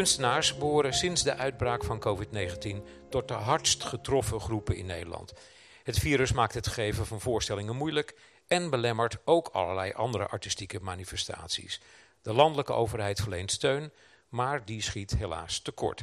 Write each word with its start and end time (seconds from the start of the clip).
Kunstenaars 0.00 0.56
behoren 0.56 0.94
sinds 0.94 1.22
de 1.22 1.36
uitbraak 1.36 1.84
van 1.84 2.00
COVID-19 2.00 3.08
tot 3.10 3.28
de 3.28 3.34
hardst 3.34 3.84
getroffen 3.84 4.40
groepen 4.40 4.76
in 4.76 4.86
Nederland. 4.86 5.32
Het 5.82 5.98
virus 5.98 6.32
maakt 6.32 6.54
het 6.54 6.66
geven 6.66 7.06
van 7.06 7.20
voorstellingen 7.20 7.76
moeilijk 7.76 8.16
en 8.46 8.70
belemmert 8.70 9.18
ook 9.24 9.48
allerlei 9.48 9.92
andere 9.92 10.28
artistieke 10.28 10.80
manifestaties. 10.80 11.80
De 12.22 12.32
landelijke 12.32 12.72
overheid 12.72 13.20
verleent 13.20 13.50
steun, 13.50 13.92
maar 14.28 14.64
die 14.64 14.82
schiet 14.82 15.10
helaas 15.16 15.60
tekort. 15.60 16.02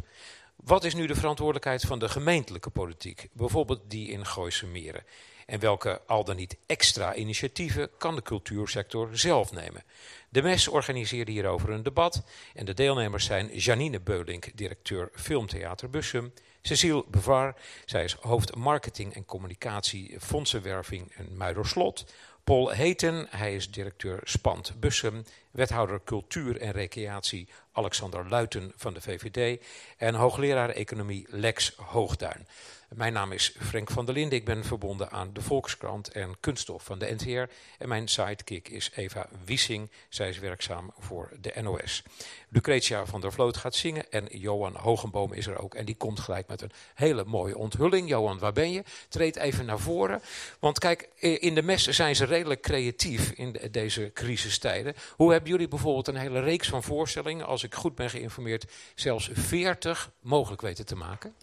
Wat 0.55 0.83
is 0.83 0.93
nu 0.93 1.07
de 1.07 1.16
verantwoordelijkheid 1.16 1.81
van 1.81 1.99
de 1.99 2.09
gemeentelijke 2.09 2.69
politiek, 2.69 3.29
bijvoorbeeld 3.33 3.89
die 3.89 4.09
in 4.09 4.25
Gooise 4.25 4.66
Meren? 4.66 5.03
En 5.47 5.59
welke 5.59 6.01
al 6.07 6.23
dan 6.23 6.35
niet 6.35 6.57
extra 6.65 7.15
initiatieven 7.15 7.89
kan 7.97 8.15
de 8.15 8.21
cultuursector 8.21 9.17
zelf 9.17 9.51
nemen? 9.51 9.83
De 10.29 10.41
MES 10.41 10.67
organiseerde 10.67 11.31
hierover 11.31 11.69
een 11.69 11.83
debat 11.83 12.23
en 12.53 12.65
de 12.65 12.73
deelnemers 12.73 13.25
zijn 13.25 13.57
Janine 13.57 13.99
Beulink, 13.99 14.57
directeur 14.57 15.09
Filmtheater 15.13 15.89
Bussum, 15.89 16.33
Cecile 16.61 17.05
Bevar, 17.07 17.55
zij 17.85 18.03
is 18.03 18.13
hoofd 18.13 18.55
marketing 18.55 19.13
en 19.13 19.25
communicatie 19.25 20.15
fondsenwerving 20.19 21.15
in 21.17 21.38
Muiderslot, 21.38 22.05
Paul 22.43 22.69
Heten, 22.69 23.27
hij 23.29 23.55
is 23.55 23.71
directeur 23.71 24.19
Spant 24.23 24.79
Bussum, 24.79 25.23
wethouder 25.52 26.02
cultuur 26.03 26.61
en 26.61 26.71
recreatie 26.71 27.47
Alexander 27.71 28.29
Luiten 28.29 28.71
van 28.75 28.93
de 28.93 29.02
VVD 29.02 29.63
en 29.97 30.16
hoogleraar 30.16 30.69
economie 30.69 31.25
Lex 31.29 31.73
Hoogduin. 31.75 32.47
Mijn 32.95 33.13
naam 33.13 33.31
is 33.31 33.55
Frank 33.59 33.91
van 33.91 34.05
der 34.05 34.13
Linden. 34.13 34.38
Ik 34.38 34.45
ben 34.45 34.63
verbonden 34.63 35.11
aan 35.11 35.30
de 35.33 35.41
Volkskrant 35.41 36.11
en 36.11 36.39
Kunststof 36.39 36.83
van 36.83 36.99
de 36.99 37.16
NTR. 37.17 37.53
En 37.77 37.88
mijn 37.88 38.07
sidekick 38.07 38.69
is 38.69 38.91
Eva 38.95 39.29
Wiesing. 39.45 39.91
Zij 40.09 40.29
is 40.29 40.39
werkzaam 40.39 40.91
voor 40.97 41.29
de 41.41 41.53
NOS. 41.61 42.03
Lucretia 42.49 43.05
van 43.05 43.21
der 43.21 43.31
Vloot 43.31 43.57
gaat 43.57 43.75
zingen 43.75 44.11
en 44.11 44.27
Johan 44.31 44.75
Hogenboom 44.75 45.33
is 45.33 45.47
er 45.47 45.57
ook. 45.57 45.75
En 45.75 45.85
die 45.85 45.95
komt 45.95 46.19
gelijk 46.19 46.47
met 46.47 46.61
een 46.61 46.71
hele 46.95 47.25
mooie 47.25 47.57
onthulling. 47.57 48.09
Johan, 48.09 48.39
waar 48.39 48.53
ben 48.53 48.71
je? 48.71 48.83
Treed 49.09 49.35
even 49.35 49.66
naar 49.66 49.79
voren. 49.79 50.22
Want 50.59 50.79
kijk, 50.79 51.09
in 51.19 51.55
de 51.55 51.63
mes 51.63 51.88
zijn 51.88 52.16
ze 52.16 52.25
redelijk 52.25 52.61
creatief 52.61 53.31
in 53.31 53.55
deze 53.72 54.11
crisistijden. 54.13 54.95
Hoe 55.16 55.31
hebben 55.31 55.49
jullie 55.49 55.67
bijvoorbeeld 55.67 56.07
een 56.07 56.16
hele 56.16 56.39
reeks 56.39 56.69
van 56.69 56.83
voorstellingen, 56.83 57.45
als 57.45 57.63
ik 57.63 57.75
goed 57.75 57.95
ben 57.95 58.09
geïnformeerd, 58.09 58.66
zelfs 58.95 59.29
40 59.33 60.11
mogelijk 60.19 60.61
weten 60.61 60.85
te 60.85 60.95
maken? 60.95 61.35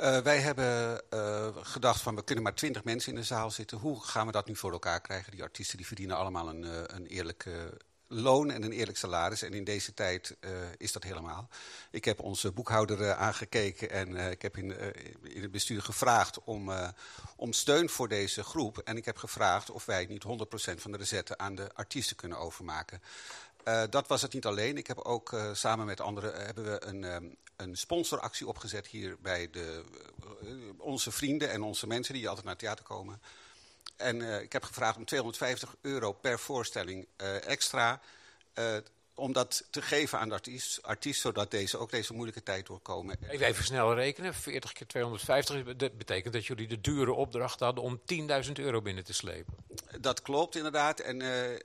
Uh, 0.00 0.18
wij 0.18 0.38
hebben 0.38 1.02
uh, 1.14 1.48
gedacht 1.56 2.00
van 2.00 2.14
we 2.14 2.24
kunnen 2.24 2.44
maar 2.44 2.54
twintig 2.54 2.84
mensen 2.84 3.12
in 3.12 3.18
de 3.18 3.24
zaal 3.24 3.50
zitten. 3.50 3.78
Hoe 3.78 4.04
gaan 4.04 4.26
we 4.26 4.32
dat 4.32 4.46
nu 4.46 4.56
voor 4.56 4.72
elkaar 4.72 5.00
krijgen? 5.00 5.32
Die 5.32 5.42
artiesten 5.42 5.76
die 5.76 5.86
verdienen 5.86 6.16
allemaal 6.16 6.48
een, 6.48 6.62
uh, 6.62 6.82
een 6.86 7.06
eerlijke 7.06 7.80
loon 8.06 8.50
en 8.50 8.62
een 8.62 8.72
eerlijk 8.72 8.98
salaris. 8.98 9.42
En 9.42 9.52
in 9.52 9.64
deze 9.64 9.94
tijd 9.94 10.36
is 10.76 10.92
dat 10.92 11.02
helemaal. 11.02 11.48
Ik 11.90 12.04
heb 12.04 12.20
onze 12.20 12.52
boekhouder 12.52 13.14
aangekeken 13.14 13.90
en 13.90 14.16
ik 14.16 14.42
heb 14.42 14.56
in, 14.56 14.76
in, 15.22 15.42
het 15.42 15.50
bestuur 15.50 15.82
gevraagd 15.82 16.44
om, 16.44 16.72
om 17.36 17.52
steun 17.52 17.88
voor 17.88 18.08
deze 18.08 18.44
groep. 18.44 18.78
En 18.78 18.96
ik 18.96 19.04
heb 19.04 19.16
gevraagd 19.16 19.70
of 19.70 19.84
wij 19.84 20.06
niet 20.06 20.24
100% 20.24 20.26
van 20.76 20.92
de 20.92 20.98
rezetten 20.98 21.38
aan 21.38 21.54
de 21.54 21.70
artiesten 21.74 22.16
kunnen 22.16 22.38
overmaken. 22.38 23.02
Dat 23.90 24.08
was 24.08 24.22
het 24.22 24.32
niet 24.32 24.46
alleen. 24.46 24.76
Ik 24.76 24.86
heb 24.86 24.98
ook 24.98 25.36
samen 25.52 25.86
met 25.86 26.00
anderen 26.00 26.44
hebben 26.44 26.64
we 26.64 26.84
een, 26.84 27.36
een 27.56 27.76
sponsoractie 27.76 28.46
opgezet 28.46 28.86
hier 28.86 29.16
bij 29.20 29.50
de, 29.50 29.84
onze 30.78 31.10
vrienden 31.10 31.50
en 31.50 31.62
onze 31.62 31.86
mensen 31.86 32.14
die 32.14 32.28
altijd 32.28 32.44
naar 32.44 32.54
het 32.54 32.62
theater 32.62 32.84
komen. 32.84 33.22
En 33.96 34.42
ik 34.42 34.52
heb 34.52 34.64
gevraagd 34.64 34.96
om 34.96 35.04
250 35.04 35.74
euro 35.80 36.12
per 36.12 36.38
voorstelling 36.38 37.06
extra 37.46 38.00
om 39.14 39.32
dat 39.32 39.66
te 39.70 39.82
geven 39.82 40.18
aan 40.18 40.28
de 40.28 40.34
artiest, 40.34 40.82
artiest 40.82 41.20
zodat 41.20 41.50
deze 41.50 41.78
ook 41.78 41.90
deze 41.90 42.12
moeilijke 42.12 42.42
tijd 42.42 42.66
doorkomen. 42.66 43.16
Even, 43.28 43.46
even 43.46 43.64
snel 43.64 43.94
rekenen, 43.94 44.34
40 44.34 44.72
keer 44.72 44.86
250, 44.86 45.76
dat 45.76 45.98
betekent 45.98 46.32
dat 46.32 46.46
jullie 46.46 46.68
de 46.68 46.80
dure 46.80 47.12
opdracht 47.12 47.60
hadden 47.60 47.84
om 47.84 48.00
10.000 48.46 48.52
euro 48.52 48.82
binnen 48.82 49.04
te 49.04 49.12
slepen. 49.12 49.54
Dat 50.00 50.22
klopt 50.22 50.56
inderdaad. 50.56 51.00
En 51.00 51.20
uh, 51.20 51.50
uh, 51.50 51.56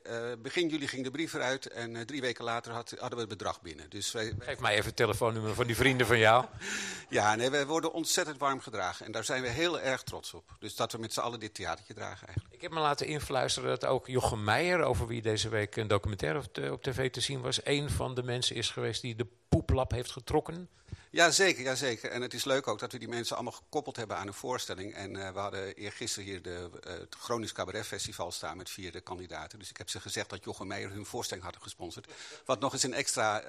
begin 0.42 0.68
juli 0.68 0.88
ging 0.88 1.04
de 1.04 1.12
brief 1.12 1.34
eruit 1.34 1.68
en 1.68 1.96
uh, 1.96 2.02
drie 2.02 2.22
weken 2.22 2.44
later 2.44 2.72
had, 2.72 2.90
hadden 2.90 3.20
we 3.20 3.20
het 3.20 3.38
bedrag 3.38 3.62
binnen. 3.62 3.90
Dus 3.90 4.12
wij... 4.12 4.34
Geef 4.40 4.60
mij 4.60 4.74
even 4.74 4.86
het 4.86 4.96
telefoonnummer 4.96 5.54
van 5.54 5.68
die 5.68 5.76
vrienden 5.76 6.08
van 6.08 6.18
jou. 6.18 6.46
ja, 7.10 7.36
nee, 7.36 7.50
wij 7.50 7.66
worden 7.66 7.94
ontzettend 7.94 8.38
warm 8.38 8.60
gedragen 8.60 9.06
en 9.06 9.12
daar 9.12 9.24
zijn 9.24 9.42
we 9.42 9.48
heel 9.48 9.80
erg 9.80 10.04
trots 10.04 10.34
op. 10.34 10.44
Dus 10.60 10.76
dat 10.76 10.92
we 10.92 10.98
met 10.98 11.14
z'n 11.14 11.20
allen 11.20 11.40
dit 11.40 11.54
theatertje 11.54 11.94
dragen 11.94 12.28
eigenlijk. 12.28 12.56
Ik 12.56 12.62
heb 12.62 12.72
me 12.72 12.80
laten 12.80 13.08
influisteren 13.08 13.70
dat 13.70 13.86
ook 13.86 14.08
Jochem 14.08 14.44
Meijer, 14.44 14.82
over 14.82 15.08
wie 15.08 15.22
deze 15.22 15.50
week 15.50 15.76
een 15.76 15.88
documentaire 15.88 16.40
op, 16.40 16.72
op 16.72 16.84
tv 16.84 17.12
te 17.12 17.22
zien 17.22 17.39
was, 17.42 17.66
een 17.66 17.90
van 17.90 18.16
de 18.16 18.24
mensen 18.24 18.56
is 18.56 18.70
geweest 18.70 19.02
die 19.02 19.16
de 19.16 19.28
poeplap 19.50 19.92
heeft 19.92 20.12
getrokken. 20.12 20.70
Ja, 21.12 21.32
zeker, 21.32 21.64
ja, 21.64 21.76
zeker. 21.76 22.12
En 22.12 22.22
het 22.22 22.34
is 22.34 22.44
leuk 22.44 22.68
ook 22.68 22.80
dat 22.80 22.92
we 22.92 23.00
die 23.00 23.08
mensen 23.08 23.36
allemaal 23.36 23.54
gekoppeld 23.54 23.96
hebben 23.96 24.18
aan 24.18 24.28
een 24.28 24.34
voorstelling. 24.34 24.94
En 24.94 25.16
uh, 25.16 25.30
we 25.32 25.40
hadden 25.40 25.76
eergisteren 25.76 26.30
hier 26.30 26.42
de, 26.42 26.70
uh, 26.88 26.94
het 26.94 27.16
Gronings 27.20 27.52
Cabaret 27.52 27.86
Festival 27.86 28.32
staan 28.32 28.58
met 28.58 28.70
vier 28.70 29.02
kandidaten. 29.02 29.60
Dus 29.60 29.70
ik 29.70 29.78
heb 29.78 29.90
ze 29.90 30.00
gezegd 30.00 30.30
dat 30.30 30.44
Jochem 30.44 30.68
Meijer 30.68 30.92
hun 30.92 31.06
voorstelling 31.06 31.46
had 31.46 31.58
gesponsord. 31.60 32.12
Wat 32.46 32.60
nog 32.60 32.74
eens 32.74 32.84
een 32.84 32.94
extra 32.94 33.44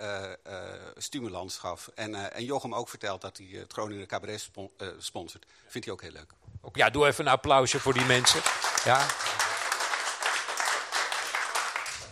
uh, 0.47 0.73
stimulans 0.97 1.59
gaf. 1.59 1.91
En, 1.95 2.33
en 2.33 2.45
Jochem 2.45 2.75
ook 2.75 2.89
vertelt 2.89 3.21
dat 3.21 3.37
hij 3.37 3.47
het 3.47 3.73
Groningen 3.73 4.07
Cabaret 4.07 4.41
spon 4.41 4.71
sponsort. 4.99 5.47
Vindt 5.67 5.87
hij 5.87 5.97
ook 5.97 6.03
heel 6.03 6.13
leuk. 6.13 6.33
Ja, 6.73 6.91
doe 6.91 7.07
even 7.07 7.27
een 7.27 7.33
applausje 7.33 7.81
voor 7.81 7.93
die 7.93 8.05
mensen. 8.05 8.41
Ja. 8.85 9.07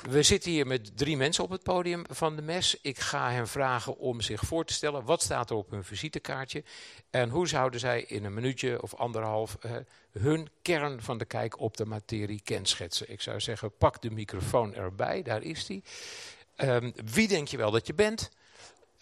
We 0.08 0.22
zitten 0.22 0.50
hier 0.50 0.66
met 0.66 0.96
drie 0.96 1.16
mensen 1.16 1.44
op 1.44 1.50
het 1.50 1.62
podium 1.62 2.02
van 2.10 2.36
de 2.36 2.42
mes. 2.42 2.78
Ik 2.82 2.98
ga 2.98 3.30
hen 3.30 3.48
vragen 3.48 3.98
om 3.98 4.20
zich 4.20 4.40
voor 4.40 4.64
te 4.64 4.72
stellen. 4.72 5.04
Wat 5.04 5.22
staat 5.22 5.50
er 5.50 5.56
op 5.56 5.70
hun 5.70 5.84
visitekaartje? 5.84 6.64
En 7.10 7.30
hoe 7.30 7.48
zouden 7.48 7.80
zij 7.80 8.02
in 8.02 8.24
een 8.24 8.34
minuutje 8.34 8.82
of 8.82 8.94
anderhalf 8.94 9.56
uh, 9.66 9.72
hun 10.12 10.48
kern 10.62 11.02
van 11.02 11.18
de 11.18 11.24
kijk 11.24 11.60
op 11.60 11.76
de 11.76 11.84
materie 11.84 12.40
kenschetsen? 12.44 13.10
Ik 13.10 13.20
zou 13.20 13.40
zeggen, 13.40 13.76
pak 13.76 14.02
de 14.02 14.10
microfoon 14.10 14.74
erbij. 14.74 15.22
Daar 15.22 15.42
is 15.42 15.66
die. 15.66 15.82
Um, 16.56 16.92
wie 17.04 17.28
denk 17.28 17.48
je 17.48 17.56
wel 17.56 17.70
dat 17.70 17.86
je 17.86 17.94
bent? 17.94 18.30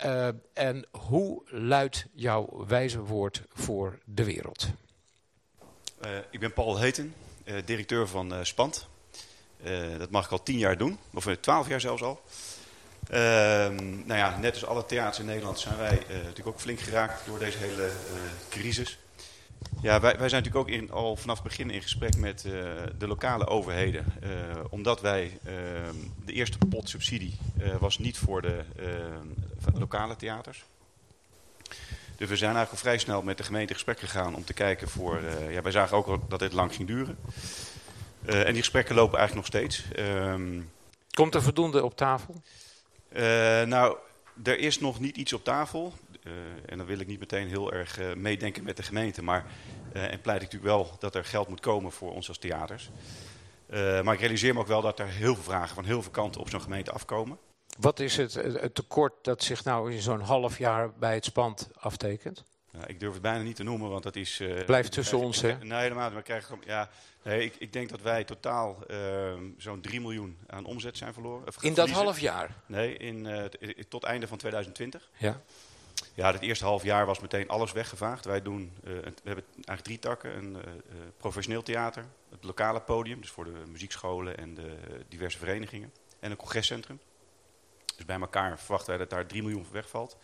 Uh, 0.05 0.29
en 0.53 0.87
hoe 0.91 1.43
luidt 1.47 2.07
jouw 2.13 2.65
wijze 2.67 3.01
woord 3.01 3.43
voor 3.53 3.99
de 4.05 4.25
wereld? 4.25 4.67
Uh, 6.05 6.19
ik 6.31 6.41
ben 6.41 6.53
Paul 6.53 6.79
Heten, 6.79 7.15
directeur 7.65 8.09
van 8.09 8.47
Spant. 8.47 8.89
Uh, 9.65 9.99
dat 9.99 10.11
mag 10.11 10.25
ik 10.25 10.31
al 10.31 10.43
tien 10.43 10.59
jaar 10.59 10.77
doen, 10.77 10.99
of 11.15 11.29
twaalf 11.41 11.69
jaar 11.69 11.81
zelfs 11.81 12.03
al. 12.03 12.23
Uh, 13.11 13.17
nou 14.05 14.15
ja, 14.15 14.39
net 14.39 14.53
als 14.53 14.67
alle 14.67 14.87
theaters 14.87 15.19
in 15.19 15.25
Nederland 15.25 15.59
zijn 15.59 15.77
wij 15.77 16.03
uh, 16.11 16.15
natuurlijk 16.15 16.47
ook 16.47 16.61
flink 16.61 16.81
geraakt 16.81 17.27
door 17.27 17.39
deze 17.39 17.59
hele 17.59 17.91
crisis. 18.49 18.99
Ja, 19.83 20.01
wij, 20.01 20.19
wij 20.19 20.29
zijn 20.29 20.43
natuurlijk 20.43 20.85
ook 20.85 20.91
al 20.91 21.17
vanaf 21.17 21.35
het 21.35 21.49
begin 21.49 21.71
in 21.71 21.83
gesprek 21.83 22.17
met 22.17 22.41
de 22.99 23.07
lokale 23.07 23.47
overheden. 23.47 24.05
omdat 24.71 25.01
wij 25.01 25.39
ehm, 25.45 25.95
de 26.25 26.33
eerste 26.33 26.59
pot 26.59 26.89
subsidie 26.89 27.39
was 27.79 27.99
niet 27.99 28.19
voor 28.19 28.43
de 28.43 28.65
lokale 29.75 30.17
theaters. 30.17 30.65
Dus 32.17 32.29
we 32.29 32.37
zijn 32.37 32.55
eigenlijk 32.55 32.71
al 32.71 32.77
vrij 32.77 32.99
snel 32.99 33.23
met 33.23 33.37
de 33.37 33.45
gemeente 33.45 33.69
in 33.69 33.75
gesprek 33.75 33.99
gegaan 33.99 34.35
om 34.35 34.45
te 34.45 34.53
kijken 34.53 34.89
voor... 34.89 35.21
ja, 35.51 35.63
wij 35.63 35.73
zagen 35.73 35.97
ook 35.97 36.31
dat 36.31 36.39
dit 36.39 36.53
lang 36.53 36.75
ging 36.75 36.89
duren. 36.89 37.19
Uh, 38.27 38.39
en 38.41 38.53
die 38.53 38.63
gesprekken 38.63 38.95
lopen 38.95 39.19
eigenlijk 39.19 39.53
nog 39.53 39.61
steeds. 39.61 39.85
Um, 39.99 40.71
Komt 41.11 41.35
er 41.35 41.43
voldoende 41.43 41.85
op 41.85 41.97
tafel? 41.97 42.43
Uh, 43.13 43.23
nou, 43.63 43.97
er 44.43 44.59
is 44.59 44.81
nog 44.81 45.01
niet 45.01 45.17
iets 45.17 45.33
op 45.33 45.45
tafel. 45.45 45.93
Uh, 46.23 46.33
en 46.67 46.79
dan 46.79 46.87
wil 46.87 46.99
ik 46.99 47.07
niet 47.07 47.21
meteen 47.21 47.49
heel 47.49 47.73
erg 47.73 48.15
meedenken 48.15 48.65
met 48.65 48.77
de 48.77 48.83
gemeente. 48.83 49.23
Maar, 49.23 49.45
en 49.93 50.21
pleit 50.21 50.43
ik 50.43 50.53
natuurlijk 50.53 50.63
wel 50.63 50.97
dat 50.99 51.15
er 51.15 51.25
geld 51.25 51.49
moet 51.49 51.61
komen 51.61 51.93
voor 51.93 52.13
ons 52.13 52.29
als 52.29 52.39
theaters. 52.39 52.91
maar 54.03 54.15
ik 54.15 54.21
realiseer 54.21 54.55
me 54.55 54.61
ook 54.61 54.67
wel 54.67 54.83
dat 54.83 54.99
er 54.99 55.09
heel 55.09 55.35
veel 55.35 55.43
vragen 55.43 55.75
van 55.75 55.85
heel 55.85 56.03
veel 56.03 56.11
kanten 56.11 56.41
op 56.41 56.51
zo'n 56.51 56.61
gemeente 56.61 56.91
afkomen. 56.91 57.39
Wat 57.79 58.01
is 58.01 58.17
het, 58.17 58.35
het 58.35 58.75
tekort 58.75 59.13
dat 59.23 59.43
zich 59.43 59.65
nou 59.65 59.93
in 59.93 60.01
zo'n 60.01 60.21
half 60.21 60.59
jaar 60.59 60.93
bij 60.99 61.15
het 61.15 61.25
spand 61.25 61.69
aftekent? 61.79 62.45
Nou, 62.77 62.89
ik 62.89 63.01
durf 63.01 63.13
het 63.13 63.23
bijna 63.23 63.43
niet 63.43 63.57
te 63.57 63.63
noemen, 63.63 63.91
want 63.91 64.03
dat 64.03 64.17
is... 64.17 64.41
Uh, 64.41 64.65
Blijft 64.65 64.93
tussen 64.93 65.19
ons, 65.19 65.41
hè? 65.41 65.59
Nee, 65.59 65.81
helemaal. 65.81 66.11
Maar 66.11 66.23
krijgen, 66.23 66.59
ja, 66.65 66.89
nee, 67.23 67.45
ik, 67.45 67.55
ik 67.59 67.73
denk 67.73 67.89
dat 67.89 68.01
wij 68.01 68.25
totaal 68.25 68.79
uh, 68.91 69.33
zo'n 69.57 69.81
3 69.81 70.01
miljoen 70.01 70.39
aan 70.47 70.65
omzet 70.65 70.97
zijn 70.97 71.13
verloren. 71.13 71.49
in 71.61 71.75
dat 71.75 71.91
half 71.91 72.21
jaar? 72.21 72.51
Nee, 72.67 72.97
in, 72.97 73.25
uh, 73.25 73.45
tot 73.89 74.05
einde 74.05 74.27
van 74.27 74.39
2020. 74.39 75.11
Ja. 75.17 75.41
Ja, 76.15 76.33
het 76.33 76.43
eerste 76.43 76.65
half 76.65 76.83
jaar 76.83 77.07
was 77.07 77.21
meteen 77.21 77.49
alles 77.49 77.73
weggevaagd. 77.73 78.25
Wij 78.25 78.43
doen, 78.43 78.73
we 78.83 78.91
hebben 79.25 79.45
eigenlijk 79.55 79.83
drie 79.83 79.99
takken. 79.99 80.37
Een 80.37 80.57
professioneel 81.17 81.63
theater, 81.63 82.05
het 82.31 82.45
lokale 82.45 82.81
podium, 82.81 83.21
dus 83.21 83.31
voor 83.31 83.45
de 83.45 83.63
muziekscholen 83.67 84.39
en 84.39 84.55
de 84.55 84.77
diverse 85.09 85.39
verenigingen. 85.39 85.93
En 86.21 86.31
een 86.31 86.37
congrescentrum. 86.37 87.01
Dus 87.97 88.05
bij 88.05 88.21
elkaar 88.21 88.59
verwachten 88.59 88.89
wij 88.89 88.99
dat 88.99 89.11
daar 89.11 89.27
3 89.27 89.43
miljoen 89.43 89.67
wegvalt 89.73 90.17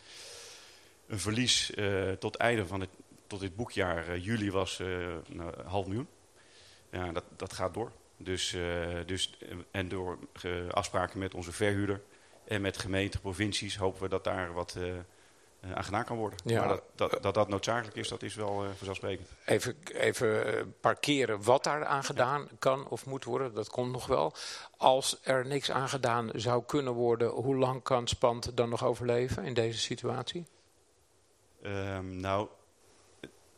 een 1.13 1.19
verlies 1.19 1.71
uh, 1.75 2.11
tot 2.13 2.37
einde 2.37 2.67
van 2.67 2.81
het, 2.81 2.91
tot 3.27 3.41
dit 3.41 3.57
boekjaar, 3.57 4.09
uh, 4.09 4.25
juli, 4.25 4.51
was 4.51 4.79
uh, 4.79 4.87
nou, 5.29 5.53
een 5.57 5.67
half 5.67 5.87
miljoen. 5.87 6.09
Ja, 6.91 7.13
dat, 7.13 7.25
dat 7.37 7.53
gaat 7.53 7.75
door. 7.75 7.93
Dus, 8.17 8.57
dus, 9.07 9.39
en 9.71 9.89
door 9.89 10.19
afspraken 10.71 11.19
met 11.19 11.35
onze 11.35 11.53
verhuurder 11.53 12.03
en 12.45 12.61
met 12.61 12.79
gemeenten, 12.79 13.21
provincies, 13.21 13.77
hopen 13.77 14.03
we 14.03 14.09
dat 14.09 14.25
daar 14.25 14.53
wat, 14.53 14.77
aan 15.75 15.85
gedaan 15.85 16.05
kan 16.05 16.17
worden. 16.17 16.39
Ja. 16.45 16.59
Maar 16.59 16.69
dat 16.69 16.83
dat, 16.95 17.23
dat 17.23 17.35
dat 17.35 17.49
noodzakelijk 17.49 17.97
is, 17.97 18.09
dat 18.09 18.23
is 18.23 18.35
wel 18.35 18.65
uh, 18.65 18.71
vanzelfsprekend. 18.77 19.29
Even, 19.45 19.77
even 19.85 20.75
parkeren 20.81 21.43
wat 21.43 21.65
daar 21.65 21.85
aan 21.85 22.05
gedaan 22.05 22.49
kan 22.59 22.89
of 22.89 23.07
moet 23.07 23.25
worden, 23.25 23.55
dat 23.55 23.69
komt 23.69 23.93
nog 23.93 24.07
wel. 24.07 24.35
Als 24.77 25.19
er 25.23 25.47
niks 25.47 25.71
aan 25.71 25.89
gedaan 25.89 26.31
zou 26.35 26.63
kunnen 26.67 26.93
worden, 26.93 27.29
hoe 27.29 27.57
lang 27.57 27.83
kan 27.83 28.09
Spant 28.09 28.57
dan 28.57 28.69
nog 28.69 28.85
overleven 28.85 29.45
in 29.45 29.55
deze 29.55 29.79
situatie? 29.79 30.47
Um, 31.63 32.17
nou, 32.17 32.49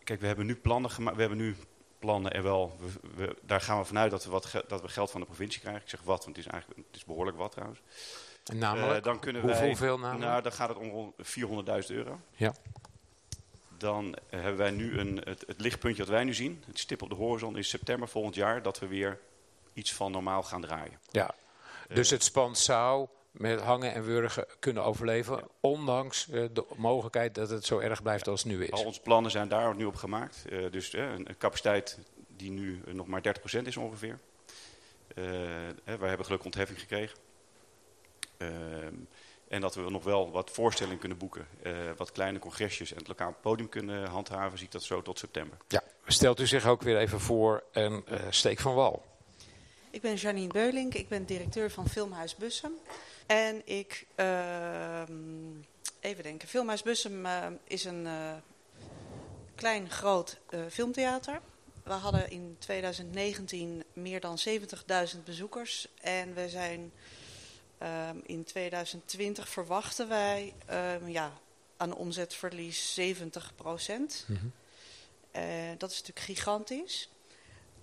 kijk, 0.04 0.20
we 0.20 0.26
hebben 0.26 0.46
nu 0.46 0.56
plannen 0.56 0.90
gemaakt. 0.90 1.16
We 1.16 1.20
hebben 1.20 1.38
nu 1.40 1.56
plannen 1.98 2.32
er 2.32 2.42
wel. 2.42 2.76
We, 2.80 3.10
we, 3.16 3.36
daar 3.42 3.60
gaan 3.60 3.78
we 3.78 3.84
vanuit 3.84 4.10
dat 4.10 4.24
we, 4.24 4.30
wat 4.30 4.64
dat 4.68 4.80
we 4.80 4.88
geld 4.88 5.10
van 5.10 5.20
de 5.20 5.26
provincie 5.26 5.60
krijgen. 5.60 5.82
Ik 5.82 5.88
zeg 5.88 6.00
wat, 6.02 6.24
want 6.24 6.36
het 6.36 6.46
is 6.46 6.52
eigenlijk 6.52 6.82
het 6.86 6.96
is 6.96 7.04
behoorlijk 7.04 7.36
wat 7.36 7.52
trouwens. 7.52 7.80
En 8.44 8.58
namelijk? 8.58 8.96
Uh, 8.96 9.02
dan 9.02 9.18
kunnen 9.18 9.42
Hoeveel, 9.42 9.60
wij, 9.60 9.68
hoeveel 9.68 9.98
namelijk? 9.98 10.30
Nou, 10.30 10.42
dan 10.42 10.52
gaat 10.52 10.68
het 10.68 10.78
om 10.78 11.14
400.000 11.22 11.86
euro. 11.86 12.20
Ja. 12.36 12.54
Dan 13.78 14.16
hebben 14.28 14.56
wij 14.56 14.70
nu 14.70 14.98
een, 14.98 15.20
het, 15.24 15.44
het, 15.46 15.60
lichtpuntje 15.60 16.02
dat 16.02 16.12
wij 16.12 16.24
nu 16.24 16.34
zien, 16.34 16.62
het 16.66 16.78
stip 16.78 17.02
op 17.02 17.08
de 17.08 17.14
horizon, 17.14 17.56
is 17.56 17.68
september 17.68 18.08
volgend 18.08 18.34
jaar 18.34 18.62
dat 18.62 18.78
we 18.78 18.86
weer 18.86 19.20
iets 19.72 19.92
van 19.92 20.12
normaal 20.12 20.42
gaan 20.42 20.60
draaien. 20.60 20.98
Ja, 21.10 21.34
dus 21.88 22.10
het 22.10 22.24
spand 22.24 22.58
zou 22.58 23.08
met 23.34 23.60
hangen 23.60 23.94
en 23.94 24.04
wurgen 24.04 24.46
kunnen 24.58 24.84
overleven, 24.84 25.36
ja. 25.36 25.46
ondanks 25.60 26.28
uh, 26.28 26.44
de 26.52 26.64
mogelijkheid 26.76 27.34
dat 27.34 27.50
het 27.50 27.64
zo 27.64 27.78
erg 27.78 28.02
blijft 28.02 28.28
als 28.28 28.42
het 28.42 28.52
nu 28.52 28.64
is. 28.64 28.70
Al 28.70 28.84
onze 28.84 29.00
plannen 29.00 29.30
zijn 29.30 29.48
daar 29.48 29.74
nu 29.74 29.84
op 29.84 29.96
gemaakt. 29.96 30.44
Uh, 30.48 30.70
dus 30.70 30.94
uh, 30.94 31.02
een, 31.02 31.28
een, 31.28 31.36
capaciteit 31.38 31.98
die 32.36 32.50
nu 32.50 32.82
nog 32.86 33.06
maar 33.06 33.22
30% 33.60 33.62
is 33.62 33.76
ongeveer. 33.76 34.18
wij 35.84 36.08
hebben 36.08 36.24
gelukkig 36.24 36.44
ontheffing 36.44 36.80
gekregen. 36.80 37.18
en 39.48 39.60
dat 39.60 39.74
we 39.74 39.90
nog 39.90 40.04
wel 40.04 40.30
wat 40.30 40.50
voorstellingen 40.50 40.98
kunnen 40.98 41.18
boeken, 41.18 41.46
wat 41.96 42.12
kleine 42.12 42.38
congresjes 42.38 42.92
en 42.92 42.98
het 42.98 43.08
lokaal 43.08 43.34
podium 43.40 43.68
kunnen 43.68 44.06
handhaven, 44.06 44.58
zie 44.58 44.66
ik 44.66 44.72
dat 44.72 44.82
zo 44.82 45.02
tot 45.02 45.18
september. 45.18 45.58
Ja, 45.68 45.82
stelt 46.06 46.40
u 46.40 46.46
zich 46.46 46.66
ook 46.66 46.82
weer 46.82 46.98
even 46.98 47.20
voor 47.20 47.64
en 47.72 48.04
steek 48.30 48.60
van 48.60 48.74
wal. 48.74 49.04
Ik 49.90 50.00
ben 50.00 50.14
Janine 50.14 50.52
Beulink, 50.52 50.94
ik 50.94 51.08
ben 51.08 51.24
directeur 51.24 51.70
van 51.70 51.88
Filmhuis 51.88 52.36
Bussum. 52.36 52.72
En 53.26 53.66
ik, 53.66 54.06
uh, 54.16 55.02
even 56.00 56.22
denken, 56.22 56.48
Filmhuis 56.48 56.82
Bussum 56.82 57.26
uh, 57.26 57.46
is 57.64 57.84
een 57.84 58.04
uh, 58.04 58.32
klein 59.54 59.90
groot 59.90 60.38
filmtheater. 60.70 61.40
We 61.82 61.92
hadden 61.92 62.30
in 62.30 62.56
2019 62.58 63.84
meer 63.92 64.20
dan 64.20 64.38
70.000 64.48 65.18
bezoekers. 65.24 65.88
En 66.00 66.34
we 66.34 66.48
zijn 66.48 66.92
ehm, 67.78 68.16
in 68.26 68.44
2020 68.44 69.48
verwachten 69.48 70.08
wij 70.08 70.54
ehm, 70.66 71.08
ja, 71.08 71.32
aan 71.76 71.94
omzetverlies 71.94 72.94
70 72.94 73.52
procent. 73.54 74.24
Mm 74.26 74.36
-hmm. 74.36 74.52
dat 75.78 75.90
is 75.90 75.98
natuurlijk 75.98 76.26
gigantisch. 76.26 77.08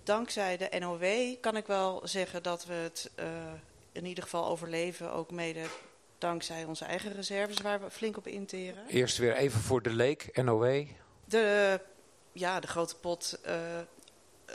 Dankzij 0.02 0.56
de 0.56 0.78
NOW 0.78 1.36
kan 1.40 1.56
ik 1.56 1.66
wel 1.66 2.00
zeggen 2.04 2.42
dat 2.42 2.64
we 2.64 2.72
het 2.72 3.10
in 3.92 4.06
ieder 4.06 4.24
geval 4.24 4.46
overleven, 4.46 5.12
ook 5.12 5.30
mede 5.30 5.64
dankzij 6.18 6.64
onze 6.64 6.84
eigen 6.84 7.12
reserves 7.12 7.60
waar 7.60 7.80
we 7.80 7.90
flink 7.90 8.16
op 8.16 8.26
interen. 8.26 8.86
Eerst 8.88 9.18
weer 9.18 9.34
even 9.36 9.60
voor 9.60 9.82
de 9.82 9.90
leek, 9.90 10.42
NOW. 10.42 10.86
De, 11.24 11.80
ja, 12.32 12.60
de 12.60 12.66
grote 12.66 12.96
pot 12.96 13.38
uh, 13.46 13.54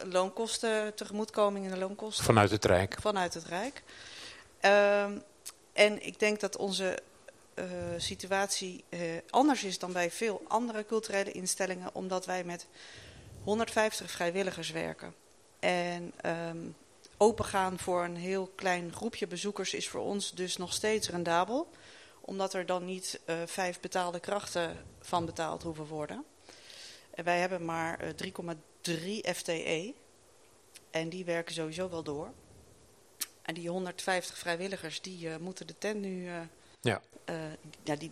loonkosten, 0.03 0.95
tegemoetkoming 0.95 1.65
in 1.65 1.71
de 1.71 1.77
loonkosten. 1.77 2.25
Vanuit 2.25 2.51
het 2.51 2.65
Rijk. 2.65 2.95
Vanuit 3.01 3.33
het 3.33 3.45
Rijk. 3.45 3.83
Um, 4.61 5.23
en 5.73 6.05
ik 6.05 6.19
denk 6.19 6.39
dat 6.39 6.57
onze 6.57 6.99
uh, 7.55 7.65
situatie 7.97 8.83
uh, 8.89 8.99
anders 9.29 9.63
is 9.63 9.79
dan 9.79 9.93
bij 9.93 10.11
veel 10.11 10.41
andere 10.47 10.85
culturele 10.85 11.31
instellingen, 11.31 11.89
omdat 11.93 12.25
wij 12.25 12.43
met 12.43 12.67
150 13.43 14.11
vrijwilligers 14.11 14.71
werken. 14.71 15.13
En 15.59 16.13
um, 16.25 16.75
opengaan 17.17 17.79
voor 17.79 18.03
een 18.03 18.15
heel 18.15 18.51
klein 18.55 18.93
groepje 18.93 19.27
bezoekers 19.27 19.73
is 19.73 19.87
voor 19.87 20.01
ons 20.01 20.31
dus 20.31 20.57
nog 20.57 20.73
steeds 20.73 21.09
rendabel. 21.09 21.69
Omdat 22.21 22.53
er 22.53 22.65
dan 22.65 22.85
niet 22.85 23.19
uh, 23.25 23.35
vijf 23.45 23.79
betaalde 23.79 24.19
krachten 24.19 24.85
van 24.99 25.25
betaald 25.25 25.63
hoeven 25.63 25.85
worden. 25.85 26.25
En 27.09 27.23
wij 27.23 27.39
hebben 27.39 27.65
maar 27.65 28.03
uh, 28.03 28.31
3,3 28.89 29.31
FTE. 29.35 29.93
En 30.91 31.09
die 31.09 31.25
werken 31.25 31.53
sowieso 31.53 31.89
wel 31.89 32.03
door. 32.03 32.31
En 33.41 33.53
die 33.53 33.69
150 33.69 34.37
vrijwilligers 34.37 35.01
die 35.01 35.27
uh, 35.27 35.37
moeten 35.37 35.67
de 35.67 35.77
tent 35.77 36.01
nu... 36.01 36.29
ja. 36.81 37.01
ja, 37.83 37.95
die 37.95 38.11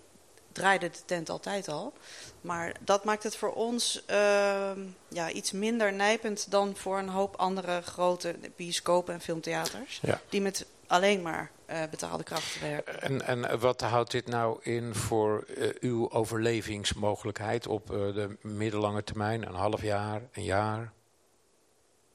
draaide 0.56 0.90
de 0.90 1.06
tent 1.06 1.30
altijd 1.30 1.68
al. 1.68 1.94
Maar 2.42 2.76
dat 2.80 3.04
maakt 3.04 3.24
het 3.24 3.36
voor 3.36 3.54
ons 3.54 4.04
uh, 4.10 4.72
ja, 5.08 5.32
iets 5.32 5.52
minder 5.52 5.94
nijpend 5.94 6.52
dan 6.52 6.76
voor 6.76 6.98
een 6.98 7.10
hoop 7.10 7.36
andere 7.36 7.82
grote 7.82 8.36
bioscopen 8.56 9.14
en 9.14 9.22
filmtheaters. 9.22 10.00
Ja. 10.02 10.22
Die 10.30 10.42
met 10.42 10.66
alleen 10.88 11.22
maar 11.22 11.52
uh, 11.70 11.84
betaalde 11.90 12.24
krachten 12.24 12.62
werken. 12.62 13.02
En, 13.02 13.22
en 13.26 13.60
wat 13.60 13.82
houdt 13.82 14.12
dit 14.12 14.28
nou 14.28 14.60
in 14.62 14.96
voor 14.96 15.46
uh, 15.48 15.70
uw 15.80 16.12
overlevingsmogelijkheid 16.12 17.68
op 17.68 17.88
de 17.88 18.38
middellange 18.42 19.04
termijn? 19.04 19.48
Een 19.48 19.56
half 19.56 19.82
jaar, 19.82 20.22
een 20.34 20.44
jaar? 20.44 20.94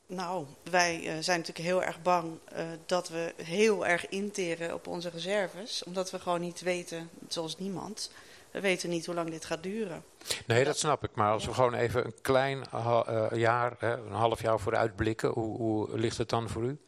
Nou, 0.07 0.47
wij 0.71 0.97
uh, 0.97 1.05
zijn 1.21 1.39
natuurlijk 1.39 1.67
heel 1.67 1.83
erg 1.83 2.03
bang 2.03 2.39
uh, 2.53 2.63
dat 2.87 3.09
we 3.09 3.35
heel 3.43 3.87
erg 3.87 4.09
interen 4.09 4.75
op 4.75 4.87
onze 4.87 5.09
reserves. 5.09 5.85
Omdat 5.85 6.11
we 6.11 6.19
gewoon 6.19 6.41
niet 6.41 6.61
weten, 6.61 7.11
zoals 7.29 7.59
niemand, 7.59 8.11
we 8.51 8.61
weten 8.61 8.91
niet 8.91 9.07
hoe 9.07 9.15
lang 9.15 9.31
dit 9.31 9.45
gaat 9.45 9.63
duren. 9.63 10.05
Nee, 10.47 10.65
dat 10.65 10.79
snap 10.79 11.05
ik. 11.05 11.11
Maar 11.15 11.33
als 11.33 11.45
we 11.45 11.55
gewoon 11.55 11.75
even 11.75 12.05
een 12.05 12.15
klein 12.23 12.65
uh, 12.75 13.27
jaar, 13.33 13.75
hè, 13.79 13.97
een 13.97 14.13
half 14.13 14.43
jaar 14.43 14.61
vooruit 14.61 14.97
blikken, 14.97 15.31
hoe, 15.31 15.57
hoe, 15.57 15.99
ligt 15.99 16.19
het 16.19 16.29
dan 16.29 16.49
voor 16.49 16.63
u? 16.63 16.79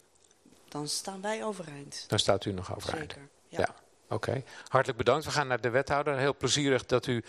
Dan 0.68 0.88
staan 0.88 1.20
wij 1.20 1.44
overeind. 1.44 2.04
Dan 2.08 2.18
staat 2.18 2.44
u 2.44 2.52
nog 2.52 2.76
overeind. 2.76 3.12
Zeker, 3.12 3.28
ja. 3.48 3.58
ja. 3.58 3.74
Oké, 4.12 4.28
okay. 4.30 4.44
hartelijk 4.68 4.98
bedankt. 4.98 5.24
We 5.24 5.30
gaan 5.30 5.46
naar 5.46 5.60
de 5.60 5.70
wethouder. 5.70 6.16
Heel 6.16 6.36
plezierig 6.36 6.86
dat 6.86 7.06
u 7.06 7.24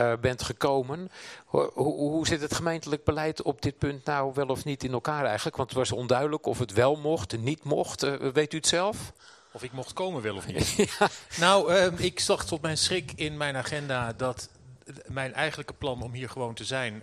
uh, 0.00 0.12
bent 0.20 0.42
gekomen. 0.42 1.10
Hoe, 1.44 2.26
zit 2.26 2.40
het 2.40 2.54
gemeentelijk 2.54 3.04
beleid 3.04 3.42
op 3.42 3.62
dit 3.62 3.78
punt 3.78 4.04
nou 4.04 4.32
wel 4.34 4.46
of 4.46 4.64
niet 4.64 4.84
in 4.84 4.92
elkaar 4.92 5.24
eigenlijk? 5.24 5.56
Want 5.56 5.68
het 5.68 5.78
was 5.78 5.92
onduidelijk 5.92 6.46
of 6.46 6.58
het 6.58 6.72
wel 6.72 6.96
mocht, 6.96 7.38
niet 7.38 7.64
mocht. 7.64 8.04
Uh, 8.04 8.14
weet 8.32 8.52
u 8.52 8.56
het 8.56 8.66
zelf? 8.66 9.12
Of 9.56 9.62
ik 9.62 9.72
mocht 9.72 9.92
komen 9.92 10.22
wel 10.22 10.36
of 10.36 10.46
niet? 10.46 10.74
ja. 10.98 11.08
Nou, 11.38 11.72
uh, 11.72 11.92
ik 11.96 12.20
zag 12.20 12.44
tot 12.44 12.62
mijn 12.62 12.76
schrik 12.76 13.12
in 13.14 13.36
mijn 13.36 13.56
agenda 13.56 14.12
dat 14.12 14.48
mijn 15.06 15.34
eigenlijke 15.34 15.72
plan 15.72 16.02
om 16.02 16.12
hier 16.12 16.28
gewoon 16.28 16.54
te 16.54 16.64
zijn 16.64 17.02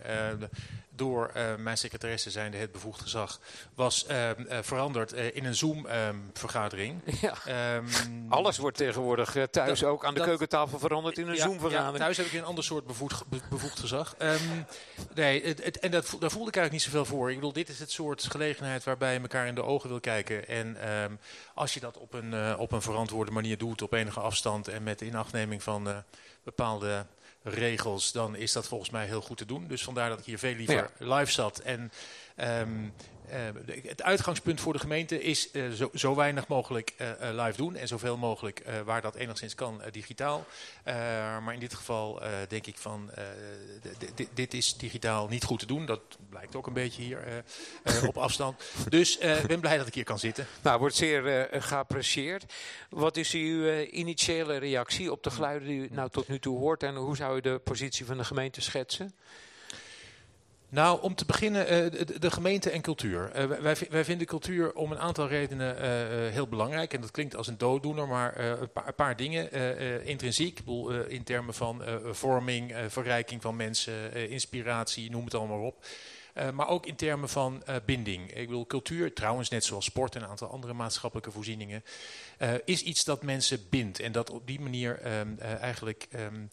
door 0.96 1.32
uh, 1.36 1.56
mijn 1.56 1.78
secretaresse 1.78 2.32
zijnde 2.32 2.58
het 2.58 2.72
bevoegd 2.72 3.02
gezag, 3.02 3.40
was 3.76 4.06
uh, 4.10 4.30
uh, 4.30 4.58
veranderd 4.62 5.12
in 5.12 5.46
een 5.46 5.56
Zoom-vergadering. 5.56 7.02
Ja. 7.22 7.76
Um, 7.76 7.88
Alles 8.30 8.58
wordt 8.58 8.78
tegenwoordig 8.78 9.36
thuis 9.52 9.80
dat, 9.80 9.90
ook 9.90 10.06
aan 10.06 10.14
de 10.14 10.20
dat, 10.20 10.28
keukentafel 10.28 10.80
veranderd 10.80 11.18
in 11.18 11.28
een 11.28 11.36
ja, 11.36 11.44
Zoom-vergadering. 11.44 11.98
Ja, 11.98 12.04
thuis 12.04 12.18
heb 12.18 12.26
ik 12.26 12.34
een 12.34 12.46
ander 12.46 12.64
soort 12.64 12.86
bevoegd, 12.86 13.28
be, 13.28 13.40
bevoegd 13.50 13.80
gezag. 13.80 14.16
Um, 14.20 14.66
nee, 15.14 15.46
het, 15.46 15.64
het, 15.64 15.80
en 15.80 15.92
dat, 15.92 16.16
daar 16.20 16.32
voelde 16.32 16.48
ik 16.48 16.56
eigenlijk 16.56 16.72
niet 16.72 16.82
zoveel 16.82 17.06
voor. 17.06 17.30
Ik 17.30 17.36
bedoel, 17.36 17.54
dit 17.54 17.70
is 17.70 17.80
het 17.80 17.92
soort 17.92 18.24
gelegenheid 18.24 18.84
waarbij 18.84 19.14
je 19.14 19.20
elkaar 19.20 19.48
in 19.48 19.56
de 19.56 19.64
ogen 19.64 19.90
wil 19.90 20.00
kijken. 20.00 20.48
En 20.48 20.94
um, 20.94 21.20
als 21.54 21.74
je 21.74 21.80
dat 21.80 21.98
op 21.98 22.14
een, 22.14 22.58
op 22.58 22.72
een 22.72 22.82
verantwoorde 22.82 23.32
manier 23.32 23.58
doet, 23.58 23.82
op 23.82 23.94
enige 23.94 24.20
afstand 24.20 24.68
en 24.68 24.84
met 24.84 25.02
inachtneming 25.02 25.64
van 25.64 26.04
bepaalde 26.44 27.06
regels, 27.44 28.12
dan 28.12 28.36
is 28.36 28.52
dat 28.52 28.68
volgens 28.68 28.90
mij 28.90 29.06
heel 29.06 29.22
goed 29.22 29.38
te 29.38 29.46
doen. 29.46 29.68
Dus 29.68 29.84
vandaar 29.84 30.10
dat 30.10 30.20
ik 30.20 30.26
hier 30.26 30.40
veel 30.40 30.56
liever 30.56 30.92
ja. 31.00 31.18
live 31.18 31.32
zat. 31.32 31.60
En 31.60 31.92
um, 32.60 32.84
uh, 32.84 32.92
het 33.88 34.04
uitgangspunt 34.04 34.62
voor 34.62 34.74
de 34.74 34.80
gemeente 34.80 35.24
is 35.24 35.50
uh, 35.54 35.70
zo, 35.70 35.90
zo, 35.94 36.16
weinig 36.16 36.48
mogelijk 36.48 36.94
uh, 36.98 37.08
live 37.20 37.58
doen 37.58 37.75
en 37.75 37.88
zoveel 37.88 38.18
mogelijk 38.18 38.63
waar 38.86 39.02
dat 39.02 39.16
enigszins 39.16 39.56
kan 39.56 39.82
digitaal. 39.92 40.46
maar 41.44 41.54
in 41.54 41.60
dit 41.60 41.74
geval 41.74 42.22
denk 42.48 42.68
ik 42.68 42.78
van 42.78 43.12
dit 44.34 44.54
is 44.54 44.78
digitaal 44.78 45.28
niet 45.28 45.44
goed 45.44 45.60
te 45.60 45.66
doen. 45.66 45.86
Dat 45.86 46.02
blijkt 46.30 46.56
ook 46.56 46.68
een 46.68 46.74
beetje 46.74 47.02
hier 47.02 47.44
op 48.08 48.18
afstand. 48.18 48.63
Dus 48.90 49.18
ik 49.18 49.48
ben 49.48 49.60
blij 49.60 49.78
dat 49.78 49.88
ik 49.88 49.94
hier 49.94 50.04
kan 50.04 50.20
zitten. 50.20 50.48
Nou, 50.62 50.80
wordt 50.80 50.96
zeer 50.96 51.48
geapprecieerd. 51.52 52.54
Wat 52.90 53.18
is 53.18 53.32
uw 53.32 53.82
initiële 53.84 54.58
reactie 54.58 55.12
op 55.12 55.24
de 55.24 55.32
geluiden 55.32 55.68
die 55.68 55.80
u 55.80 55.88
nou 55.92 56.10
tot 56.10 56.28
nu 56.28 56.40
toe 56.40 56.58
hoort 56.58 56.84
en 56.84 56.96
hoe 56.96 57.16
zou 57.16 57.38
u 57.38 57.42
de 57.42 57.62
positie 57.63 58.06
van 58.06 58.18
de 58.18 58.24
gemeente 58.24 58.62
schetsen? 58.62 59.13
Nou, 60.74 61.01
om 61.01 61.15
te 61.15 61.25
beginnen, 61.25 61.94
uh, 61.94 62.01
de, 62.20 62.32
gemeente 62.32 62.70
en 62.70 62.82
cultuur. 62.82 63.32
Uh, 63.36 63.75
wij, 63.89 64.06
vinden 64.06 64.27
cultuur 64.27 64.74
om 64.74 64.92
een 64.92 65.00
aantal 65.00 65.27
redenen 65.27 65.75
uh, 65.75 66.32
heel 66.32 66.48
belangrijk. 66.48 66.94
En 66.94 67.01
dat 67.01 67.12
klinkt 67.12 67.36
als 67.36 67.48
een 67.48 67.58
dooddoener, 67.58 68.08
maar 68.08 68.39
een 68.39 68.96
paar, 68.96 69.15
dingen. 69.15 69.51
intrinsiek, 70.06 70.60
in 71.08 71.24
termen 71.24 71.53
van 71.53 71.82
vorming, 72.12 72.75
verrijking 72.88 73.42
van 73.42 73.56
mensen, 73.56 74.30
inspiratie, 74.30 75.12
noem 75.12 75.25
het 75.25 75.34
allemaal 75.34 75.62
op. 75.62 75.86
Maar 76.53 76.68
ook 76.68 76.86
in 76.86 76.96
termen 76.96 77.30
van 77.30 77.63
binding. 77.86 78.32
Ik 78.32 78.48
bedoel, 78.48 78.65
cultuur, 78.65 79.13
trouwens 79.13 79.50
net 79.50 79.65
zoals 79.65 79.86
sport 79.86 80.15
en 80.15 80.22
een 80.22 80.30
aantal 80.30 80.50
andere 80.50 80.74
maatschappelijke 80.74 81.32
voorzieningen, 81.32 81.84
is 82.65 82.84
iets 82.84 83.03
dat 83.03 83.24
mensen 83.24 83.60
bindt. 83.70 84.00
En 84.00 84.12
dat 84.12 84.30
op 84.30 84.48
die 84.48 84.60
manier 84.60 85.20
um, 85.20 85.39
eigenlijk 85.39 86.08
um, 86.15 86.50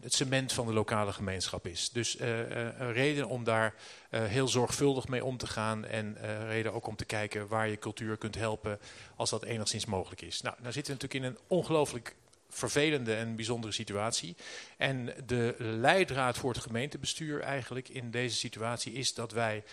het 0.00 0.14
cement 0.14 0.52
van 0.52 0.66
de 0.66 0.72
lokale 0.72 1.12
gemeenschap 1.12 1.66
is. 1.66 1.90
Dus 1.90 2.18
een 2.18 2.92
reden 2.92 3.28
om 3.28 3.44
daar 3.44 3.74
heel 4.10 4.48
zorgvuldig 4.48 5.08
mee 5.08 5.24
om 5.24 5.36
te 5.36 5.46
gaan. 5.46 5.84
En 5.84 6.16
reden 6.46 6.72
ook 6.72 6.86
om 6.86 6.96
te 6.96 7.04
kijken 7.04 7.48
waar 7.48 7.68
je 7.68 7.78
cultuur 7.78 8.16
kunt 8.16 8.34
helpen 8.34 8.78
als 9.16 9.30
dat 9.30 9.44
enigszins 9.44 9.86
mogelijk 9.86 10.22
is. 10.22 10.40
Nou, 10.40 10.56
nou 10.60 10.72
zitten 10.72 10.96
we 10.96 11.02
natuurlijk 11.02 11.34
in 11.34 11.36
een 11.36 11.58
ongelooflijk 11.58 12.14
vervelende 12.48 13.14
en 13.14 13.36
bijzondere 13.36 13.72
situatie. 13.72 14.36
En 14.76 15.14
de 15.26 15.54
leidraad 15.58 16.38
voor 16.38 16.52
het 16.52 16.62
gemeentebestuur 16.62 17.40
eigenlijk 17.40 17.88
in 17.88 18.10
deze 18.10 18.36
situatie 18.36 18.92
is 18.92 19.14
dat 19.14 19.32
wij 19.32 19.64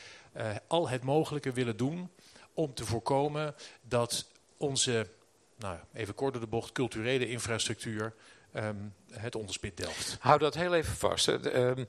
al 0.67 0.89
het 0.89 1.03
mogelijke 1.03 1.51
willen 1.51 1.77
doen 1.77 2.09
om 2.53 2.73
te 2.73 2.85
voorkomen 2.85 3.55
dat 3.81 4.27
onze, 4.57 5.07
nou, 5.57 5.77
even 5.93 6.15
kort 6.15 6.33
door 6.33 6.41
de 6.41 6.47
bocht, 6.47 6.71
culturele 6.71 7.29
infrastructuur 7.29 8.13
um, 8.53 8.93
het 9.11 9.35
onderspit 9.35 9.77
Delft. 9.77 10.17
Hou 10.19 10.39
dat 10.39 10.55
heel 10.55 10.73
even 10.73 10.95
vast. 10.95 11.27
Um, 11.27 11.85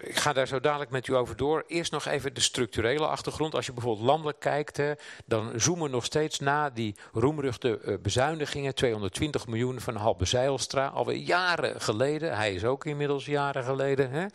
ik 0.00 0.16
ga 0.16 0.32
daar 0.32 0.46
zo 0.46 0.60
dadelijk 0.60 0.90
met 0.90 1.06
u 1.06 1.14
over 1.14 1.36
door. 1.36 1.64
Eerst 1.66 1.92
nog 1.92 2.06
even 2.06 2.34
de 2.34 2.40
structurele 2.40 3.06
achtergrond. 3.06 3.54
Als 3.54 3.66
je 3.66 3.72
bijvoorbeeld 3.72 4.06
landelijk 4.06 4.40
kijkt, 4.40 4.80
dan 5.26 5.52
zoomen 5.56 5.84
we 5.84 5.90
nog 5.90 6.04
steeds 6.04 6.38
na 6.38 6.70
die 6.70 6.96
roemruchte 7.12 7.80
uh, 7.84 7.98
bezuinigingen. 8.02 8.74
220 8.74 9.46
miljoen 9.46 9.80
van 9.80 9.96
Halbe 9.96 10.24
Zeilstra, 10.24 10.86
alweer 10.86 11.16
jaren 11.16 11.80
geleden. 11.80 12.36
Hij 12.36 12.54
is 12.54 12.64
ook 12.64 12.84
inmiddels 12.84 13.26
jaren 13.26 13.64
geleden. 13.64 14.10
Hè. 14.10 14.26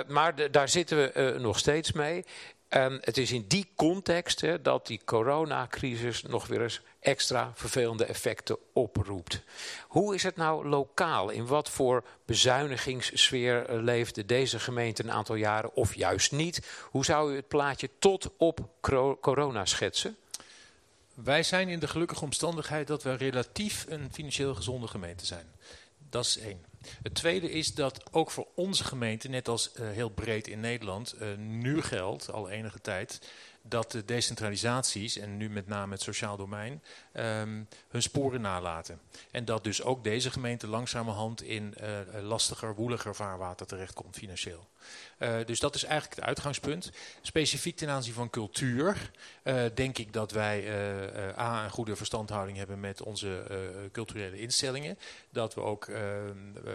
Uh, 0.00 0.08
maar 0.08 0.50
daar 0.50 0.68
zitten 0.68 0.96
we 0.96 1.36
nog 1.38 1.58
steeds 1.58 1.92
mee. 1.92 2.24
En 2.70 2.98
het 3.00 3.16
is 3.18 3.32
in 3.32 3.44
die 3.48 3.72
context 3.74 4.40
hè, 4.40 4.62
dat 4.62 4.86
die 4.86 5.00
coronacrisis 5.04 6.22
nog 6.22 6.46
weer 6.46 6.62
eens 6.62 6.80
extra 7.00 7.52
vervelende 7.54 8.04
effecten 8.04 8.56
oproept. 8.72 9.42
Hoe 9.88 10.14
is 10.14 10.22
het 10.22 10.36
nou 10.36 10.68
lokaal? 10.68 11.30
In 11.30 11.46
wat 11.46 11.70
voor 11.70 12.04
bezuinigingssfeer 12.24 13.66
leefde 13.68 14.26
deze 14.26 14.58
gemeente 14.58 15.02
een 15.02 15.10
aantal 15.10 15.34
jaren 15.34 15.74
of 15.74 15.94
juist 15.94 16.32
niet? 16.32 16.66
Hoe 16.90 17.04
zou 17.04 17.32
u 17.32 17.36
het 17.36 17.48
plaatje 17.48 17.90
tot 17.98 18.30
op 18.36 18.60
corona 19.20 19.64
schetsen? 19.64 20.16
Wij 21.14 21.42
zijn 21.42 21.68
in 21.68 21.78
de 21.78 21.88
gelukkige 21.88 22.24
omstandigheid 22.24 22.86
dat 22.86 23.02
we 23.02 23.14
relatief 23.14 23.86
een 23.88 24.08
financieel 24.12 24.54
gezonde 24.54 24.88
gemeente 24.88 25.26
zijn. 25.26 25.46
Dat 26.10 26.24
is 26.24 26.38
één. 26.38 26.69
Het 27.02 27.14
tweede 27.14 27.50
is 27.50 27.74
dat 27.74 28.02
ook 28.12 28.30
voor 28.30 28.46
onze 28.54 28.84
gemeente, 28.84 29.28
net 29.28 29.48
als 29.48 29.70
uh, 29.74 29.90
heel 29.90 30.08
breed 30.08 30.48
in 30.48 30.60
Nederland, 30.60 31.14
uh, 31.20 31.36
nu 31.36 31.82
geldt, 31.82 32.32
al 32.32 32.48
enige 32.48 32.80
tijd, 32.80 33.20
dat 33.62 33.90
de 33.90 34.04
decentralisaties, 34.04 35.16
en 35.16 35.36
nu 35.36 35.50
met 35.50 35.66
name 35.66 35.92
het 35.92 36.02
sociaal 36.02 36.36
domein, 36.36 36.82
um, 37.12 37.68
hun 37.88 38.02
sporen 38.02 38.40
nalaten. 38.40 39.00
En 39.30 39.44
dat 39.44 39.64
dus 39.64 39.82
ook 39.82 40.04
deze 40.04 40.30
gemeente 40.30 40.66
langzamerhand 40.66 41.42
in 41.42 41.74
uh, 41.80 42.22
lastiger, 42.22 42.74
woeliger 42.74 43.14
vaarwater 43.14 43.66
terechtkomt 43.66 44.16
financieel. 44.16 44.68
Uh, 45.18 45.36
dus 45.44 45.60
dat 45.60 45.74
is 45.74 45.84
eigenlijk 45.84 46.14
het 46.16 46.24
uitgangspunt. 46.24 46.90
Specifiek 47.22 47.76
ten 47.76 47.88
aanzien 47.88 48.14
van 48.14 48.30
cultuur 48.30 49.10
uh, 49.44 49.62
denk 49.74 49.98
ik 49.98 50.12
dat 50.12 50.30
wij 50.30 50.64
uh, 50.64 51.38
A, 51.38 51.64
een 51.64 51.70
goede 51.70 51.96
verstandhouding 51.96 52.56
hebben 52.56 52.80
met 52.80 53.02
onze 53.02 53.42
culturele 53.92 54.38
instellingen. 54.38 54.98
Dat 55.30 55.54
we 55.54 55.60
ook 55.60 55.88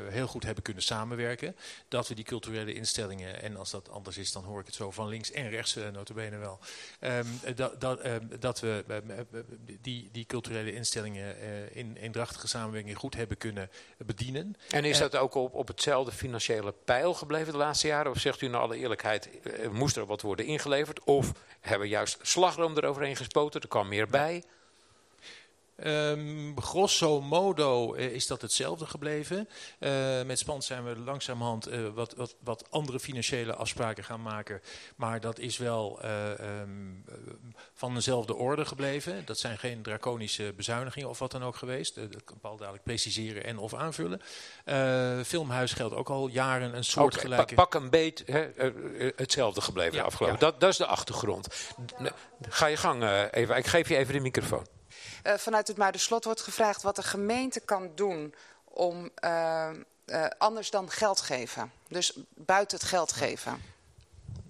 heel 0.09 0.27
goed 0.27 0.43
hebben 0.43 0.63
kunnen 0.63 0.83
samenwerken. 0.83 1.55
Dat 1.88 2.07
we 2.07 2.15
die 2.15 2.25
culturele 2.25 2.74
instellingen, 2.74 3.41
en 3.41 3.57
als 3.57 3.71
dat 3.71 3.89
anders 3.89 4.17
is 4.17 4.31
dan 4.31 4.43
hoor 4.43 4.59
ik 4.59 4.65
het 4.65 4.75
zo 4.75 4.91
van 4.91 5.07
links 5.07 5.31
en 5.31 5.50
rechts 5.50 5.77
notabene 5.93 6.38
wel. 6.38 6.59
Um, 7.00 7.39
dat, 7.55 7.81
dat, 7.81 8.01
dat 8.39 8.59
we 8.59 8.83
die, 9.81 10.09
die 10.12 10.25
culturele 10.25 10.74
instellingen 10.74 11.35
in 11.71 11.95
eendrachtige 11.95 12.47
samenwerking 12.47 12.97
goed 12.97 13.15
hebben 13.15 13.38
kunnen 13.38 13.69
bedienen. 13.97 14.55
En 14.69 14.85
is 14.85 14.97
dat 14.97 15.15
ook 15.15 15.33
op, 15.33 15.53
op 15.53 15.67
hetzelfde 15.67 16.12
financiële 16.12 16.74
pijl 16.85 17.13
gebleven 17.13 17.51
de 17.51 17.57
laatste 17.57 17.88
jaren? 17.88 17.94
Of 18.03 18.19
zegt 18.19 18.41
u 18.41 18.45
in 18.45 18.55
alle 18.55 18.77
eerlijkheid, 18.77 19.29
eh, 19.41 19.69
moest 19.69 19.97
er 19.97 20.05
wat 20.05 20.21
worden 20.21 20.45
ingeleverd? 20.45 21.03
Of 21.03 21.31
hebben 21.59 21.87
we 21.87 21.93
juist 21.93 22.17
slagroom 22.21 22.77
eroverheen 22.77 23.15
gespoten, 23.15 23.61
er 23.61 23.67
kwam 23.67 23.87
meer 23.87 24.07
bij? 24.07 24.43
Um, 25.84 26.62
grosso 26.62 27.22
modo 27.22 27.96
uh, 27.96 28.03
is 28.03 28.27
dat 28.27 28.41
hetzelfde 28.41 28.86
gebleven. 28.86 29.50
Uh, 29.79 29.89
met 30.25 30.39
Spans 30.39 30.65
zijn 30.65 30.84
we 30.84 31.00
langzamerhand 31.00 31.70
uh, 31.70 31.88
wat, 31.94 32.13
wat, 32.13 32.36
wat 32.44 32.65
andere 32.70 33.00
financiële 33.00 33.55
afspraken 33.55 34.03
gaan 34.03 34.22
maken. 34.22 34.62
Maar 34.96 35.20
dat 35.20 35.39
is 35.39 35.58
wel 35.58 36.00
um, 36.05 37.05
van 37.74 37.94
dezelfde 37.94 38.36
orde 38.36 38.65
gebleven. 38.65 39.25
Dat 39.25 39.39
zijn 39.39 39.58
geen 39.58 39.82
draconische 39.82 40.53
bezuinigingen 40.55 41.10
of 41.10 41.20
wat 41.20 41.32
dan 41.32 41.44
ook 41.44 41.55
geweest. 41.55 41.96
dat 41.96 42.24
kan 42.24 42.39
Paul 42.39 42.58
dadelijk 42.58 42.84
preciseren 42.84 43.44
en 43.44 43.58
of 43.58 43.74
aanvullen. 43.74 44.22
Filmhuis 45.25 45.74
geldt 45.74 45.96
ook 45.96 46.10
al 46.10 46.27
jaren 46.27 46.75
een 46.75 46.84
soortgelijke... 46.84 47.44
Okay, 47.44 47.55
pak 47.55 47.74
een 47.74 47.89
beet 47.89 48.24
hè, 48.25 48.48
hetzelfde 49.15 49.62
gebleven 49.62 49.98
ja, 49.98 50.03
afgelopen. 50.03 50.39
Ja. 50.39 50.46
Dat, 50.46 50.60
dat 50.60 50.70
is 50.70 50.77
de 50.77 50.86
achtergrond. 50.86 51.48
Ga 52.50 52.65
je 52.65 52.77
gang 52.77 53.29
even. 53.32 53.55
Ik 53.55 53.67
geef 53.67 53.89
je 53.89 53.98
even 53.98 54.13
de 54.13 54.20
microfoon. 54.20 54.75
Uh, 55.25 55.34
vanuit 55.34 55.67
het 55.67 55.77
Muiderslot 55.77 56.24
wordt 56.24 56.41
gevraagd 56.41 56.82
wat 56.82 56.96
de 56.96 57.03
gemeente 57.03 57.60
kan 57.60 57.91
doen 57.96 58.34
om 58.63 59.10
uh, 59.24 59.70
uh, 60.05 60.25
anders 60.38 60.70
dan 60.70 60.89
geld 60.89 61.22
geven. 61.22 61.72
Dus 61.88 62.17
buiten 62.36 62.77
het 62.77 62.88
geld 62.88 63.12
geven. 63.12 63.62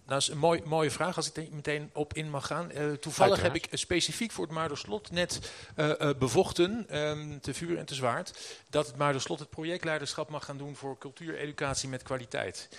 Dat 0.06 0.22
is 0.22 0.28
een 0.28 0.38
mooi, 0.38 0.62
mooie 0.66 0.92
vraag 0.92 1.16
als 1.16 1.28
ik 1.30 1.38
er 1.38 1.48
meteen 1.52 1.90
op 1.94 2.14
in 2.14 2.30
mag 2.30 2.48
gaan. 2.48 2.72
Uh, 2.74 2.94
toevallig 2.94 3.42
heb 3.42 3.56
ik 3.56 3.68
specifiek 3.72 4.32
voor 4.32 4.46
het 4.46 4.54
Muiderslot 4.54 5.12
net 5.12 5.52
uh, 5.76 5.92
uh, 6.00 6.10
bevochten, 6.20 6.98
um, 7.00 7.42
te 7.42 7.54
vuur 7.54 7.78
en 7.78 7.86
te 7.86 7.96
zwaard, 7.96 8.58
dat 8.70 8.88
het 8.88 8.96
Muiderslot 8.96 9.40
het 9.40 9.50
projectleiderschap 9.50 10.30
mag 10.30 10.46
gaan 10.46 10.58
doen 10.58 10.76
voor 10.76 10.98
cultuureducatie 10.98 11.90
met 11.90 12.04
kwaliteit. 12.04 12.70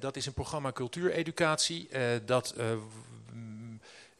dat 0.00 0.16
is 0.16 0.26
een 0.26 0.32
programma 0.32 0.72
cultuureducatie 0.72 1.88
dat 2.24 2.54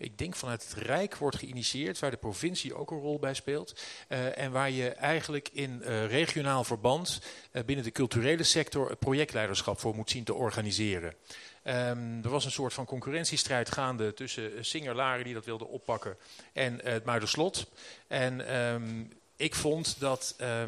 ik 0.02 0.18
denk 0.18 0.36
vanuit 0.36 0.62
het 0.62 0.72
Rijk 0.72 1.16
wordt 1.16 1.36
geïnitieerd, 1.36 1.98
waar 1.98 2.10
de 2.10 2.16
provincie 2.16 2.74
ook 2.74 2.90
een 2.90 3.00
rol 3.00 3.18
bij 3.18 3.34
speelt. 3.34 3.82
Uh, 4.08 4.38
en 4.38 4.52
waar 4.52 4.70
je 4.70 4.88
eigenlijk 4.88 5.48
in 5.52 5.82
uh, 5.82 6.06
regionaal 6.06 6.64
verband 6.64 7.20
uh, 7.52 7.62
binnen 7.62 7.84
de 7.84 7.92
culturele 7.92 8.42
sector 8.42 8.96
projectleiderschap 8.96 9.80
voor 9.80 9.94
moet 9.94 10.10
zien 10.10 10.24
te 10.24 10.34
organiseren. 10.34 11.14
Um, 11.64 12.20
er 12.22 12.30
was 12.30 12.44
een 12.44 12.50
soort 12.50 12.72
van 12.74 12.84
concurrentiestrijd 12.84 13.72
gaande 13.72 14.14
tussen 14.14 14.64
Singer 14.64 14.94
Laren 14.94 15.24
die 15.24 15.34
dat 15.34 15.44
wilde 15.44 15.66
oppakken 15.66 16.16
en 16.52 16.80
het 16.84 17.04
Muiderslot. 17.04 17.66
En 18.06 18.56
um, 18.56 19.12
ik 19.36 19.54
vond 19.54 20.00
dat... 20.00 20.34
Uh, 20.40 20.62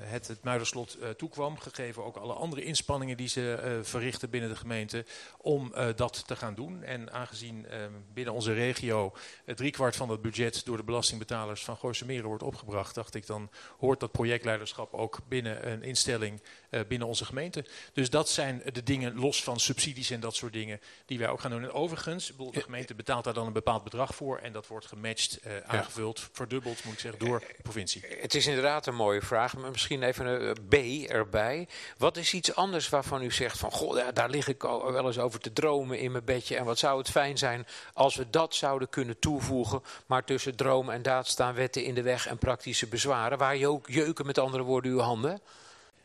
het, 0.00 0.28
het 0.28 0.42
Muiderslot 0.42 0.96
uh, 1.00 1.08
toekwam, 1.08 1.58
gegeven 1.58 2.04
ook 2.04 2.16
alle 2.16 2.32
andere 2.32 2.64
inspanningen 2.64 3.16
die 3.16 3.28
ze 3.28 3.60
uh, 3.64 3.84
verrichten 3.84 4.30
binnen 4.30 4.50
de 4.50 4.56
gemeente, 4.56 5.04
om 5.38 5.72
dat 5.96 6.26
te 6.26 6.36
gaan 6.36 6.54
doen. 6.54 6.82
En 6.82 7.12
aangezien 7.12 7.66
binnen 8.12 8.34
onze 8.34 8.52
regio 8.52 9.12
driekwart 9.44 9.96
van 9.96 10.10
het 10.10 10.22
budget 10.22 10.64
door 10.64 10.76
de 10.76 10.82
belastingbetalers 10.82 11.64
van 11.64 11.76
Gooise 11.76 12.06
Meren 12.06 12.26
wordt 12.28 12.42
opgebracht, 12.42 12.94
dacht 12.94 13.14
ik 13.14 13.26
dan 13.26 13.50
hoort 13.78 14.00
dat 14.00 14.12
projectleiderschap 14.12 14.94
ook 14.94 15.18
binnen 15.28 15.70
een 15.70 15.82
instelling 15.82 16.40
binnen 16.88 17.08
onze 17.08 17.24
gemeente. 17.24 17.64
Dus 17.92 18.10
dat 18.10 18.28
zijn 18.28 18.62
de 18.72 18.82
dingen, 18.82 19.14
los 19.14 19.42
van 19.42 19.60
subsidies 19.60 20.10
en 20.10 20.20
dat 20.20 20.34
soort 20.34 20.52
dingen, 20.52 20.80
die 21.06 21.18
wij 21.18 21.28
ook 21.28 21.40
gaan 21.40 21.50
doen. 21.50 21.62
En 21.62 21.72
overigens, 21.72 22.32
de 22.52 22.60
gemeente 22.60 22.94
betaalt 22.94 23.24
daar 23.24 23.34
dan 23.34 23.46
een 23.46 23.52
bepaald 23.52 23.84
bedrag 23.84 24.14
voor 24.14 24.38
en 24.38 24.52
dat 24.52 24.66
wordt 24.66 24.86
gematcht, 24.86 25.38
aangevuld, 25.66 26.18
ja. 26.18 26.26
verdubbeld 26.32 26.84
moet 26.84 26.94
ik 26.94 27.00
zeggen, 27.00 27.26
door 27.26 27.40
de 27.40 27.62
provincie. 27.62 28.02
Het 28.20 28.34
is 28.34 28.46
inderdaad 28.46 28.86
een 28.86 28.94
mooie 28.94 29.22
vraag 29.22 29.54
maar 29.56 29.70
misschien 29.70 30.02
even 30.02 30.26
een 30.26 30.68
B 30.68 30.74
erbij. 31.10 31.68
Wat 31.98 32.16
is 32.16 32.34
iets 32.34 32.54
anders 32.54 32.88
waarvan 32.88 33.22
u 33.22 33.30
zegt 33.30 33.58
van, 33.58 33.70
goh, 33.70 33.96
ja, 33.96 34.12
daar 34.12 34.30
lig 34.30 34.48
ik 34.48 34.62
wel 34.62 35.06
eens 35.06 35.18
over 35.18 35.40
te 35.40 35.52
dromen 35.52 35.98
in 35.98 36.12
mijn 36.12 36.24
bedje. 36.24 36.56
En 36.56 36.64
wat 36.64 36.78
zou 36.78 36.98
het 36.98 37.10
fijn 37.10 37.38
zijn 37.38 37.66
als 37.92 38.16
we 38.16 38.30
dat 38.30 38.54
zouden 38.54 38.88
kunnen 38.88 39.18
toevoegen. 39.18 39.82
Maar 40.06 40.24
tussen 40.24 40.56
droom 40.56 40.90
en 40.90 41.02
daad 41.02 41.26
staan 41.26 41.54
wetten 41.54 41.84
in 41.84 41.94
de 41.94 42.02
weg 42.02 42.26
en 42.26 42.38
praktische 42.38 42.86
bezwaren. 42.86 43.38
Waar 43.38 43.56
je 43.56 43.68
ook 43.68 43.88
jeuken 43.88 44.26
met 44.26 44.38
andere 44.38 44.62
woorden 44.62 44.90
uw 44.90 44.98
handen. 44.98 45.40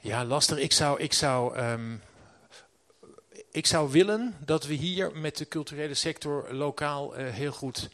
Ja, 0.03 0.25
lastig. 0.25 0.57
Ik 0.57 0.71
zou, 0.71 0.99
ik 0.99 1.13
zou, 1.13 1.57
um, 1.57 2.01
ik 3.51 3.65
zou 3.65 3.91
willen 3.91 4.35
dat 4.45 4.65
we 4.65 4.73
hier 4.73 5.11
met 5.17 5.37
de 5.37 5.47
culturele 5.47 5.93
sector 5.93 6.53
lokaal 6.53 7.19
uh, 7.19 7.29
heel 7.29 7.51
goed 7.51 7.89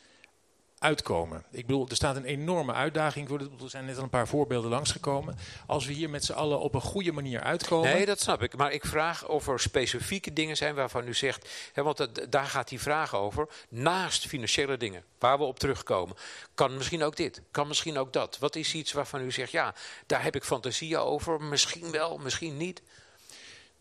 uitkomen. 0.79 1.43
Ik 1.51 1.65
bedoel, 1.65 1.89
er 1.89 1.95
staat 1.95 2.15
een 2.15 2.25
enorme 2.25 2.73
uitdaging 2.73 3.27
voor. 3.27 3.39
Er 3.39 3.69
zijn 3.69 3.85
net 3.85 3.97
al 3.97 4.03
een 4.03 4.09
paar 4.09 4.27
voorbeelden 4.27 4.69
langsgekomen. 4.69 5.37
Als 5.67 5.85
we 5.85 5.93
hier 5.93 6.09
met 6.09 6.25
z'n 6.25 6.33
allen 6.33 6.59
op 6.59 6.73
een 6.73 6.81
goede 6.81 7.11
manier 7.11 7.41
uitkomen. 7.41 7.93
Nee, 7.93 8.05
dat 8.05 8.19
snap 8.19 8.43
ik. 8.43 8.57
Maar 8.57 8.71
ik 8.71 8.85
vraag 8.85 9.27
of 9.27 9.47
er 9.47 9.59
specifieke 9.59 10.33
dingen 10.33 10.57
zijn 10.57 10.75
waarvan 10.75 11.07
u 11.07 11.13
zegt. 11.13 11.49
Hè, 11.73 11.83
want 11.83 11.97
dat, 11.97 12.25
daar 12.29 12.45
gaat 12.45 12.67
die 12.67 12.81
vraag 12.81 13.15
over. 13.15 13.47
Naast 13.69 14.27
financiële 14.27 14.77
dingen, 14.77 15.03
waar 15.19 15.37
we 15.37 15.43
op 15.43 15.59
terugkomen. 15.59 16.15
Kan 16.53 16.77
misschien 16.77 17.03
ook 17.03 17.15
dit, 17.15 17.41
kan 17.51 17.67
misschien 17.67 17.97
ook 17.97 18.13
dat. 18.13 18.37
Wat 18.39 18.55
is 18.55 18.73
iets 18.73 18.91
waarvan 18.91 19.21
u 19.21 19.31
zegt, 19.31 19.51
ja, 19.51 19.73
daar 20.05 20.23
heb 20.23 20.35
ik 20.35 20.43
fantasieën 20.43 20.97
over. 20.99 21.41
Misschien 21.41 21.91
wel, 21.91 22.17
misschien 22.17 22.57
niet. 22.57 22.81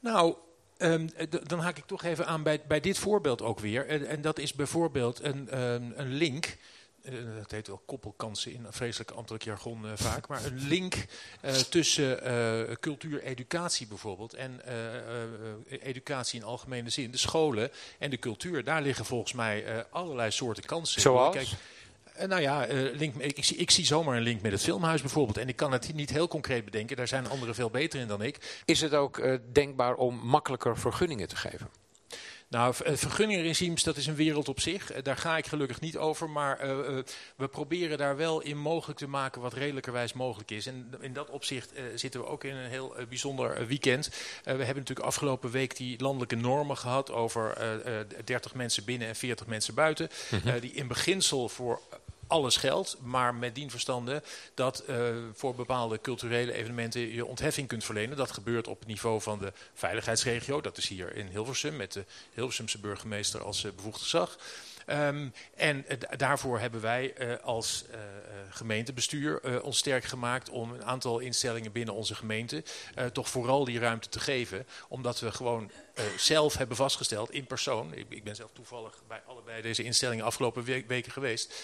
Nou, 0.01 0.37
Um, 0.79 1.11
dan 1.43 1.59
haak 1.59 1.79
ik 1.79 1.87
toch 1.87 2.03
even 2.03 2.27
aan 2.27 2.43
bij, 2.43 2.61
bij 2.69 2.81
dit 2.81 2.99
voorbeeld 2.99 3.43
ook 3.43 3.61
weer. 3.61 3.87
En, 3.87 4.07
en 4.07 4.23
dat 4.23 4.39
is 4.39 4.53
bijvoorbeeld 4.53 5.23
een, 5.23 5.63
um, 5.63 5.93
een 5.97 6.13
link 6.13 6.57
dat 7.39 7.51
heet 7.51 7.67
wel 7.67 7.83
koppelkansen 7.87 8.53
in 8.53 8.65
een 8.65 8.73
vreselijk 8.73 9.11
ambtelijk 9.11 9.45
jargon 9.45 9.85
uh, 9.85 9.91
vaak, 9.95 10.29
maar 10.29 10.45
een 10.45 10.69
link 10.69 10.95
uh, 11.45 11.53
tussen 11.53 12.19
cultuur, 12.81 13.23
educatie 13.23 13.87
bijvoorbeeld 13.87 14.35
en 14.35 14.61
educatie 15.69 16.41
in 16.41 16.47
algemene 16.47 16.91
zin, 16.91 17.11
de 17.11 17.17
scholen 17.17 17.71
en 17.99 18.11
de 18.11 18.19
cultuur, 18.19 18.65
daar 18.65 18.83
liggen 18.83 19.05
volgens 19.05 19.33
mij 19.33 19.87
allerlei 19.91 20.31
soorten 20.31 20.65
kansen. 20.65 21.01
Zoals? 21.01 21.35
Kijk, 21.35 21.49
nou 22.29 22.41
ja, 22.41 22.67
link, 22.93 23.15
ik, 23.15 23.45
zie, 23.45 23.57
ik, 23.57 23.71
zie, 23.71 23.85
zomaar 23.85 24.17
een 24.17 24.23
link 24.23 24.43
met 24.43 24.53
het 24.53 24.63
filmhuis 24.63 25.01
bijvoorbeeld. 25.01 25.37
En 25.37 25.49
ik 25.49 25.57
kan 25.57 25.73
het 25.73 25.95
niet 25.95 26.11
heel 26.11 26.29
concreet 26.29 26.65
bedenken. 26.65 26.97
Daar 26.97 27.09
zijn 27.09 27.29
anderen 27.29 27.55
veel 27.55 27.71
beter 27.71 28.01
in 28.01 28.09
dan 28.09 28.23
ik. 28.23 28.63
Is 28.65 28.81
het 28.81 28.95
ook 28.95 29.39
denkbaar 29.53 29.95
om 29.95 30.17
makkelijker 30.17 30.79
vergunningen 30.79 31.29
te 31.29 31.37
geven? 31.37 31.86
Nou, 32.57 32.75
eh, 32.85 32.95
vergunningregimes, 32.95 33.83
dat 33.83 33.97
is 33.97 34.07
een 34.07 34.15
wereld 34.15 34.49
op 34.49 34.61
zich. 34.61 34.93
Eh, 34.93 35.03
daar 35.03 35.17
ga 35.17 35.37
ik 35.37 35.47
gelukkig 35.47 35.81
niet 35.81 35.97
over. 35.97 36.31
Maar 36.31 36.65
uh, 36.65 36.71
uh, 36.71 37.03
we 37.37 37.49
proberen 37.49 37.99
daar 37.99 38.17
wel 38.17 38.41
in 38.41 38.59
mogelijk 38.59 38.99
te 38.99 39.09
maken 39.09 39.41
wat 39.41 39.53
redelijkerwijs 39.53 40.13
mogelijk 40.13 40.51
is. 40.51 40.67
En 40.67 40.95
in 41.01 41.13
dat 41.13 41.31
opzicht 41.31 41.73
uh, 41.73 41.83
zitten 41.95 42.21
we 42.21 42.27
ook 42.27 42.45
in 42.45 42.55
een 42.55 42.71
heel 42.71 42.95
bijzonder 43.09 43.67
weekend. 43.67 44.09
we 44.43 44.51
hebben 44.51 44.67
natuurlijk 44.67 45.07
afgelopen 45.07 45.51
week 45.51 45.77
die 45.77 46.03
landelijke 46.03 46.37
normen 46.37 46.77
gehad 46.77 47.11
over 47.11 47.55
30 48.25 48.55
mensen 48.55 48.85
binnen 48.85 49.09
en 49.09 49.17
40 49.17 49.47
mensen 49.47 49.75
buiten. 49.75 50.09
Mm 50.31 50.39
-hmm. 50.39 50.61
die 50.61 50.73
in 50.73 50.87
beginsel 50.87 51.49
voor 51.49 51.81
alles 52.27 52.57
geldt, 52.57 52.97
maar 53.03 53.35
met 53.35 53.55
dien 53.55 53.71
verstande 53.71 54.23
dat 54.55 54.85
uh, 54.89 54.97
voor 55.35 55.55
bepaalde 55.55 56.01
culturele 56.01 56.53
evenementen 56.53 57.01
je 57.01 57.27
ontheffing 57.27 57.69
kunt 57.69 57.85
verlenen. 57.85 58.17
Dat 58.17 58.31
gebeurt 58.31 58.69
op 58.69 58.79
het 58.79 58.89
niveau 58.89 59.21
van 59.21 59.39
de 59.39 59.53
veiligheidsregio. 59.75 60.61
Dat 60.61 60.77
is 60.77 60.89
hier 60.89 61.17
in 61.17 61.27
Hilversum 61.27 61.77
met 61.77 61.93
de 61.93 62.05
Hilversumse 62.33 62.79
burgemeester 62.79 63.45
als 63.45 63.65
uh, 63.65 63.73
bevoegd 63.73 64.01
gezag. 64.01 64.39
Um, 64.87 65.33
en 65.55 65.85
uh, 65.89 65.97
daarvoor 66.17 66.59
hebben 66.59 66.81
wij 66.81 67.15
uh, 67.19 67.37
als 67.43 67.85
uh, 67.91 67.99
gemeentebestuur 68.51 69.63
ons 69.63 69.79
sterk 69.79 70.05
gemaakt 70.05 70.51
om 70.51 70.73
een 70.73 70.85
aantal 70.85 71.19
instellingen 71.19 71.73
binnen 71.73 71.95
onze 71.95 72.15
gemeente 72.15 72.63
toch 73.13 73.29
vooral 73.29 73.65
die 73.65 73.79
ruimte 73.79 74.09
te 74.09 74.21
geven. 74.21 74.67
Omdat 74.89 75.21
we 75.21 75.33
gewoon 75.33 75.71
zelf 76.17 76.57
hebben 76.57 76.77
vastgesteld 76.77 77.31
in 77.31 77.47
persoon. 77.47 77.95
Ik, 77.95 78.07
ik, 78.09 78.25
ben 78.25 78.37
zelf 78.37 78.51
toevallig 78.53 79.03
bij 79.09 79.23
allebei 79.27 79.63
deze 79.63 79.83
instellingen 79.83 80.25
afgelopen 80.25 80.65
we 80.65 80.85
weken 80.87 81.13
geweest. 81.13 81.55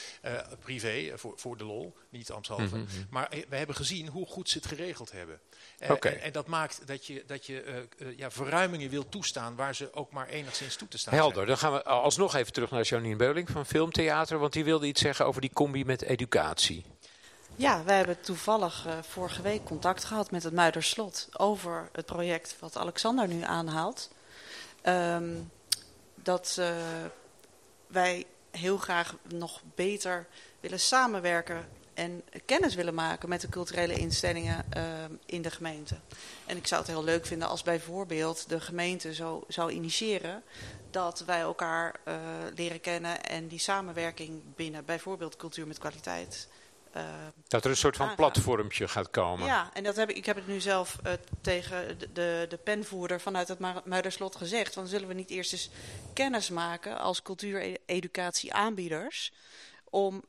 privé, 0.60 1.12
voor, 1.14 1.32
voor 1.36 1.56
de 1.56 1.64
lol, 1.64 1.96
niet 2.08 2.30
ambtshalve. 2.30 2.76
Mm 2.76 2.86
-hmm. 2.90 3.06
Maar 3.10 3.28
we 3.48 3.56
hebben 3.56 3.76
gezien 3.76 4.08
hoe 4.08 4.26
goed 4.26 4.48
ze 4.48 4.58
het 4.58 4.66
geregeld 4.66 5.12
hebben. 5.12 5.40
Okay. 5.88 6.12
En, 6.12 6.20
en, 6.20 6.32
dat 6.32 6.46
maakt 6.46 6.86
dat 6.86 7.06
je, 7.06 7.24
dat 7.26 7.46
je 7.46 7.86
ja, 8.16 8.30
verruimingen 8.30 8.90
wil 8.90 9.08
toestaan 9.08 9.56
waar 9.56 9.74
ze 9.74 9.94
ook 9.94 10.10
maar 10.10 10.28
enigszins 10.28 10.76
toe 10.76 10.88
te 10.88 10.98
staan 10.98 11.14
Helder, 11.14 11.34
zijn. 11.34 11.46
dan 11.46 11.58
gaan 11.58 11.72
we 11.72 11.82
alsnog 11.84 12.34
even 12.34 12.52
terug 12.52 12.70
naar 12.70 12.82
Janine 12.82 13.16
Beuling 13.16 13.50
van 13.50 13.66
Filmtheater, 13.66 14.38
want 14.38 14.52
die 14.52 14.64
wilde 14.64 14.86
iets 14.86 15.00
zeggen 15.00 15.26
over 15.26 15.40
die 15.40 15.52
combi 15.52 15.84
met 15.84 16.02
educatie. 16.02 16.84
Ja, 17.56 17.84
wij 17.84 17.96
hebben 17.96 18.20
toevallig 18.20 18.86
uh, 18.86 18.92
vorige 19.02 19.42
week 19.42 19.64
contact 19.64 20.04
gehad 20.04 20.30
met 20.30 20.42
het 20.42 20.52
Muiderslot 20.52 21.28
over 21.32 21.88
het 21.92 22.06
project 22.06 22.56
wat 22.58 22.76
Alexander 22.76 23.28
nu 23.28 23.42
aanhaalt. 23.42 24.10
Um, 24.84 25.50
dat 26.14 26.56
uh, 26.58 26.66
wij 27.86 28.26
heel 28.50 28.76
graag 28.76 29.14
nog 29.28 29.60
beter 29.74 30.26
willen 30.60 30.80
samenwerken 30.80 31.68
en 31.94 32.22
kennis 32.46 32.74
willen 32.74 32.94
maken 32.94 33.28
met 33.28 33.40
de 33.40 33.48
culturele 33.48 33.94
instellingen 33.94 34.64
uh, 34.76 34.82
in 35.26 35.42
de 35.42 35.50
gemeente. 35.50 35.96
En 36.46 36.56
ik 36.56 36.66
zou 36.66 36.80
het 36.80 36.90
heel 36.90 37.04
leuk 37.04 37.26
vinden 37.26 37.48
als 37.48 37.62
bijvoorbeeld 37.62 38.48
de 38.48 38.60
gemeente 38.60 39.14
zo 39.14 39.44
zou 39.48 39.70
initiëren 39.70 40.42
dat 40.90 41.22
wij 41.26 41.40
elkaar 41.40 41.94
uh, 42.04 42.14
leren 42.54 42.80
kennen 42.80 43.24
en 43.24 43.48
die 43.48 43.58
samenwerking 43.58 44.42
binnen 44.56 44.84
bijvoorbeeld 44.84 45.36
cultuur 45.36 45.66
met 45.66 45.78
kwaliteit. 45.78 46.48
Uh, 46.96 47.02
dat 47.48 47.64
er 47.64 47.70
een 47.70 47.76
soort 47.76 47.96
van 47.96 48.08
aangaan. 48.08 48.30
platformtje 48.30 48.88
gaat 48.88 49.10
komen. 49.10 49.46
Ja, 49.46 49.70
en 49.72 49.84
dat 49.84 49.96
heb 49.96 50.10
ik, 50.10 50.16
ik 50.16 50.26
heb 50.26 50.36
het 50.36 50.46
nu 50.46 50.60
zelf 50.60 50.98
uh, 51.06 51.12
tegen 51.40 51.98
de, 51.98 52.12
de, 52.12 52.46
de 52.48 52.56
penvoerder 52.56 53.20
vanuit 53.20 53.48
het 53.48 53.84
Muiderslot 53.84 54.36
gezegd. 54.36 54.74
Want 54.74 54.88
zullen 54.88 55.08
we 55.08 55.14
niet 55.14 55.30
eerst 55.30 55.52
eens 55.52 55.70
kennis 56.12 56.50
maken 56.50 56.98
als 56.98 57.22
cultuureducatie 57.22 58.52
aanbieders 58.52 59.32
om... 59.90 60.22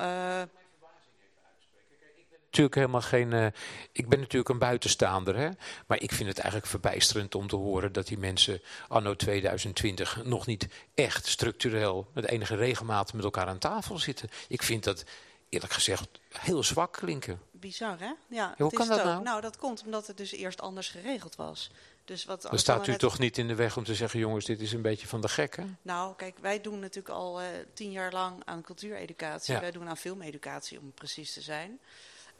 Natuurlijk 2.54 2.76
helemaal 2.76 3.10
geen. 3.10 3.32
Uh, 3.32 3.46
ik 3.92 4.10
ben 4.10 4.20
natuurlijk 4.20 4.50
een 4.50 4.60
buitenstaander, 4.60 5.36
hè? 5.36 5.50
maar 5.88 6.02
ik 6.02 6.12
vind 6.12 6.30
het 6.30 6.38
eigenlijk 6.38 6.70
verbijsterend 6.70 7.36
om 7.36 7.48
te 7.48 7.56
horen 7.56 7.92
dat 7.92 8.08
die 8.08 8.18
mensen 8.18 8.62
anno 8.88 9.16
2020 9.16 10.24
nog 10.24 10.46
niet 10.46 10.68
echt 10.94 11.28
structureel 11.28 12.08
met 12.14 12.28
enige 12.28 12.56
regelmaat 12.56 13.14
met 13.14 13.24
elkaar 13.24 13.48
aan 13.48 13.58
tafel 13.58 14.00
zitten. 14.00 14.30
Ik 14.48 14.64
vind 14.64 14.84
dat 14.84 15.04
eerlijk 15.50 15.74
gezegd 15.74 16.08
heel 16.30 16.64
zwak 16.64 16.94
klinken. 16.94 17.42
Bizar, 17.52 18.00
hè? 18.00 18.12
Ja, 18.30 18.56
hoe 18.58 18.72
kan 18.72 18.88
dat 18.88 19.04
nou? 19.04 19.24
Nou, 19.24 19.42
dat 19.42 19.58
komt 19.58 19.84
omdat 19.86 20.08
het 20.08 20.18
dus 20.18 20.32
eerst 20.32 20.62
anders 20.62 20.90
geregeld 20.90 21.36
was. 21.36 21.72
Dus 22.06 22.26
wat 22.26 22.42
Dan 22.42 22.60
staat 22.60 22.88
u 22.88 22.92
net... 22.92 23.00
toch 23.00 23.20
niet 23.20 23.38
in 23.38 23.48
de 23.48 23.56
weg 23.56 23.78
om 23.78 23.84
te 23.84 23.96
zeggen, 23.96 24.20
jongens, 24.20 24.46
dit 24.46 24.62
is 24.62 24.74
een 24.74 24.82
beetje 24.82 25.08
van 25.08 25.22
de 25.22 25.30
gekken? 25.30 25.78
Nou, 25.82 26.16
kijk, 26.16 26.38
wij 26.38 26.62
doen 26.62 26.80
natuurlijk 26.80 27.16
al 27.16 27.42
uh, 27.42 27.48
tien 27.74 27.92
jaar 27.92 28.12
lang 28.12 28.42
aan 28.46 28.62
cultuureducatie. 28.62 29.54
Ja. 29.54 29.60
Wij 29.60 29.72
doen 29.72 29.88
aan 29.88 29.98
filmeducatie, 29.98 30.80
om 30.80 30.92
precies 30.94 31.34
te 31.34 31.42
zijn. 31.42 31.80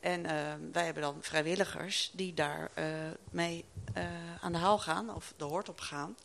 En 0.04 0.24
uh, 0.24 0.32
wij 0.72 0.86
hebben 0.86 1.04
dan 1.04 1.18
vrijwilligers 1.22 2.12
die 2.14 2.34
daar 2.34 2.72
uh, 2.80 2.86
mee 3.32 3.66
uh, 3.98 4.04
aan 4.42 4.52
de 4.52 4.58
haal 4.58 4.80
gaan, 4.80 5.16
of 5.16 5.34
de 5.38 5.44
hoort 5.44 5.70
op 5.70 5.80
gaan. 5.80 6.18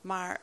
Maar 0.00 0.40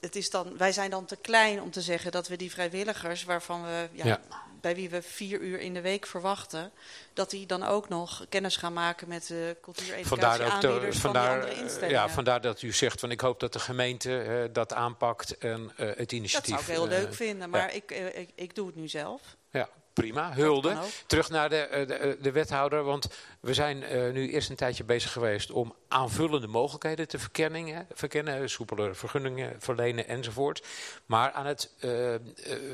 het 0.00 0.16
is 0.16 0.30
dan, 0.30 0.56
wij 0.56 0.72
zijn 0.72 0.90
dan 0.90 1.04
te 1.04 1.16
klein 1.16 1.62
om 1.62 1.70
te 1.70 1.80
zeggen 1.80 2.12
dat 2.12 2.28
we 2.28 2.36
die 2.36 2.50
vrijwilligers, 2.50 3.24
waarvan 3.24 3.62
we, 3.62 3.88
ja, 3.92 4.06
ja. 4.06 4.20
bij 4.60 4.74
wie 4.74 4.90
we 4.90 5.02
vier 5.02 5.40
uur 5.40 5.60
in 5.60 5.74
de 5.74 5.80
week 5.80 6.06
verwachten, 6.06 6.72
dat 7.12 7.30
die 7.30 7.46
dan 7.46 7.62
ook 7.62 7.88
nog 7.88 8.26
kennis 8.28 8.56
gaan 8.56 8.72
maken 8.72 9.08
met 9.08 9.26
de 9.26 9.56
cultuureducatie-aanbieders 9.62 10.98
van 10.98 11.12
vandaar, 11.12 11.40
die 11.40 11.42
andere 11.42 11.62
instellingen. 11.62 12.00
Ja, 12.00 12.08
vandaar 12.08 12.40
dat 12.40 12.62
u 12.62 12.72
zegt 12.72 13.00
van 13.00 13.10
ik 13.10 13.20
hoop 13.20 13.40
dat 13.40 13.52
de 13.52 13.58
gemeente 13.58 14.48
dat 14.52 14.72
aanpakt 14.72 15.38
en 15.38 15.72
het 15.76 16.12
initiatief... 16.12 16.54
Dat 16.54 16.64
zou 16.64 16.80
ik 16.80 16.90
heel 16.90 16.98
leuk 17.00 17.14
vinden, 17.14 17.50
maar 17.50 17.60
ja. 17.60 17.68
ik, 17.68 17.90
ik, 18.14 18.30
ik 18.34 18.54
doe 18.54 18.66
het 18.66 18.76
nu 18.76 18.88
zelf. 18.88 19.36
Ja, 19.50 19.68
prima, 20.00 20.32
hulde. 20.32 20.76
Terug 21.06 21.30
naar 21.30 21.48
de, 21.48 21.84
de, 21.86 22.16
de, 22.20 22.32
wethouder, 22.32 22.82
want 22.82 23.08
we 23.40 23.54
zijn 23.54 23.82
uh, 23.82 24.12
nu 24.12 24.30
eerst 24.30 24.50
een 24.50 24.56
tijdje 24.56 24.84
bezig 24.84 25.12
geweest 25.12 25.50
om 25.50 25.74
aanvullende 25.88 26.46
mogelijkheden 26.46 27.08
te 27.08 27.18
verkennen, 27.18 27.86
verkennen 27.92 28.50
soepeler 28.50 28.96
vergunningen 28.96 29.56
verlenen 29.58 30.08
enzovoort. 30.08 30.66
Maar 31.06 31.32
aan 31.32 31.46
het 31.46 31.70
uh, 31.80 32.14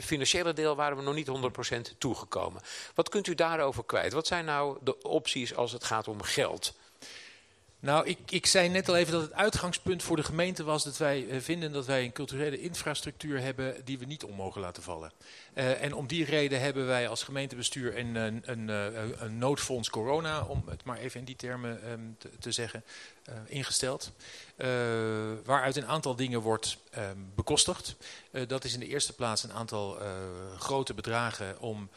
financiële 0.01 0.53
deel 0.53 0.77
waren 0.77 0.97
we 0.97 1.03
nog 1.03 1.15
niet 1.15 1.29
100% 1.95 1.99
toegekomen. 1.99 2.63
Wat 2.95 3.09
kunt 3.09 3.27
u 3.27 3.35
daarover 3.35 3.85
kwijt? 3.85 4.13
Wat 4.13 4.27
zijn 4.27 4.45
nou 4.45 4.79
de 4.83 5.03
opties 5.03 5.55
als 5.55 5.73
het 5.73 5.85
gaat 5.85 6.09
om 6.09 6.23
geld? 6.23 6.75
Nou, 7.85 8.07
ik, 8.07 8.19
ik 8.31 8.47
zei 8.47 8.69
net 8.69 8.89
al 8.89 8.97
even 8.97 9.13
dat 9.13 9.23
het 9.23 9.33
uitgangspunt 9.33 10.03
voor 10.03 10.17
de 10.17 10.23
gemeente 10.23 10.65
was 10.65 10.85
dat 10.85 10.97
wij 10.97 11.25
uh, 11.25 11.41
vinden 11.41 11.73
dat 11.73 11.87
wij 11.87 12.05
een 12.05 12.13
culturele 12.13 12.61
infrastructuur 12.61 13.41
hebben 13.41 13.85
die 13.85 13.99
we 13.99 14.05
niet 14.05 14.25
om 14.25 14.35
mogen 14.35 14.61
laten 14.61 14.83
vallen. 14.83 15.13
Uh, 15.55 15.83
en 15.83 15.95
om 15.95 16.07
die 16.07 16.25
reden 16.25 16.61
hebben 16.61 16.87
wij 16.87 17.09
als 17.09 17.23
gemeentebestuur 17.23 17.99
een, 17.99 18.15
een, 18.15 18.43
een, 18.45 18.69
een 19.25 19.39
noodfonds 19.39 19.91
corona, 19.91 20.45
om 20.45 20.65
het 20.69 20.85
maar 20.85 20.99
even 20.99 21.21
in 21.21 21.27
die 21.27 21.37
termen 21.37 21.91
um, 21.91 22.17
te, 22.39 22.53
zeggen, 22.53 22.85
ingesteld. 23.47 24.13
waaruit 25.45 25.77
een 25.77 25.87
aantal 25.87 26.17
dingen 26.17 26.41
wordt 26.41 26.77
um, 26.99 27.33
bekostigd. 27.35 27.97
dat 28.47 28.65
is 28.65 28.75
in 28.75 28.81
de 28.81 28.89
eerste 28.89 29.13
plaats 29.13 29.43
een 29.43 29.53
aantal 29.53 29.99
grote 30.59 30.95
bedragen 30.95 31.61
om 31.61 31.89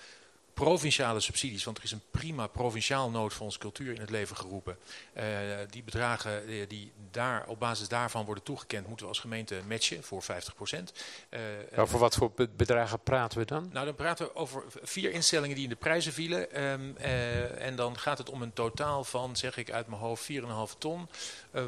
provinciale 0.64 1.20
subsidies, 1.20 1.64
want 1.64 1.78
er 1.78 1.84
is 1.84 1.92
een 1.92 2.02
prima 2.12 2.48
provinciaal 2.48 3.10
noodfonds 3.10 3.58
cultuur 3.58 3.94
in 3.94 4.02
het 4.02 4.10
leven 4.10 4.36
geroepen. 4.36 4.78
Uh, 5.18 5.24
die 5.70 5.84
bedragen 5.84 6.48
die, 6.48 6.68
die 6.68 6.92
daar 7.12 7.48
op 7.48 7.60
basis 7.60 7.88
daarvan 7.88 8.26
worden 8.26 8.44
toegekend, 8.44 8.88
moeten 8.88 9.06
we 9.06 9.12
als 9.12 9.20
gemeente 9.20 9.56
matchen 9.68 10.04
voor 10.04 10.24
50 10.24 10.56
procent. 10.56 10.94
Uh, 11.30 11.40
nou, 11.76 11.88
voor 11.88 12.00
wat 12.00 12.16
voor 12.16 12.32
bedragen 12.56 13.00
praten 13.00 13.40
we 13.40 13.46
dan? 13.46 13.70
Nou, 13.74 13.86
dan 13.86 13.96
praten 13.96 14.26
we 14.26 14.36
over 14.36 14.64
vier 14.82 15.12
instellingen 15.12 15.56
die 15.56 15.64
in 15.64 15.70
de 15.70 15.76
prijzen 15.76 16.14
vielen. 16.14 16.64
Um, 16.64 16.96
uh, 17.00 17.66
en 17.66 17.76
dan 17.76 18.00
gaat 18.00 18.18
het 18.18 18.30
om 18.30 18.42
een 18.42 18.54
totaal 18.54 19.04
van, 19.04 19.36
zeg 19.36 19.58
ik 19.58 19.72
uit 19.72 19.88
mijn 19.88 20.02
hoofd, 20.02 20.32
4,5 20.32 20.78
ton. 20.78 21.10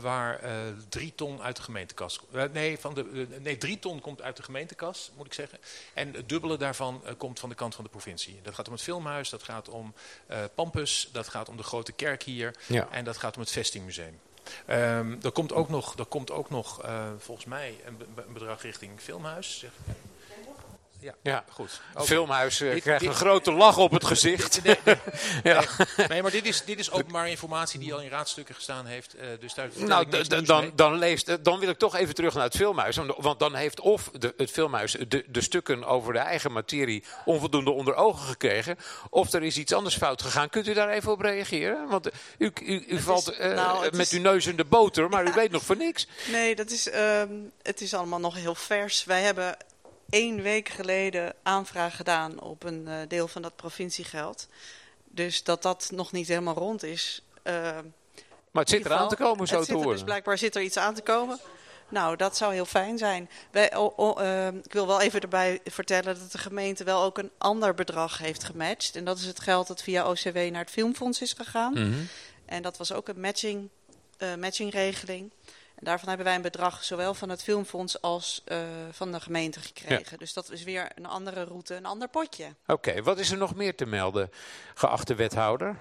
Waar 0.02 0.42
3 0.90 1.16
ton 1.16 1.42
uit 1.42 1.56
de 1.56 1.62
gemeentekas... 1.62 2.20
nee, 2.52 2.80
van 2.80 2.94
de, 2.94 3.28
nee, 3.42 3.58
3 3.58 3.80
ton 3.80 4.02
komt 4.02 4.22
uit 4.22 4.38
de 4.38 4.44
gemeentekas, 4.44 5.12
moet 5.16 5.26
ik 5.26 5.34
zeggen. 5.34 5.60
En 5.94 6.14
het 6.14 6.30
dubbele 6.30 6.58
daarvan 6.58 7.04
komt 7.18 7.40
van 7.40 7.50
de 7.50 7.56
kant 7.56 7.76
van 7.76 7.84
de 7.84 7.90
provincie. 7.90 8.40
Dat 8.44 8.56
gaat 8.56 8.68
om 8.68 8.74
het 8.74 8.82
filmhuis, 8.82 9.30
dat 9.30 9.44
gaat 9.44 9.70
om 9.70 9.94
Pampus, 10.56 11.10
dat 11.12 11.28
gaat 11.28 11.50
om 11.50 11.58
de 11.58 11.64
grote 11.64 11.92
kerk 11.92 12.24
hier 12.24 12.56
ja. 12.68 12.88
en 12.92 13.04
dat 13.04 13.18
gaat 13.18 13.36
om 13.36 13.42
het 13.42 13.52
vestingmuseum. 13.52 14.20
Um, 14.70 15.20
er 15.22 15.32
komt 15.32 15.54
ook 15.54 15.70
nog, 15.70 15.98
er 15.98 16.06
komt 16.06 16.32
ook 16.32 16.50
nog 16.50 16.86
uh, 16.86 17.08
volgens 17.18 17.46
mij 17.46 17.76
een, 17.86 17.98
be 17.98 18.06
een, 18.28 18.34
bedrag 18.34 18.62
richting 18.62 19.00
filmhuis. 19.00 19.60
Zeg. 19.60 19.72
Ja, 21.02 21.14
Ja. 21.24 21.44
goed. 21.50 21.72
Het 21.88 21.96
Oké. 21.98 22.06
filmhuis 22.06 22.62
eh, 22.62 22.72
Dit- 22.72 22.82
krijgt 22.82 23.02
dit- 23.02 23.10
een 23.10 23.16
grote 23.16 23.52
lach 23.52 23.78
op 23.78 23.92
het 23.92 24.06
gezicht. 24.14 24.64
Nee, 24.64 24.78
nee, 24.86 24.96
ja. 25.54 25.64
nee, 26.08 26.22
maar 26.22 26.32
dit 26.32 26.46
is, 26.46 26.64
dit 26.66 26.80
is 26.80 26.92
openbare 26.92 27.30
informatie 27.30 27.80
die 27.80 27.94
al 27.94 28.02
in 28.02 28.10
raadstukken 28.10 28.56
gestaan 28.56 28.86
heeft. 28.86 29.14
eh, 29.14 29.28
dus 29.40 29.54
daar 29.54 29.70
Nou, 29.76 30.26
dan, 30.44 30.72
dan, 30.76 30.98
leest, 30.98 31.44
dan 31.44 31.60
wil 31.60 31.70
ik 31.70 31.78
toch 31.78 31.96
even 31.96 32.16
terug 32.16 32.34
naar 32.34 32.44
het 32.44 32.56
filmhuis. 32.56 32.96
Want- 32.96 33.14
Want 33.18 33.40
dan 33.40 33.56
heeft 33.56 33.80
of 33.80 34.10
de, 34.20 34.34
het 34.38 34.52
filmhuis 34.52 34.92
de, 35.08 35.24
de 35.28 35.42
stukken 35.42 35.84
over 35.86 36.14
de 36.14 36.20
eigen 36.20 36.52
materie 36.52 37.04
onvoldoende 37.26 37.72
onder 37.72 37.96
ogen 37.96 38.28
gekregen. 38.28 38.78
Of 39.10 39.34
er 39.34 39.44
is 39.44 39.58
iets 39.58 39.74
anders 39.74 39.98
fout 39.98 40.22
gegaan. 40.22 40.50
Kunt 40.50 40.68
u 40.68 40.74
daar 40.74 40.90
even 40.90 41.12
op 41.12 41.22
reageren? 41.22 41.88
Want 41.88 42.10
u, 42.38 42.52
u, 42.64 42.86
u 42.88 43.00
valt 43.00 43.28
eh, 43.30 43.54
nou, 43.56 43.82
met 43.84 44.00
is- 44.00 44.12
uw 44.12 44.22
neus 44.22 44.46
in 44.48 44.56
de 44.56 44.66
boter, 44.66 45.10
maar 45.10 45.28
u 45.28 45.32
weet 45.34 45.52
nog 45.52 45.64
van 45.66 45.78
niks. 45.78 46.08
Nee, 46.32 46.56
dat 46.56 46.70
is, 46.72 46.90
ehm, 46.90 47.30
het 47.62 47.82
is 47.82 47.94
allemaal 47.94 48.20
nog 48.20 48.36
heel 48.36 48.56
vers. 48.56 49.04
Wij 49.04 49.22
hebben 49.22 49.58
één 50.10 50.42
week 50.42 50.70
geleden 50.70 51.34
aanvraag 51.44 51.96
gedaan 51.96 52.42
op 52.42 52.64
een 52.64 52.88
eh, 52.88 52.96
deel 53.08 53.28
van 53.28 53.42
dat 53.42 53.56
provinciegeld. 53.56 54.48
Dus 55.06 55.44
dat 55.44 55.62
dat 55.62 55.90
nog 55.94 56.12
niet 56.12 56.28
helemaal 56.28 56.56
rond 56.56 56.84
is. 56.84 57.24
ehm, 57.44 57.86
Maar 58.52 58.62
het 58.64 58.70
zit 58.70 58.78
ieder 58.78 58.92
eraan 58.92 59.10
te 59.10 59.16
komen, 59.16 59.48
zo 59.48 59.64
te 59.64 59.72
er 59.72 59.78
horen. 59.78 59.92
Dus 59.92 60.04
blijkbaar 60.04 60.38
zit 60.38 60.56
er 60.56 60.62
iets 60.62 60.78
aan 60.78 60.94
te 60.94 61.02
komen. 61.02 61.40
Nou, 61.90 62.16
dat 62.16 62.38
zou 62.38 62.54
heel 62.54 62.66
fijn 62.66 62.98
zijn. 62.98 63.30
Wij, 63.52 63.76
oh, 63.76 63.98
oh, 63.98 64.22
ehm, 64.22 64.58
ik 64.58 64.74
wil 64.74 64.88
wel 64.88 65.02
even 65.02 65.22
erbij 65.22 65.60
vertellen 65.66 66.20
dat 66.20 66.32
de 66.32 66.38
gemeente 66.38 66.84
wel 66.84 67.04
ook 67.04 67.18
een 67.18 67.32
ander 67.38 67.74
bedrag 67.74 68.18
heeft 68.18 68.44
gematcht. 68.44 68.96
En 68.96 69.06
dat 69.06 69.18
is 69.18 69.26
het 69.26 69.40
geld 69.40 69.68
dat 69.68 69.82
via 69.84 70.10
OCW 70.10 70.36
naar 70.36 70.62
het 70.62 70.70
Filmfonds 70.70 71.22
is 71.22 71.34
gegaan. 71.34 71.74
Mhm. 71.74 72.00
En 72.46 72.62
dat 72.62 72.78
was 72.78 72.92
ook 72.92 73.08
een 73.08 73.20
matching, 73.20 73.70
eh, 74.18 74.36
matchingregeling. 74.36 75.32
En 75.80 75.86
daarvan 75.86 76.08
hebben 76.08 76.26
wij 76.26 76.36
een 76.36 76.42
bedrag 76.42 76.84
zowel 76.84 77.14
van 77.14 77.30
het 77.30 77.44
Filmfonds 77.44 78.02
als 78.02 78.42
eh, 78.46 78.58
van 78.92 79.12
de 79.12 79.20
gemeente 79.20 79.60
gekregen. 79.60 80.18
Dus 80.18 80.34
dat 80.34 80.52
is 80.52 80.64
weer 80.64 80.92
een 80.96 81.06
andere 81.06 81.44
route, 81.44 81.76
een 81.76 81.86
ander 81.86 82.08
potje. 82.08 82.56
Oké, 82.68 83.02
wat 83.04 83.20
is 83.20 83.32
er 83.32 83.38
nog 83.38 83.56
meer 83.56 83.76
te 83.76 83.86
melden, 83.86 84.32
geachte 84.74 85.16
wethouder? 85.16 85.78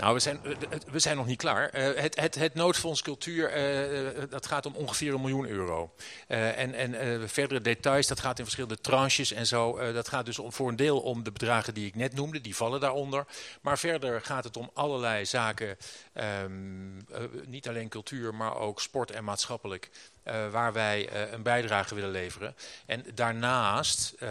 Nou, 0.00 0.14
we 0.14 0.20
zijn, 0.20 0.40
eh, 0.44 0.78
we 0.90 0.98
zijn 0.98 1.16
nog 1.16 1.26
niet 1.26 1.38
klaar. 1.38 1.68
Eh, 1.68 2.02
het, 2.02 2.20
het, 2.20 2.34
het 2.34 2.54
noodfonds 2.54 3.02
cultuur, 3.02 3.50
eh, 3.50 4.22
dat 4.30 4.46
gaat 4.46 4.66
om 4.66 4.74
ongeveer 4.74 5.14
een 5.14 5.20
miljoen 5.20 5.48
euro. 5.48 5.92
En 6.26 6.74
en 6.74 7.28
verdere 7.28 7.60
details, 7.60 8.06
dat 8.06 8.20
gaat 8.20 8.38
in 8.38 8.44
verschillende 8.44 8.80
tranches 8.80 9.32
en 9.32 9.46
zo. 9.46 9.92
Dat 9.92 10.08
gaat 10.08 10.26
dus 10.26 10.38
om, 10.38 10.52
voor 10.52 10.68
een 10.68 10.76
deel 10.76 11.00
om 11.00 11.22
de 11.22 11.32
bedragen 11.32 11.74
die 11.74 11.86
ik 11.86 11.94
net 11.94 12.14
noemde, 12.14 12.40
die 12.40 12.56
vallen 12.56 12.80
daaronder. 12.80 13.26
Maar 13.60 13.78
verder 13.78 14.20
gaat 14.20 14.44
het 14.44 14.56
om 14.56 14.70
allerlei 14.74 15.26
zaken, 15.26 15.76
ehm, 16.12 16.98
eh, 17.12 17.22
niet 17.46 17.68
alleen 17.68 17.88
cultuur, 17.88 18.34
maar 18.34 18.56
ook 18.56 18.80
sport 18.80 19.10
en 19.10 19.24
maatschappelijk. 19.24 19.90
Eh, 20.30 20.50
waar 20.50 20.72
wij 20.72 21.08
eh, 21.08 21.32
een 21.32 21.42
bijdrage 21.42 21.94
willen 21.94 22.10
leveren. 22.10 22.54
En 22.86 23.04
daarnaast 23.14 24.14
eh, 24.18 24.28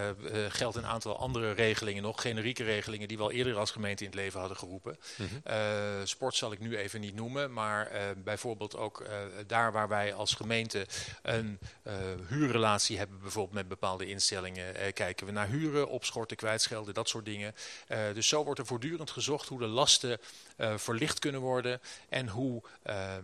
geldt 0.50 0.76
een 0.76 0.86
aantal 0.86 1.18
andere 1.18 1.52
regelingen 1.52 2.04
nog, 2.04 2.22
generieke 2.22 2.64
regelingen 2.64 3.08
die 3.08 3.18
we 3.18 3.24
al 3.24 3.32
eerder 3.32 3.58
als 3.58 3.72
gemeente 3.72 4.04
in 4.04 4.10
het 4.10 4.20
leven 4.20 4.40
hadden 4.40 4.58
geroepen. 4.58 4.98
Eh, 5.44 5.58
sport 6.04 6.36
zal 6.36 6.52
ik 6.52 6.60
nu 6.60 6.78
even 6.78 7.02
niet 7.02 7.16
noemen, 7.16 7.54
maar 7.54 7.92
bijvoorbeeld 8.18 8.78
ook 8.78 9.06
daar 9.48 9.72
waar 9.72 9.88
wij 9.88 10.14
als 10.14 10.34
gemeente 10.34 10.86
een 11.22 11.60
huurrelatie 12.28 12.98
hebben, 12.98 13.20
bijvoorbeeld 13.20 13.56
met 13.56 13.68
bepaalde 13.68 14.06
instellingen, 14.06 14.94
kijken 14.94 15.26
we 15.26 15.32
naar 15.32 15.48
huren, 15.48 15.90
opschorten, 15.90 16.38
kwijtschelden, 16.38 16.94
dat 16.94 17.10
soort 17.10 17.26
dingen. 17.26 17.56
Dus 18.14 18.28
zo 18.28 18.44
wordt 18.44 18.60
er 18.60 18.66
voortdurend 18.66 19.12
gezocht 19.12 19.48
hoe 19.48 19.60
de 19.60 19.68
lasten 19.68 20.20
eh, 20.60 20.78
verlicht 20.78 21.19
kunnen 21.19 21.41
worden 21.41 21.82
en 22.10 22.28
hoe, 22.28 22.62
eh, 22.82 23.15
eh, 23.17 23.22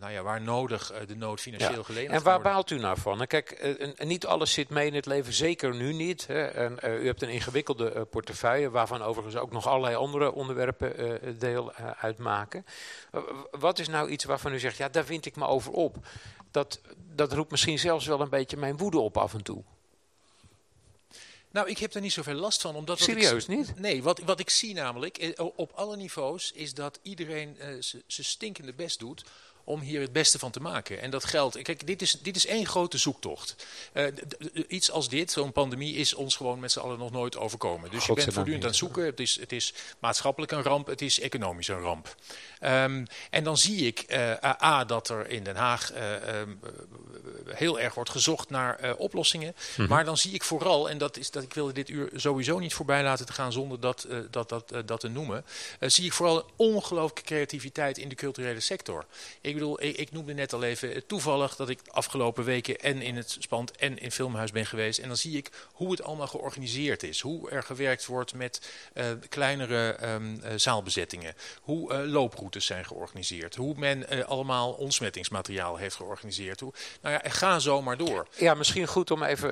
nou 0.00 0.12
ja, 0.12 0.22
waar 0.22 0.40
nodig, 0.40 0.92
de 1.06 1.16
nood 1.16 1.40
financieel 1.40 1.76
Ja. 1.76 1.82
geleend 1.82 2.10
En 2.10 2.22
waar 2.22 2.34
worden. 2.34 2.52
baalt 2.52 2.70
u 2.70 2.78
nou 2.78 2.98
van? 2.98 3.20
En 3.20 3.26
Kijk, 3.26 3.76
niet 3.98 4.26
alles 4.26 4.52
zit 4.52 4.68
mee 4.68 4.86
in 4.86 4.94
het 4.94 5.06
leven, 5.06 5.32
zeker 5.32 5.74
nu 5.74 5.92
niet. 5.92 6.26
Hè. 6.26 6.44
En, 6.44 6.78
u 6.82 7.06
hebt 7.06 7.22
een 7.22 7.28
ingewikkelde 7.28 8.04
portefeuille, 8.04 8.70
waarvan 8.70 9.02
overigens 9.02 9.36
ook 9.36 9.52
nog 9.52 9.66
allerlei 9.66 9.94
andere 9.94 10.32
onderwerpen 10.32 11.38
deel 11.38 11.72
uitmaken. 12.00 12.64
Wat 13.50 13.78
is 13.78 13.88
nou 13.88 14.08
iets 14.08 14.24
waarvan 14.24 14.52
u 14.52 14.58
zegt, 14.58 14.76
ja, 14.76 14.88
daar 14.88 15.04
vind 15.04 15.26
ik 15.26 15.36
me 15.36 15.46
over 15.46 15.72
op? 15.72 15.96
Dat, 16.50 16.80
dat 17.14 17.32
roept 17.32 17.50
misschien 17.50 17.78
zelfs 17.78 18.06
wel 18.06 18.20
een 18.20 18.28
beetje 18.28 18.56
mijn 18.56 18.76
woede 18.76 18.98
op 18.98 19.16
af 19.16 19.34
en 19.34 19.42
toe. 19.42 19.62
Nou, 21.52 21.68
ik 21.68 21.78
heb 21.78 21.94
er 21.94 22.00
niet 22.00 22.12
zoveel 22.12 22.34
last 22.34 22.60
van. 22.60 22.74
Omdat 22.74 22.98
ik 22.98 23.04
Serieus 23.04 23.46
niet? 23.46 23.78
Nee, 23.78 24.02
wat, 24.02 24.18
wat 24.18 24.40
ik 24.40 24.50
zie 24.50 24.74
namelijk 24.74 25.18
eh, 25.18 25.46
op 25.56 25.72
alle 25.74 25.96
niveaus 25.96 26.52
is 26.52 26.74
dat 26.74 26.98
iedereen 27.02 27.58
eh, 27.58 27.68
zijn 27.80 28.02
stinkende 28.26 28.72
best 28.72 28.98
doet 28.98 29.24
om 29.64 29.80
hier 29.80 30.00
het 30.00 30.12
beste 30.12 30.38
van 30.38 30.50
te 30.50 30.60
maken. 30.60 31.00
En 31.00 31.10
dat 31.10 31.24
geldt. 31.24 31.62
Kijk, 31.62 31.86
dit 31.86 32.02
is, 32.02 32.12
dit 32.12 32.36
is 32.36 32.46
één 32.46 32.66
grote 32.66 32.98
zoektocht. 32.98 33.66
Eh, 33.92 34.06
iets 34.68 34.90
als 34.90 35.08
dit, 35.08 35.30
zo'n 35.30 35.52
pandemie, 35.52 35.94
is 35.94 36.14
ons 36.14 36.36
gewoon 36.36 36.60
met 36.60 36.72
z'n 36.72 36.78
allen 36.78 36.98
nog 36.98 37.10
nooit 37.10 37.36
overkomen. 37.36 37.90
Dus 37.90 38.06
je 38.06 38.12
bent 38.12 38.32
voortdurend 38.32 38.62
aan 38.62 38.68
het 38.68 38.78
zoeken. 38.78 39.04
Het 39.04 39.20
is, 39.20 39.40
het 39.40 39.52
is 39.52 39.74
maatschappelijk 39.98 40.52
een 40.52 40.62
ramp, 40.62 40.86
het 40.86 41.02
is 41.02 41.20
economisch 41.20 41.68
een 41.68 41.80
ramp. 41.80 42.16
Ehm, 42.60 43.04
en 43.30 43.44
dan 43.44 43.56
zie 43.56 43.86
ik 43.86 43.98
eh, 44.00 44.62
A, 44.62 44.84
dat 44.84 45.08
er 45.08 45.28
in 45.28 45.44
Den 45.44 45.56
Haag 45.56 45.92
eh, 45.92 46.40
ehm, 46.40 46.50
heel 47.46 47.80
erg 47.80 47.94
wordt 47.94 48.10
gezocht 48.10 48.50
naar 48.50 48.94
oplossingen. 48.96 49.54
Maar 49.88 50.04
dan 50.04 50.16
zie 50.16 50.32
ik 50.32 50.42
vooral, 50.42 50.90
en 50.90 50.98
dat 50.98 51.16
is 51.16 51.30
dat 51.30 51.42
ik 51.42 51.54
wilde 51.54 51.72
dit 51.72 51.88
uur 51.88 52.10
sowieso 52.14 52.58
niet 52.58 52.74
voorbij 52.74 53.02
laten 53.02 53.26
te 53.26 53.32
gaan 53.32 53.52
zonder 53.52 53.80
dat, 53.80 54.06
dat, 54.30 54.48
dat, 54.48 54.72
dat 54.84 55.00
te 55.00 55.08
noemen. 55.08 55.44
zie 55.80 56.04
ik 56.04 56.12
vooral 56.12 56.50
ongelooflijke 56.56 57.22
creativiteit 57.22 57.98
in 57.98 58.08
de 58.08 58.14
culturele 58.14 58.60
sector. 58.60 59.04
Ik 59.40 59.51
bedoel, 59.54 59.82
ik, 59.82 59.96
ik 59.96 60.12
noemde 60.12 60.34
net 60.34 60.52
al 60.52 60.62
even 60.62 60.94
eh, 60.94 61.00
toevallig 61.06 61.56
dat 61.56 61.68
ik 61.68 61.84
de 61.84 61.90
afgelopen 61.90 62.44
weken 62.44 62.78
en 62.78 63.02
in 63.02 63.16
het 63.16 63.36
Spand 63.38 63.76
en 63.76 63.98
in 63.98 64.10
Filmhuis 64.10 64.52
ben 64.52 64.66
geweest. 64.66 64.98
En 64.98 65.08
dan 65.08 65.16
zie 65.16 65.36
ik 65.36 65.50
hoe 65.72 65.90
het 65.90 66.02
allemaal 66.02 66.26
georganiseerd 66.26 67.02
is. 67.02 67.20
Hoe 67.20 67.50
er 67.50 67.62
gewerkt 67.62 68.06
wordt 68.06 68.34
met 68.34 68.70
eh, 68.92 69.06
kleinere 69.28 69.92
ehm, 69.92 70.40
eh, 70.40 70.52
zaalbezettingen. 70.56 71.34
Hoe 71.60 72.06
looproutes 72.06 72.66
zijn 72.66 72.84
georganiseerd. 72.84 73.54
Hoe 73.54 73.74
men 73.76 74.26
allemaal 74.26 74.72
ontsmettingsmateriaal 74.72 75.76
heeft 75.76 75.96
georganiseerd. 75.96 76.60
Hoe, 76.60 76.72
nou 77.00 77.14
ja, 77.14 77.30
ga 77.30 77.58
zo 77.58 77.82
maar 77.82 77.96
door. 77.96 78.26
Ja, 78.36 78.54
misschien 78.54 78.86
goed 78.86 79.10
om 79.10 79.22
even 79.22 79.50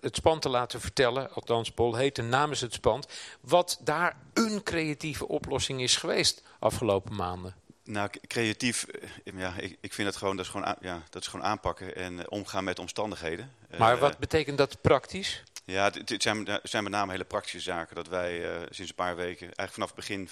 het 0.00 0.16
spand 0.16 0.42
te 0.42 0.48
laten 0.48 0.80
vertellen, 0.80 1.32
althans 1.32 1.70
Paul 1.70 1.94
heette 1.94 2.22
namens 2.22 2.60
het 2.60 2.72
spand, 2.72 3.06
wat 3.40 3.80
daar 3.84 4.16
een 4.32 4.62
creatieve 4.62 5.28
oplossing 5.28 5.82
is 5.82 5.96
geweest 5.96 6.42
afgelopen 6.58 7.14
maanden. 7.14 7.54
Nou, 7.86 8.10
creatief, 8.26 8.84
eh, 8.84 9.08
ja, 9.34 9.54
ik, 9.56 9.76
ik 9.80 9.92
vind 9.92 10.08
het 10.08 10.16
gewoon, 10.16 10.36
dat 10.36 10.44
is 10.44 10.50
gewoon, 10.50 10.76
ja, 10.80 11.02
dat 11.10 11.22
is 11.22 11.28
gewoon 11.28 11.46
aanpakken 11.46 11.96
en 11.96 12.18
eh, 12.18 12.24
omgaan 12.28 12.64
met 12.64 12.78
omstandigheden. 12.78 13.52
Maar 13.78 13.94
Eh, 13.94 14.00
wat 14.00 14.18
betekent 14.18 14.58
dat 14.58 14.80
praktisch? 14.80 15.42
Ja, 15.64 15.84
het, 15.84 16.08
het 16.08 16.22
zijn, 16.22 16.46
het 16.46 16.70
zijn 16.70 16.82
met 16.82 16.92
name 16.92 17.12
hele 17.12 17.24
praktische 17.24 17.60
zaken. 17.60 17.94
Dat 17.94 18.08
wij 18.08 18.58
sinds 18.70 18.90
een 18.90 18.96
paar 18.96 19.16
weken, 19.16 19.40
eigenlijk 19.40 19.72
vanaf 19.72 19.88
het 19.88 19.96
begin 19.96 20.28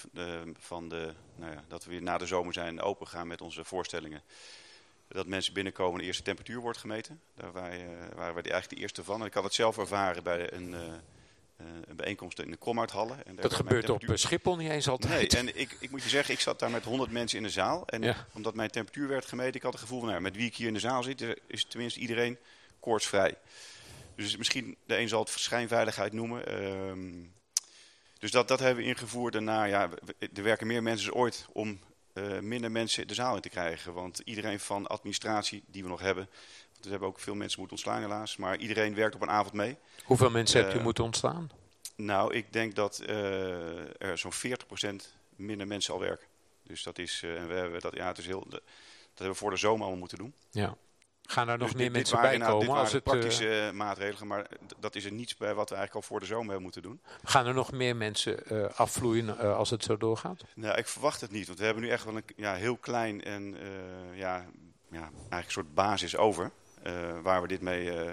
van 0.59 0.89
de, 0.89 1.13
nou 1.35 1.51
ja, 1.51 1.63
dat 1.67 1.83
we 1.83 1.91
weer 1.91 2.01
na 2.01 2.17
de 2.17 2.25
zomer 2.25 2.53
zijn 2.53 2.81
open 2.81 3.07
gaan 3.07 3.27
met 3.27 3.41
onze 3.41 3.63
voorstellingen. 3.63 4.21
Dat 5.07 5.27
mensen 5.27 5.53
binnenkomen 5.53 5.93
en 5.93 5.99
de 5.99 6.05
eerste 6.05 6.23
temperatuur 6.23 6.59
wordt 6.59 6.77
gemeten. 6.77 7.21
Daar 7.35 7.53
wij, 7.53 7.87
waren 8.15 8.33
wij 8.33 8.43
eigenlijk 8.43 8.69
de 8.69 8.75
eerste 8.75 9.03
van. 9.03 9.19
En 9.19 9.25
ik 9.25 9.33
had 9.33 9.43
het 9.43 9.53
zelf 9.53 9.77
ervaren 9.77 10.23
bij 10.23 10.53
een, 10.53 10.75
een 11.57 11.95
bijeenkomst 11.95 12.39
in 12.39 12.51
de 12.51 12.57
Kromhouthallen. 12.57 13.25
En 13.25 13.35
Dat 13.35 13.53
gebeurt 13.53 13.81
op 13.81 13.99
temperatuur- 13.99 14.09
eh, 14.09 14.17
Schiphol 14.21 14.55
niet 14.55 14.69
eens 14.69 14.85
Nee, 14.85 14.95
altijd. 14.95 15.33
en 15.33 15.59
ik, 15.59 15.75
ik 15.79 15.91
moet 15.91 16.03
je 16.03 16.09
zeggen, 16.09 16.33
ik 16.33 16.39
zat 16.39 16.59
daar 16.59 16.71
met 16.71 16.83
100 16.83 17.11
mensen 17.11 17.37
in 17.37 17.43
de 17.43 17.49
zaal. 17.49 17.87
En 17.87 18.01
Ja. 18.01 18.27
omdat 18.33 18.55
mijn 18.55 18.69
temperatuur 18.69 19.07
werd 19.07 19.25
gemeten, 19.25 19.53
ik 19.55 19.61
had 19.61 19.71
het 19.71 19.81
gevoel 19.81 19.99
van, 19.99 20.09
nou, 20.09 20.21
met 20.21 20.35
wie 20.35 20.45
ik 20.47 20.55
hier 20.55 20.67
in 20.67 20.73
de 20.73 20.79
zaal 20.79 21.03
zit, 21.03 21.25
is 21.47 21.63
tenminste 21.65 21.99
iedereen 21.99 22.37
koortsvrij. 22.79 23.37
Dus 24.15 24.37
misschien, 24.37 24.77
de 24.85 24.97
een 24.97 25.07
zal 25.07 25.19
het 25.19 25.29
schijnveiligheid 25.29 26.13
noemen. 26.13 26.47
ehm, 26.47 27.11
dus 28.19 28.31
dat, 28.31 28.47
dat 28.47 28.59
hebben 28.59 28.83
we 28.83 28.89
ingevoerd. 28.89 29.33
Daarna, 29.33 29.63
ja, 29.63 29.89
er 30.33 30.43
werken 30.43 30.67
meer 30.67 30.83
mensen 30.83 31.09
dan 31.11 31.19
ooit 31.19 31.45
om 31.53 31.79
eh, 32.13 32.39
minder 32.39 32.71
mensen 32.71 33.07
de 33.07 33.13
zaal 33.13 33.35
in 33.35 33.41
te 33.41 33.49
krijgen. 33.49 33.93
Want 33.93 34.21
iedereen 34.23 34.59
van 34.59 34.87
administratie 34.87 35.63
die 35.67 35.83
we 35.83 35.89
nog 35.89 35.99
hebben, 35.99 36.29
we 36.83 36.89
hebben 36.89 37.07
ook 37.07 37.19
veel 37.19 37.35
mensen 37.35 37.59
moeten 37.59 37.77
ontslaan 37.77 38.01
helaas, 38.01 38.37
maar 38.37 38.57
iedereen 38.57 38.95
werkt 38.95 39.15
op 39.15 39.21
een 39.21 39.29
avond 39.29 39.53
mee. 39.53 39.77
Hoeveel 40.03 40.29
mensen 40.29 40.61
hebt 40.61 40.73
u 40.73 40.77
eh, 40.77 40.83
moeten 40.83 41.03
ontslaan? 41.03 41.49
Nou, 41.95 42.33
ik 42.33 42.53
denk 42.53 42.75
dat 42.75 42.99
eh, 42.99 44.01
er 44.01 44.17
zo'n 44.17 44.31
40% 44.33 44.95
minder 45.35 45.67
mensen 45.67 45.93
al 45.93 45.99
werken. 45.99 46.27
Dus 46.63 46.83
dat 46.83 46.97
is, 46.97 47.21
eh, 47.23 47.35
en 47.41 47.47
we 47.47 47.53
hebben 47.53 47.81
dat, 47.81 47.95
ja, 47.95 48.07
het 48.07 48.17
is 48.17 48.25
heel, 48.25 48.45
dat 48.49 48.61
hebben 49.13 49.27
we 49.27 49.33
voor 49.39 49.49
de 49.49 49.57
zomer 49.57 49.79
allemaal 49.81 49.99
moeten 49.99 50.17
doen. 50.17 50.33
Ja. 50.51 50.75
Gaan 51.25 51.49
er 51.49 51.57
nog 51.57 51.67
Dus 51.67 51.75
meer 51.77 51.85
dit- 51.85 51.93
dit 51.93 52.11
mensen 52.11 52.15
waren 52.15 52.39
bij 52.39 52.47
komen? 52.47 52.75
Als 52.75 52.91
Dit 52.91 52.93
het, 52.93 53.03
waren 53.05 53.21
eh, 53.21 53.27
praktische 53.29 53.71
maatregelen, 53.73 54.27
maar 54.27 54.47
dat 54.79 54.95
is 54.95 55.05
er 55.05 55.11
niets 55.11 55.37
bij 55.37 55.53
wat 55.53 55.69
we 55.69 55.75
eigenlijk 55.75 56.05
al 56.05 56.11
voor 56.11 56.19
de 56.19 56.25
zomer 56.25 56.45
hebben 56.45 56.61
moeten 56.63 56.81
doen. 56.81 57.01
gaan 57.23 57.45
er 57.45 57.53
nog 57.53 57.71
meer 57.71 57.95
mensen 57.95 58.43
afvloeien 58.75 59.37
als 59.55 59.69
het 59.69 59.83
zo 59.83 59.97
doorgaat? 59.97 60.43
Nou, 60.55 60.77
ik 60.77 60.87
verwacht 60.87 61.21
het 61.21 61.31
niet, 61.31 61.47
want 61.47 61.59
we 61.59 61.65
hebben 61.65 61.83
nu 61.83 61.89
echt 61.89 62.03
wel 62.05 62.15
een 62.15 62.23
ja, 62.35 62.53
heel 62.53 62.77
klein 62.77 63.23
en 63.23 63.55
ja, 64.13 64.45
ja, 64.89 64.99
eigenlijk 65.01 65.45
een 65.45 65.51
soort 65.51 65.73
basis 65.73 66.17
over. 66.17 66.51
Eh, 66.83 66.93
waar 67.21 67.41
we 67.41 67.47
dit 67.47 67.61
mee 67.61 67.89
eh, 67.91 68.11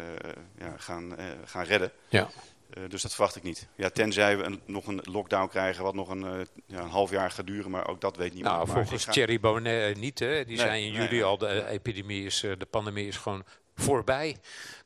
ja, 0.58 0.74
gaan, 0.76 1.16
eh, 1.16 1.24
gaan 1.44 1.64
redden. 1.64 1.92
Ja. 2.08 2.28
Eh, 2.70 2.82
dus 2.88 3.02
dat 3.02 3.12
verwacht 3.14 3.36
ik 3.36 3.42
niet. 3.42 3.68
Ja, 3.74 3.90
tenzij 3.90 4.36
we 4.36 4.42
een, 4.44 4.60
nog 4.66 4.86
een 4.86 5.00
lockdown 5.02 5.48
krijgen 5.48 5.84
wat 5.84 5.94
nog 5.94 6.08
een, 6.08 6.24
eh, 6.24 6.40
ja, 6.66 6.80
een 6.80 6.88
half 6.88 7.10
jaar 7.10 7.30
gaat 7.30 7.46
duren, 7.46 7.70
maar 7.70 7.88
ook 7.88 8.00
dat 8.00 8.16
weet 8.16 8.34
niemand. 8.34 8.54
Nou, 8.56 8.66
Maar 8.66 8.76
volgens 8.76 9.04
ga- 9.04 9.12
Thierry 9.12 9.40
Bonnet 9.40 9.94
eh, 9.96 10.00
niet. 10.02 10.18
Hè? 10.18 10.44
Die 10.44 10.56
Nee, 10.56 10.66
zei 10.66 10.84
in 10.86 10.92
juli 10.92 11.08
nee. 11.10 11.24
al, 11.24 11.38
de 11.38 11.46
eh, 11.46 11.72
epidemie 11.72 12.24
is, 12.24 12.42
eh, 12.42 12.52
de 12.58 12.66
pandemie 12.66 13.06
is 13.06 13.16
gewoon 13.16 13.44
voorbij. 13.74 14.36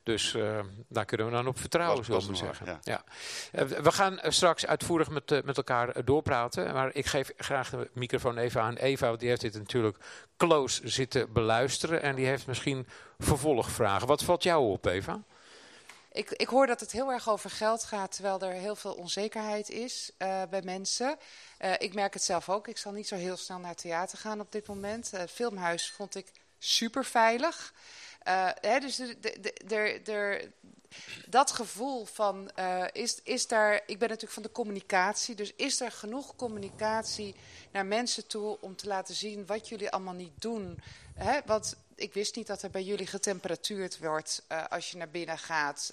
Dus 0.04 0.34
uh, 0.34 0.60
daar 0.88 1.04
kunnen 1.04 1.26
we 1.26 1.32
dan 1.32 1.46
op 1.46 1.58
vertrouwen, 1.58 2.04
zullen 2.04 2.26
we 2.26 2.36
zeggen. 2.36 2.78
Ja. 2.82 3.04
Uh, 3.52 3.62
we 3.62 3.92
gaan 3.92 4.18
straks 4.22 4.66
uitvoerig 4.66 5.08
met, 5.08 5.30
uh, 5.30 5.42
met 5.42 5.56
elkaar 5.56 6.04
doorpraten. 6.04 6.72
Maar 6.72 6.94
ik 6.94 7.06
geef 7.06 7.32
graag 7.36 7.70
de 7.70 7.90
microfoon 7.92 8.38
even 8.38 8.62
aan 8.62 8.76
Eva. 8.76 9.06
Want 9.06 9.20
die 9.20 9.28
heeft 9.28 9.40
dit 9.40 9.54
natuurlijk 9.54 9.96
close 10.36 10.88
zitten 10.88 11.32
beluisteren. 11.32 12.02
En 12.02 12.14
die 12.14 12.26
heeft 12.26 12.46
misschien 12.46 12.86
vervolgvragen. 13.18 14.06
Wat 14.06 14.22
valt 14.22 14.42
jou 14.42 14.72
op, 14.72 14.86
Eva? 14.86 15.20
Ik, 16.12 16.30
ik 16.30 16.48
hoor 16.48 16.66
dat 16.66 16.80
het 16.80 16.92
heel 16.92 17.10
erg 17.10 17.28
over 17.28 17.50
geld 17.50 17.84
gaat, 17.84 18.12
terwijl 18.12 18.40
er 18.40 18.52
heel 18.52 18.76
veel 18.76 18.92
onzekerheid 18.92 19.70
is 19.70 20.10
uh, 20.18 20.42
bij 20.50 20.62
mensen. 20.62 21.16
Uh, 21.60 21.72
ik 21.78 21.94
merk 21.94 22.14
het 22.14 22.22
zelf 22.22 22.48
ook. 22.48 22.68
Ik 22.68 22.78
zal 22.78 22.92
niet 22.92 23.08
zo 23.08 23.16
heel 23.16 23.36
snel 23.36 23.58
naar 23.58 23.74
theater 23.74 24.18
gaan 24.18 24.40
op 24.40 24.52
dit 24.52 24.66
moment. 24.66 25.10
Uh, 25.14 25.20
het 25.20 25.30
filmhuis 25.30 25.90
vond 25.90 26.14
ik 26.14 26.26
super 26.58 27.04
veilig. 27.04 27.72
Hè, 28.60 28.78
dus 28.78 29.02
dat 31.28 31.50
gevoel 31.50 32.04
van, 32.04 32.50
is, 32.92 33.20
is 33.22 33.46
daar, 33.46 33.74
ik 33.86 33.98
ben 33.98 34.08
natuurlijk 34.08 34.32
van 34.32 34.42
de 34.42 34.52
communicatie, 34.52 35.34
dus 35.34 35.52
is 35.56 35.80
er 35.80 35.92
genoeg 35.92 36.36
communicatie 36.36 37.34
naar 37.72 37.86
mensen 37.86 38.26
toe 38.26 38.58
om 38.60 38.76
te 38.76 38.86
laten 38.86 39.14
zien 39.14 39.46
wat 39.46 39.68
jullie 39.68 39.90
allemaal 39.90 40.14
niet 40.14 40.40
doen? 40.40 40.78
Hè? 41.14 41.40
Want 41.46 41.76
ik 41.94 42.14
wist 42.14 42.36
niet 42.36 42.46
dat 42.46 42.62
er 42.62 42.70
bij 42.70 42.82
jullie 42.82 43.06
getemperatuurd 43.06 43.98
wordt 43.98 44.42
uh, 44.48 44.64
als 44.68 44.90
je 44.90 44.96
naar 44.96 45.10
binnen 45.10 45.38
gaat. 45.38 45.92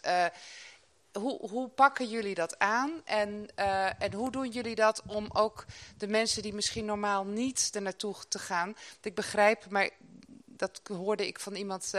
Hoe, 1.14 1.50
hoe, 1.50 1.68
pakken 1.68 2.10
jullie 2.10 2.36
dat 2.36 2.60
aan 2.60 3.02
en, 3.06 3.56
en 4.00 4.14
hoe 4.14 4.32
doen 4.32 4.50
jullie 4.50 4.76
dat 4.76 5.02
om 5.08 5.28
ook 5.34 5.66
de 5.98 6.08
mensen 6.08 6.42
die 6.42 6.54
misschien 6.54 6.86
normaal 6.86 7.26
niet 7.26 7.70
er 7.74 7.82
naartoe 7.82 8.16
te 8.28 8.40
gaan... 8.40 8.76
Ik 9.02 9.16
begrijp, 9.16 9.70
maar 9.70 9.90
dat 10.62 10.82
hoorde 10.98 11.28
ik 11.28 11.40
van 11.40 11.56
iemand 11.56 11.92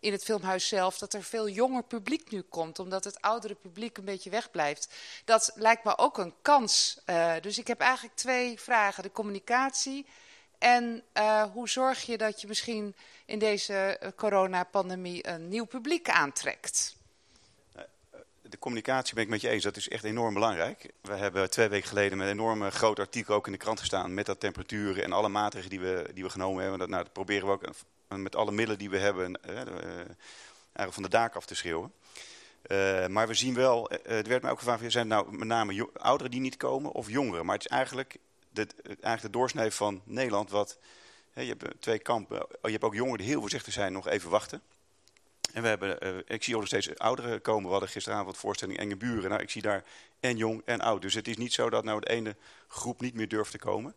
in 0.00 0.12
het 0.12 0.24
filmhuis 0.24 0.68
zelf... 0.68 0.98
dat 0.98 1.14
er 1.14 1.22
veel 1.22 1.48
jonger 1.48 1.82
publiek 1.82 2.30
nu 2.30 2.40
komt, 2.40 2.78
omdat 2.78 3.04
het 3.04 3.20
oudere 3.20 3.54
publiek 3.54 3.98
een 3.98 4.04
beetje 4.04 4.30
wegblijft. 4.30 4.94
Dat 5.24 5.52
lijkt 5.54 5.84
me 5.84 5.98
ook 5.98 6.18
een 6.18 6.34
kans. 6.42 7.00
dus 7.40 7.58
ik 7.58 7.66
heb 7.66 7.80
eigenlijk 7.80 8.16
twee 8.16 8.60
vragen. 8.60 9.02
De 9.02 9.12
communicatie 9.12 10.06
en 10.64 11.02
uh, 11.18 11.42
hoe 11.52 11.68
zorg 11.68 12.02
je 12.02 12.18
dat 12.18 12.40
je 12.40 12.46
misschien 12.46 12.94
in 13.26 13.38
deze 13.38 14.00
uh, 14.02 14.08
coronapandemie 14.16 15.28
een 15.28 15.48
nieuw 15.48 15.64
publiek 15.64 16.08
aantrekt? 16.08 16.96
Eh, 18.54 18.60
de 18.60 18.66
communicatie 18.66 19.14
ben 19.14 19.24
ik 19.24 19.30
met 19.30 19.40
je 19.40 19.48
eens, 19.48 19.62
dat 19.62 19.76
is 19.76 19.88
echt 19.88 20.04
enorm 20.04 20.34
belangrijk. 20.34 20.92
We 21.00 21.14
hebben 21.14 21.50
twee 21.50 21.68
weken 21.68 21.88
geleden 21.88 22.18
met 22.18 22.26
een 22.26 22.32
enorm 22.32 22.70
groot 22.70 22.98
artikel 22.98 23.34
ook 23.34 23.46
in 23.46 23.52
de 23.52 23.58
krant 23.58 23.80
gestaan... 23.80 24.14
met 24.14 24.26
dat 24.26 24.40
temperaturen 24.40 25.04
en 25.04 25.12
alle 25.12 25.28
maatregelen 25.28 25.78
die 25.78 25.88
we, 25.88 26.10
die 26.14 26.24
we 26.24 26.30
genomen 26.30 26.60
hebben. 26.62 26.78
Dat, 26.78 26.88
nou, 26.88 27.02
dat 27.02 27.12
proberen 27.12 27.46
we 27.46 27.52
ook 27.52 27.68
met 28.08 28.36
alle 28.36 28.52
middelen 28.52 28.78
die 28.78 28.90
we 28.90 28.98
hebben 28.98 29.38
uh, 29.46 29.56
eigenlijk 29.56 30.92
van 30.92 31.02
de 31.02 31.08
daken 31.08 31.36
af 31.36 31.46
te 31.46 31.54
schreeuwen. 31.54 31.92
Maar 33.12 33.28
we 33.28 33.34
zien 33.34 33.54
wel, 33.54 33.90
er 33.90 34.28
werd 34.28 34.42
mij 34.42 34.50
ook 34.50 34.58
gevraagd, 34.58 34.92
zijn 34.92 35.10
het 35.10 35.20
nou 35.20 35.36
met 35.36 35.48
name 35.48 35.88
ouderen 35.92 36.30
die 36.30 36.40
niet 36.40 36.56
komen 36.56 36.92
of 36.92 37.10
jongeren? 37.10 37.46
Maar 37.46 37.54
het 37.54 37.64
is 37.64 37.70
eigenlijk 37.70 38.16
de, 38.50 38.66
eigenlijk 38.82 39.20
de 39.22 39.30
doorsnee 39.30 39.70
van 39.70 40.00
Nederland. 40.04 40.50
Wat, 40.50 40.78
je 41.32 41.54
hebt 41.58 41.80
twee 41.80 41.98
kampen. 41.98 42.42
Oh, 42.42 42.48
je 42.62 42.70
hebt 42.70 42.84
ook 42.84 42.94
jongeren 42.94 43.18
die 43.18 43.26
heel 43.26 43.40
voorzichtig 43.40 43.72
zijn, 43.72 43.92
nog 43.92 44.08
even 44.08 44.30
wachten. 44.30 44.62
En 45.54 45.62
we 45.62 45.68
hebben, 45.68 46.06
uh, 46.06 46.16
ik 46.26 46.42
zie 46.42 46.54
ook 46.54 46.60
nog 46.60 46.68
steeds 46.68 46.98
ouderen 46.98 47.40
komen. 47.40 47.64
We 47.64 47.70
hadden 47.70 47.88
gisteravond 47.88 48.36
voorstelling 48.36 48.78
Enge 48.78 48.96
Buren. 48.96 49.30
Nou, 49.30 49.42
ik 49.42 49.50
zie 49.50 49.62
daar 49.62 49.84
en 50.20 50.36
jong 50.36 50.62
en 50.64 50.80
oud. 50.80 51.02
Dus 51.02 51.14
het 51.14 51.28
is 51.28 51.36
niet 51.36 51.52
zo 51.52 51.70
dat 51.70 51.84
nou 51.84 52.00
de 52.00 52.08
ene 52.08 52.36
groep 52.68 53.00
niet 53.00 53.14
meer 53.14 53.28
durft 53.28 53.50
te 53.50 53.58
komen. 53.58 53.94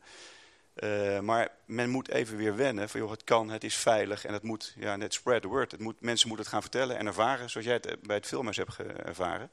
Uh, 0.75 1.19
maar 1.19 1.49
men 1.65 1.89
moet 1.89 2.09
even 2.09 2.37
weer 2.37 2.55
wennen 2.55 2.89
van 2.89 2.99
joh, 2.99 3.11
het 3.11 3.23
kan, 3.23 3.49
het 3.49 3.63
is 3.63 3.75
veilig 3.75 4.25
en 4.25 4.33
het 4.33 4.43
moet, 4.43 4.73
ja, 4.79 4.95
net 4.95 5.13
spread 5.13 5.41
the 5.41 5.47
word. 5.47 5.71
Het 5.71 5.81
moet, 5.81 6.01
mensen 6.01 6.27
moeten 6.27 6.45
het 6.45 6.53
gaan 6.53 6.63
vertellen 6.63 6.97
en 6.97 7.05
ervaren 7.05 7.49
zoals 7.49 7.67
jij 7.67 7.75
het 7.75 8.01
bij 8.01 8.15
het 8.15 8.25
filmhuis 8.25 8.57
hebt 8.57 8.77
ervaren. 9.05 9.51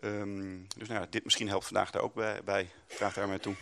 Um, 0.00 0.66
dus 0.76 0.88
nou, 0.88 1.06
dit 1.10 1.24
misschien 1.24 1.48
helpt 1.48 1.64
vandaag 1.64 1.90
daar 1.90 2.02
ook 2.02 2.14
bij. 2.14 2.40
bij. 2.44 2.70
Vraag 2.86 3.14
daar 3.14 3.40
toe. 3.40 3.54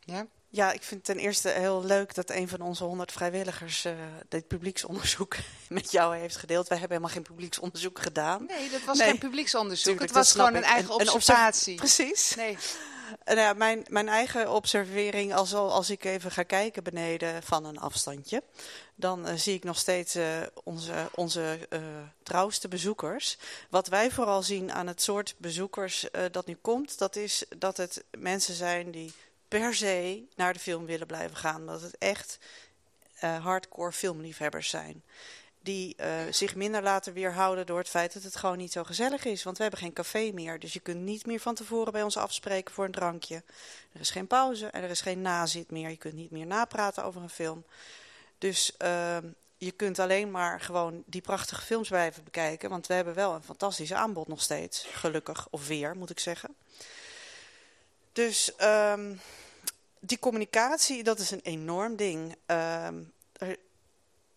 Ja? 0.00 0.26
Ja, 0.52 0.72
ik 0.72 0.82
vind 0.82 1.04
ten 1.04 1.16
eerste 1.16 1.48
heel 1.48 1.84
leuk 1.84 2.14
dat 2.14 2.30
een 2.30 2.48
van 2.48 2.60
onze 2.60 2.84
100 2.84 3.12
vrijwilligers 3.12 3.84
uh, 3.84 3.92
dit 4.28 4.46
publieksonderzoek 4.46 5.36
met 5.68 5.90
jou 5.90 6.16
heeft 6.16 6.36
gedeeld. 6.36 6.68
Wij 6.68 6.78
hebben 6.78 6.96
helemaal 6.96 7.16
geen 7.16 7.34
publieksonderzoek 7.34 7.98
gedaan. 7.98 8.44
Nee, 8.46 8.70
dat 8.70 8.84
was 8.84 8.98
nee. 8.98 9.08
geen 9.08 9.18
publieksonderzoek. 9.18 9.84
Tuurlijk, 9.84 10.06
het 10.06 10.16
was 10.16 10.32
gewoon 10.32 10.54
een 10.54 10.62
eigen 10.62 11.00
een, 11.00 11.10
observatie. 11.10 11.72
Een 11.72 11.78
precies. 11.78 12.34
Nee. 12.34 12.56
Mijn, 13.56 13.84
mijn 13.88 14.08
eigen 14.08 14.52
observering, 14.52 15.34
als, 15.34 15.54
als 15.54 15.90
ik 15.90 16.04
even 16.04 16.30
ga 16.30 16.42
kijken 16.42 16.82
beneden 16.82 17.42
van 17.42 17.64
een 17.64 17.78
afstandje, 17.78 18.42
dan 18.94 19.28
uh, 19.28 19.34
zie 19.34 19.54
ik 19.54 19.64
nog 19.64 19.78
steeds 19.78 20.16
uh, 20.16 20.24
onze, 20.64 21.08
onze 21.14 21.68
trouwste 22.22 22.68
bezoekers. 22.68 23.38
Wat 23.68 23.88
wij 23.88 24.10
vooral 24.10 24.42
zien 24.42 24.72
aan 24.72 24.86
het 24.86 25.02
soort 25.02 25.34
bezoekers 25.38 26.06
dat 26.30 26.46
nu 26.46 26.54
komt, 26.54 26.98
dat 26.98 27.16
is 27.16 27.44
dat 27.56 27.76
het 27.76 28.04
mensen 28.10 28.54
zijn 28.54 28.90
die 28.90 29.12
per 29.50 29.74
se 29.74 30.22
naar 30.36 30.52
de 30.52 30.58
film 30.58 30.86
willen 30.86 31.06
blijven 31.06 31.36
gaan. 31.36 31.66
Dat 31.66 31.82
het 31.82 31.98
echt 31.98 32.38
uh, 33.24 33.44
hardcore 33.44 33.92
filmliefhebbers 33.92 34.68
zijn. 34.68 35.02
Die 35.62 35.96
uh, 36.00 36.06
zich 36.30 36.54
minder 36.54 36.82
laten 36.82 37.12
weerhouden 37.12 37.66
door 37.66 37.78
het 37.78 37.88
feit 37.88 38.12
dat 38.12 38.22
het 38.22 38.36
gewoon 38.36 38.58
niet 38.58 38.72
zo 38.72 38.84
gezellig 38.84 39.24
is. 39.24 39.42
Want 39.42 39.56
we 39.56 39.62
hebben 39.62 39.80
geen 39.80 39.92
café 39.92 40.30
meer. 40.34 40.58
Dus 40.58 40.72
je 40.72 40.80
kunt 40.80 41.00
niet 41.00 41.26
meer 41.26 41.40
van 41.40 41.54
tevoren 41.54 41.92
bij 41.92 42.02
ons 42.02 42.16
afspreken 42.16 42.74
voor 42.74 42.84
een 42.84 42.92
drankje. 42.92 43.42
Er 43.92 44.00
is 44.00 44.10
geen 44.10 44.26
pauze 44.26 44.66
en 44.66 44.82
er 44.82 44.90
is 44.90 45.00
geen 45.00 45.22
nazit 45.22 45.70
meer. 45.70 45.90
Je 45.90 45.96
kunt 45.96 46.14
niet 46.14 46.30
meer 46.30 46.46
napraten 46.46 47.04
over 47.04 47.22
een 47.22 47.30
film. 47.30 47.64
Dus 48.38 48.72
uh, 48.82 49.16
je 49.58 49.70
kunt 49.70 49.98
alleen 49.98 50.30
maar 50.30 50.60
gewoon 50.60 51.02
die 51.06 51.20
prachtige 51.20 51.62
films 51.62 51.88
blijven 51.88 52.24
bekijken. 52.24 52.70
Want 52.70 52.86
we 52.86 52.94
hebben 52.94 53.14
wel 53.14 53.34
een 53.34 53.42
fantastisch 53.42 53.92
aanbod 53.92 54.28
nog 54.28 54.42
steeds. 54.42 54.86
Gelukkig, 54.92 55.46
of 55.50 55.66
weer 55.66 55.96
moet 55.96 56.10
ik 56.10 56.18
zeggen. 56.18 56.54
Dus 58.20 58.52
um, 58.62 59.20
die 60.00 60.18
communicatie, 60.18 61.02
dat 61.02 61.18
is 61.18 61.30
een 61.30 61.40
enorm 61.42 61.96
ding. 61.96 62.36
Er, 62.46 63.56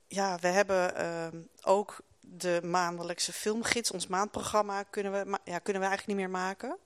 ja, 0.08 0.40
we 0.40 0.48
hebben 0.48 1.06
um, 1.06 1.50
ook 1.62 1.98
de 2.20 2.60
maandelijkse 2.64 3.34
filmgids, 3.34 3.92
ons 3.92 4.08
maandprogramma, 4.08 4.84
kunnen 4.84 5.12
we, 5.12 5.40
ja, 5.44 5.60
kunnen 5.60 5.82
we 5.82 5.88
eigenlijk 5.88 6.08
niet 6.08 6.28
meer 6.28 6.40
maken. 6.40 6.78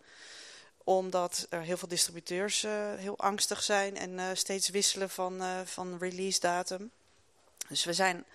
Omdat 0.83 1.47
er 1.49 1.61
heel 1.61 1.77
veel 1.77 1.87
distributeurs 1.87 2.63
uh, 2.63 2.71
heel 2.95 3.17
angstig 3.17 3.63
zijn 3.63 3.97
en 3.97 4.11
uh, 4.11 4.25
steeds 4.33 4.69
wisselen 4.69 5.09
van, 5.09 5.41
uh, 5.41 5.59
van 5.65 5.97
release 5.99 6.39
datum. 6.39 6.91
Dus 7.67 7.85
we 7.85 7.93
zijn 7.93 8.25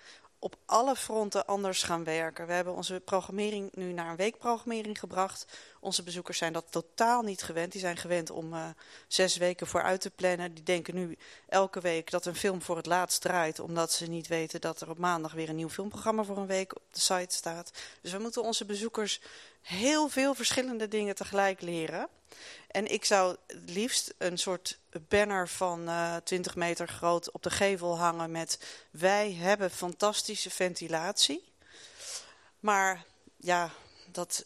op 0.43 0.55
alle 0.65 0.95
fronten 0.95 1.45
anders 1.45 1.83
gaan 1.83 2.03
werken. 2.03 2.47
We 2.47 2.53
hebben 2.53 2.75
onze 2.75 3.01
programmering 3.05 3.69
nu 3.73 3.93
naar 3.93 4.09
een 4.09 4.15
weekprogrammering 4.15 4.99
gebracht. 4.99 5.45
Onze 5.79 6.03
bezoekers 6.03 6.37
zijn 6.37 6.53
dat 6.53 6.65
totaal 6.69 7.21
niet 7.21 7.43
gewend. 7.43 7.71
Die 7.71 7.81
zijn 7.81 7.97
gewend 7.97 8.29
om 8.29 8.53
uh, 8.53 8.65
zes 9.07 9.37
weken 9.37 9.67
vooruit 9.67 10.01
te 10.01 10.09
plannen. 10.09 10.53
Die 10.53 10.63
denken 10.63 10.95
nu 10.95 11.17
elke 11.47 11.79
week 11.79 12.11
dat 12.11 12.25
een 12.25 12.35
film 12.35 12.61
voor 12.61 12.77
het 12.77 12.85
laatst 12.85 13.21
draait. 13.21 13.59
Omdat 13.59 13.91
ze 13.91 14.05
niet 14.05 14.27
weten 14.27 14.61
dat 14.61 14.81
er 14.81 14.89
op 14.89 14.97
maandag 14.97 15.33
weer 15.33 15.49
een 15.49 15.55
nieuw 15.55 15.69
filmprogramma 15.69 16.23
voor 16.23 16.37
een 16.37 16.47
week 16.47 16.75
op 16.75 16.83
de 16.91 16.99
site 16.99 17.35
staat. 17.35 17.71
Dus 18.01 18.11
we 18.11 18.19
moeten 18.19 18.43
onze 18.43 18.65
bezoekers 18.65 19.21
heel 19.63 20.09
veel 20.09 20.33
verschillende 20.33 20.87
dingen 20.87 21.15
tegelijk 21.15 21.61
leren. 21.61 22.07
En 22.67 22.91
ik 22.91 23.05
zou 23.05 23.35
het 23.47 23.69
liefst 23.69 24.13
een 24.17 24.37
soort 24.37 24.79
banner 25.07 25.49
van 25.49 25.89
uh, 25.89 26.15
20 26.15 26.55
meter 26.55 26.87
groot 26.87 27.31
op 27.31 27.43
de 27.43 27.49
gevel 27.49 27.97
hangen 27.97 28.31
met... 28.31 28.59
wij 28.91 29.33
hebben 29.33 29.71
fantastische 29.71 30.49
ventilatie. 30.49 31.51
Maar 32.59 33.05
ja, 33.37 33.71
dat, 34.11 34.45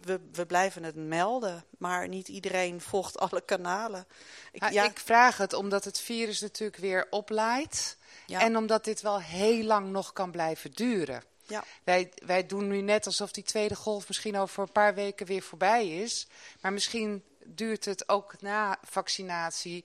we, 0.00 0.20
we 0.32 0.46
blijven 0.46 0.82
het 0.82 0.94
melden, 0.94 1.64
maar 1.78 2.08
niet 2.08 2.28
iedereen 2.28 2.80
volgt 2.80 3.18
alle 3.18 3.40
kanalen. 3.40 4.06
Ik, 4.52 4.70
ja, 4.70 4.84
ik 4.84 4.98
vraag 4.98 5.36
het 5.36 5.52
omdat 5.52 5.84
het 5.84 6.00
virus 6.00 6.40
natuurlijk 6.40 6.80
weer 6.80 7.06
oplaait. 7.10 7.96
Ja. 8.26 8.40
En 8.40 8.56
omdat 8.56 8.84
dit 8.84 9.00
wel 9.00 9.20
heel 9.20 9.64
lang 9.64 9.90
nog 9.90 10.12
kan 10.12 10.30
blijven 10.30 10.70
duren. 10.70 11.22
Ja. 11.48 11.64
Wij, 11.84 12.12
wij 12.26 12.46
doen 12.46 12.68
nu 12.68 12.80
net 12.80 13.06
alsof 13.06 13.32
die 13.32 13.44
tweede 13.44 13.76
golf 13.76 14.08
misschien 14.08 14.36
over 14.36 14.62
een 14.62 14.72
paar 14.72 14.94
weken 14.94 15.26
weer 15.26 15.42
voorbij 15.42 15.88
is. 15.88 16.26
Maar 16.60 16.72
misschien 16.72 17.24
duurt 17.44 17.84
het 17.84 18.08
ook 18.08 18.40
na 18.40 18.78
vaccinatie. 18.82 19.84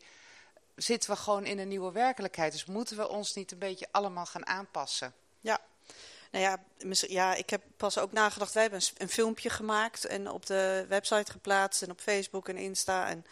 Zitten 0.76 1.10
we 1.10 1.15
gewoon 1.15 1.45
in 1.45 1.60
een 1.60 1.67
nieuwe 1.67 1.91
werkelijkheid. 1.91 2.52
Dus 2.52 2.65
moeten 2.65 2.97
we 2.97 3.10
ons 3.10 3.34
niet 3.34 3.52
een 3.52 3.60
beetje 3.60 3.88
allemaal 3.91 4.26
gaan 4.26 4.45
aanpassen? 4.45 5.13
Ja, 5.41 5.60
nou 6.32 6.43
ja, 6.43 6.60
ja, 7.08 7.36
ik 7.36 7.49
heb 7.49 7.63
pas 7.78 7.97
ook 7.97 8.12
nagedacht. 8.12 8.54
Wij 8.54 8.62
hebben 8.62 8.82
een, 8.82 8.95
een, 8.97 9.10
filmpje 9.10 9.49
gemaakt 9.49 10.06
en 10.06 10.30
op 10.30 10.45
de 10.45 10.86
website 10.89 11.32
geplaatst 11.32 11.82
en 11.82 11.91
op 11.91 11.99
Facebook 11.99 12.49
en 12.49 12.58
Insta. 12.58 13.08
En, 13.08 13.26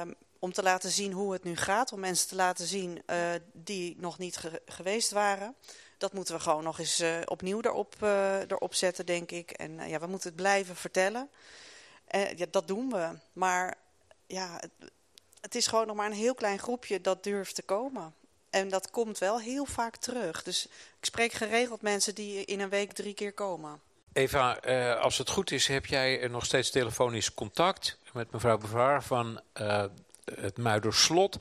um, 0.00 0.14
om 0.38 0.52
te 0.52 0.62
laten 0.62 0.90
zien 0.90 1.12
hoe 1.12 1.32
het 1.32 1.44
nu 1.44 1.56
gaat. 1.56 1.92
Om 1.92 2.00
mensen 2.00 2.28
te 2.28 2.34
laten 2.34 2.66
zien 2.66 3.02
uh, 3.06 3.30
die 3.52 3.96
nog 3.98 4.18
niet 4.18 4.36
ge 4.36 4.62
geweest 4.66 5.10
waren. 5.10 5.54
Dat 5.98 6.12
moeten 6.12 6.34
we 6.34 6.40
gewoon 6.40 6.64
nog 6.64 6.78
eens 6.78 7.00
uh, 7.00 7.16
opnieuw 7.24 7.60
erop, 7.60 7.94
uh, 8.02 8.40
erop 8.40 8.74
zetten, 8.74 9.06
denk 9.06 9.30
ik. 9.30 9.50
En 9.50 9.88
ja, 9.88 9.98
we 10.00 10.06
moeten 10.06 10.28
het 10.28 10.36
blijven 10.36 10.76
vertellen. 10.76 11.30
ja, 12.36 12.46
dat 12.50 12.68
doen 12.68 12.90
we. 12.90 13.08
Maar 13.32 13.74
ja, 14.26 14.56
het, 14.60 14.90
het 15.40 15.54
is 15.54 15.66
gewoon 15.66 15.86
nog 15.86 15.96
maar 15.96 16.06
een 16.06 16.12
heel 16.12 16.34
klein 16.34 16.58
groepje 16.58 17.00
dat 17.00 17.24
durft 17.24 17.54
te 17.54 17.62
komen. 17.62 18.14
En 18.50 18.68
dat 18.68 18.90
komt 18.90 19.18
wel 19.18 19.40
heel 19.40 19.64
vaak 19.66 19.96
terug. 19.96 20.42
Dus 20.42 20.66
ik 20.98 21.04
spreek 21.04 21.32
geregeld 21.32 21.82
mensen 21.82 22.14
die 22.14 22.44
in 22.44 22.60
een 22.60 22.68
week 22.68 22.92
drie 22.92 23.14
keer 23.14 23.32
komen. 23.32 23.80
Eva, 24.12 24.52
als 24.94 25.18
het 25.18 25.30
goed 25.30 25.50
is, 25.50 25.66
heb 25.66 25.86
jij 25.86 26.28
nog 26.28 26.44
steeds 26.44 26.70
telefonisch 26.70 27.34
contact 27.34 27.98
met 28.12 28.32
mevrouw 28.32 28.58
Bevaar 28.58 29.02
van 29.02 29.40
het 30.34 30.56
Muiderslot. 30.56 31.36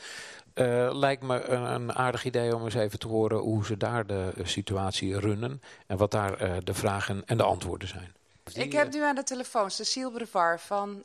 Uh, 0.56 0.90
lijkt 0.94 1.24
me 1.24 1.44
een, 1.44 1.94
aardig 1.94 2.26
idee 2.26 2.56
om 2.56 2.64
eens 2.64 2.74
even 2.74 3.00
te 3.00 3.08
horen 3.08 3.38
hoe 3.38 3.66
ze 3.66 3.78
daar 3.78 4.08
de 4.08 4.32
situatie 4.44 5.20
runnen 5.20 5.62
en 5.88 5.98
wat 5.98 6.12
daar 6.12 6.64
de 6.64 6.74
vragen 6.74 7.24
en 7.26 7.38
de 7.38 7.44
antwoorden 7.44 7.88
zijn. 7.88 8.14
Ik 8.54 8.72
heb 8.72 8.94
nu 8.94 9.02
aan 9.02 9.16
de 9.16 9.24
telefoon 9.24 9.72
Cecile 9.72 10.12
Brevar 10.12 10.60
van 10.60 11.04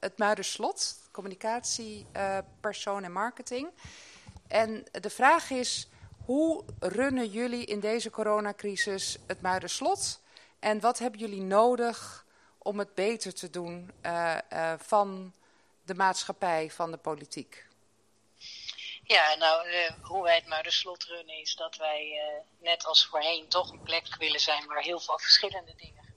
het 0.00 0.18
Muiderslot, 0.18 0.98
communicatiepersoon 1.10 3.04
en 3.04 3.12
marketing. 3.12 3.68
En 4.46 4.84
de 4.90 5.10
vraag 5.10 5.50
is, 5.50 5.88
hoe 6.24 6.64
runnen 6.78 7.28
jullie 7.28 7.64
in 7.64 7.80
deze 7.80 8.10
coronacrisis 8.10 9.18
het 9.26 9.40
Muiderslot? 9.40 10.20
En 10.58 10.80
wat 10.80 10.98
hebben 10.98 11.20
jullie 11.20 11.42
nodig 11.42 12.26
om 12.58 12.78
het 12.78 12.94
beter 12.94 13.34
te 13.34 13.50
doen 13.50 13.90
van 14.78 15.32
de 15.84 15.94
maatschappij, 15.94 16.70
van 16.70 16.90
de 16.90 16.96
politiek? 16.96 17.68
Ja, 19.10 19.34
nou, 19.34 19.68
uh, 19.68 19.92
hoe 20.02 20.22
wij 20.22 20.34
het 20.34 20.46
Muiderslot 20.46 21.04
runnen 21.04 21.40
is 21.40 21.54
dat 21.54 21.76
wij 21.76 22.22
net 22.60 22.84
als 22.84 23.06
voorheen 23.06 23.48
toch 23.48 23.70
een 23.70 23.82
plek 23.82 24.16
willen 24.16 24.40
zijn 24.40 24.66
waar 24.66 24.82
heel 24.82 25.00
veel 25.00 25.18
verschillende 25.18 25.74
dingen 25.74 26.08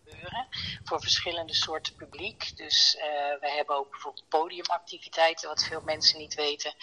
voor 0.84 1.01
verschillende 1.01 1.53
soorten 1.53 1.95
publiek. 1.95 2.58
Dus 2.58 2.95
uh, 2.95 3.03
we 3.39 3.49
hebben 3.49 3.75
ook 3.75 3.89
bijvoorbeeld 3.91 4.27
podiumactiviteiten, 4.27 5.49
wat 5.49 5.63
veel 5.63 5.82
mensen 5.82 6.19
niet 6.19 6.34
weten. 6.34 6.73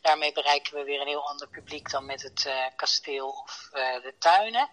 Daarmee 0.00 0.32
bereiken 0.32 0.74
we 0.74 0.84
weer 0.84 1.00
een 1.00 1.06
heel 1.06 1.28
ander 1.28 1.48
publiek 1.48 1.90
dan 1.90 2.06
met 2.06 2.22
het 2.22 2.50
kasteel 2.76 3.28
of 3.28 3.68
de 4.02 4.14
tuinen. 4.18 4.68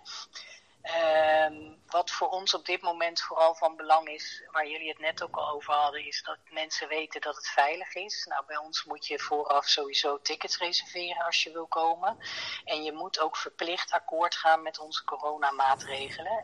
Um, 0.84 1.82
wat 1.88 2.12
voor 2.12 2.30
ons 2.30 2.54
op 2.54 2.66
dit 2.66 2.82
moment 2.82 3.22
vooral 3.22 3.56
van 3.56 3.76
belang 3.76 4.08
is, 4.08 4.44
waar 4.52 4.68
jullie 4.68 4.90
het 4.90 5.00
net 5.00 5.24
ook 5.24 5.36
al 5.36 5.50
over 5.50 5.74
hadden, 5.74 6.06
is 6.06 6.24
dat 6.24 6.38
mensen 6.50 6.88
weten 6.88 7.22
dat 7.22 7.36
het 7.36 7.48
veilig 7.48 7.96
is. 7.96 8.26
Nou, 8.30 8.46
bij 8.46 8.58
ons 8.58 8.84
moet 8.84 9.08
je 9.08 9.20
vooraf 9.20 9.68
sowieso 9.68 10.22
tickets 10.22 10.58
reserveren 10.58 11.26
als 11.26 11.44
je 11.44 11.52
wil 11.52 11.68
komen. 11.68 12.18
En 12.64 12.84
je 12.84 12.92
moet 12.92 13.20
ook 13.20 13.38
verplicht 13.38 13.92
akkoord 13.92 14.36
gaan 14.36 14.62
met 14.62 14.80
onze 14.80 15.04
coronamaatregelen 15.04 16.44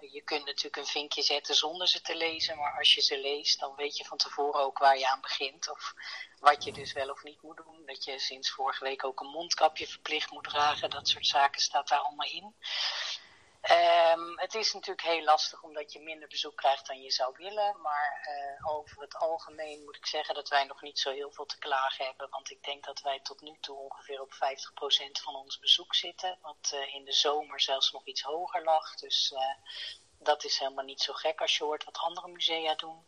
je 0.00 0.22
kunt 0.22 0.44
natuurlijk 0.44 0.76
een 0.76 0.86
vinkje 0.86 1.22
zetten 1.22 1.54
zonder 1.54 1.88
ze 1.88 2.00
te 2.00 2.16
lezen, 2.16 2.56
maar 2.56 2.78
als 2.78 2.94
je 2.94 3.00
ze 3.00 3.20
leest, 3.20 3.60
dan 3.60 3.74
weet 3.74 3.96
je 3.96 4.04
van 4.04 4.18
tevoren 4.18 4.60
ook 4.60 4.78
waar 4.78 4.98
je 4.98 5.08
aan 5.08 5.20
begint. 5.20 5.70
Of 5.70 5.94
wat 6.40 6.64
je 6.64 6.72
dus 6.72 6.92
wel 6.92 7.10
of 7.10 7.22
niet 7.22 7.42
moet 7.42 7.56
doen. 7.56 7.82
Dat 7.86 8.04
je 8.04 8.18
sinds 8.18 8.50
vorige 8.50 8.84
week 8.84 9.04
ook 9.04 9.20
een 9.20 9.30
mondkapje 9.30 9.86
verplicht 9.86 10.30
moet 10.30 10.44
dragen. 10.44 10.90
Dat 10.90 11.08
soort 11.08 11.26
zaken 11.26 11.60
staat 11.60 11.88
daar 11.88 11.98
allemaal 11.98 12.30
in. 12.30 12.54
Um, 13.70 14.38
het 14.38 14.54
is 14.54 14.72
natuurlijk 14.72 15.06
heel 15.06 15.24
lastig 15.24 15.62
omdat 15.62 15.92
je 15.92 16.00
minder 16.00 16.28
bezoek 16.28 16.56
krijgt 16.56 16.86
dan 16.86 17.00
je 17.00 17.10
zou 17.10 17.34
willen. 17.36 17.80
Maar 17.80 18.28
uh, 18.28 18.76
over 18.76 19.02
het 19.02 19.16
algemeen 19.16 19.84
moet 19.84 19.96
ik 19.96 20.06
zeggen 20.06 20.34
dat 20.34 20.48
wij 20.48 20.64
nog 20.64 20.82
niet 20.82 20.98
zo 20.98 21.10
heel 21.10 21.32
veel 21.32 21.46
te 21.46 21.58
klagen 21.58 22.04
hebben. 22.04 22.30
Want 22.30 22.50
ik 22.50 22.62
denk 22.62 22.84
dat 22.84 23.00
wij 23.00 23.20
tot 23.20 23.40
nu 23.40 23.56
toe 23.60 23.76
ongeveer 23.76 24.20
op 24.20 24.32
50% 24.32 24.36
van 25.22 25.34
ons 25.34 25.58
bezoek 25.58 25.94
zitten. 25.94 26.38
Wat 26.40 26.70
uh, 26.74 26.94
in 26.94 27.04
de 27.04 27.12
zomer 27.12 27.60
zelfs 27.60 27.92
nog 27.92 28.06
iets 28.06 28.22
hoger 28.22 28.64
lag. 28.64 28.94
Dus 28.94 29.32
uh, 29.34 29.40
dat 30.18 30.44
is 30.44 30.58
helemaal 30.58 30.84
niet 30.84 31.02
zo 31.02 31.12
gek 31.12 31.40
als 31.40 31.56
je 31.56 31.64
hoort 31.64 31.84
wat 31.84 31.98
andere 31.98 32.28
musea 32.28 32.74
doen. 32.74 33.06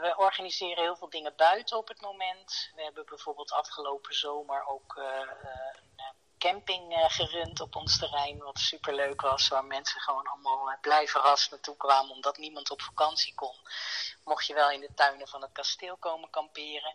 We 0.00 0.14
organiseren 0.16 0.82
heel 0.82 0.96
veel 0.96 1.10
dingen 1.10 1.36
buiten 1.36 1.76
op 1.76 1.88
het 1.88 2.00
moment. 2.00 2.70
We 2.74 2.82
hebben 2.82 3.06
bijvoorbeeld 3.06 3.52
afgelopen 3.52 4.14
zomer 4.14 4.66
ook 4.66 4.96
een 4.96 6.23
camping 6.44 6.92
uh, 6.92 7.04
gerund 7.08 7.60
op 7.60 7.76
ons 7.76 7.98
terrein, 7.98 8.38
wat 8.38 8.58
superleuk 8.58 9.20
was, 9.20 9.48
waar 9.48 9.64
mensen 9.64 10.00
gewoon 10.00 10.26
allemaal 10.26 10.70
uh, 10.70 10.80
blij 10.80 11.06
verrast 11.06 11.50
naartoe 11.50 11.76
kwamen, 11.76 12.14
omdat 12.14 12.38
niemand 12.38 12.70
op 12.70 12.82
vakantie 12.82 13.34
kon. 13.34 13.56
Mocht 14.24 14.46
je 14.46 14.54
wel 14.54 14.70
in 14.70 14.80
de 14.80 14.94
tuinen 14.94 15.28
van 15.28 15.42
het 15.42 15.52
kasteel 15.52 15.96
komen 15.96 16.30
kamperen. 16.30 16.94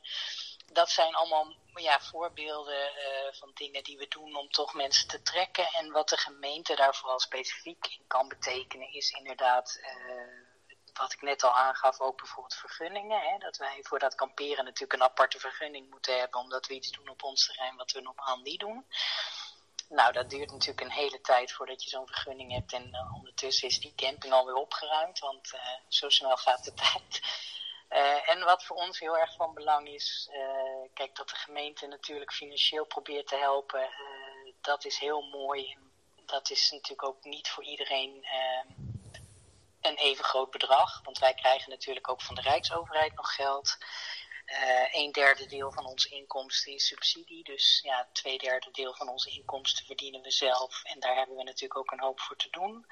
Dat 0.65 0.89
zijn 0.89 1.15
allemaal 1.15 1.55
ja, 1.73 1.99
voorbeelden 1.99 2.91
uh, 2.97 3.33
van 3.39 3.51
dingen 3.53 3.83
die 3.83 3.97
we 3.97 4.07
doen 4.07 4.35
om 4.35 4.49
toch 4.49 4.73
mensen 4.73 5.07
te 5.07 5.21
trekken. 5.21 5.67
En 5.67 5.91
wat 5.91 6.09
de 6.09 6.17
gemeente 6.17 6.75
daar 6.75 6.95
vooral 6.95 7.19
specifiek 7.19 7.87
in 7.87 8.07
kan 8.07 8.27
betekenen, 8.27 8.93
is 8.93 9.09
inderdaad 9.09 9.79
wat 10.99 11.13
ik 11.13 11.21
net 11.21 11.43
al 11.43 11.53
aangaf, 11.53 11.99
ook 11.99 12.17
bijvoorbeeld 12.17 12.55
vergunningen. 12.55 13.21
Hè, 13.21 13.37
dat 13.37 13.57
wij 13.57 13.79
voor 13.81 13.99
dat 13.99 14.15
kamperen 14.15 14.63
natuurlijk 14.63 14.93
een 14.93 15.07
aparte 15.07 15.39
vergunning 15.39 15.89
moeten 15.89 16.19
hebben, 16.19 16.39
omdat 16.39 16.67
we 16.67 16.73
iets 16.73 16.91
doen 16.91 17.09
op 17.09 17.23
ons 17.23 17.45
terrein 17.45 17.75
wat 17.75 17.91
we 17.91 18.01
normaal 18.01 18.37
niet 18.37 18.59
doen. 18.59 18.85
Nou, 19.89 20.11
dat 20.13 20.29
duurt 20.29 20.51
natuurlijk 20.51 20.81
een 20.81 20.91
hele 20.91 21.21
tijd 21.21 21.51
voordat 21.51 21.83
je 21.83 21.89
zo'n 21.89 22.07
vergunning 22.07 22.51
hebt. 22.51 22.73
En 22.73 22.87
uh, 22.87 23.15
ondertussen 23.15 23.67
is 23.67 23.79
die 23.79 23.93
camping 23.95 24.33
alweer 24.33 24.55
opgeruimd, 24.55 25.19
want 25.19 25.53
uh, 25.53 25.59
zo 25.87 26.09
snel 26.09 26.37
gaat 26.37 26.63
de 26.63 26.73
tijd. 26.91 27.21
Uh, 27.89 28.29
en 28.29 28.43
wat 28.43 28.65
voor 28.65 28.75
ons 28.75 28.99
heel 28.99 29.17
erg 29.17 29.35
van 29.35 29.53
belang 29.53 29.87
is, 29.87 30.29
kijk, 30.93 31.15
dat 31.15 31.29
de 31.29 31.35
gemeente 31.35 31.87
natuurlijk 31.87 32.33
financieel 32.33 32.85
probeert 32.85 33.27
te 33.27 33.35
helpen, 33.35 33.89
dat 34.61 34.85
is 34.85 34.97
heel 34.97 35.21
mooi. 35.21 35.77
Dat 36.25 36.49
is 36.49 36.71
natuurlijk 36.71 37.03
ook 37.03 37.23
niet 37.23 37.49
voor 37.49 37.63
iedereen 37.63 38.25
een 39.81 39.95
even 39.95 40.23
groot 40.23 40.51
bedrag. 40.51 41.01
Want 41.03 41.19
wij 41.19 41.33
krijgen 41.33 41.69
natuurlijk 41.69 42.09
ook 42.09 42.21
van 42.21 42.35
de 42.35 42.41
Rijksoverheid 42.41 43.15
nog 43.15 43.35
geld. 43.35 43.77
Uh, 44.49 44.93
een 44.93 45.11
derde 45.11 45.45
deel 45.45 45.71
van 45.71 45.85
onze 45.85 46.09
inkomsten 46.09 46.73
is 46.73 46.87
subsidie. 46.87 47.43
Dus 47.43 47.79
ja, 47.83 48.09
twee 48.13 48.37
derde 48.37 48.71
deel 48.71 48.93
van 48.93 49.09
onze 49.09 49.29
inkomsten 49.29 49.85
verdienen 49.85 50.21
we 50.21 50.31
zelf. 50.31 50.83
En 50.83 50.99
daar 50.99 51.15
hebben 51.15 51.35
we 51.35 51.43
natuurlijk 51.43 51.79
ook 51.79 51.91
een 51.91 51.99
hoop 51.99 52.19
voor 52.19 52.35
te 52.35 52.49
doen. 52.49 52.85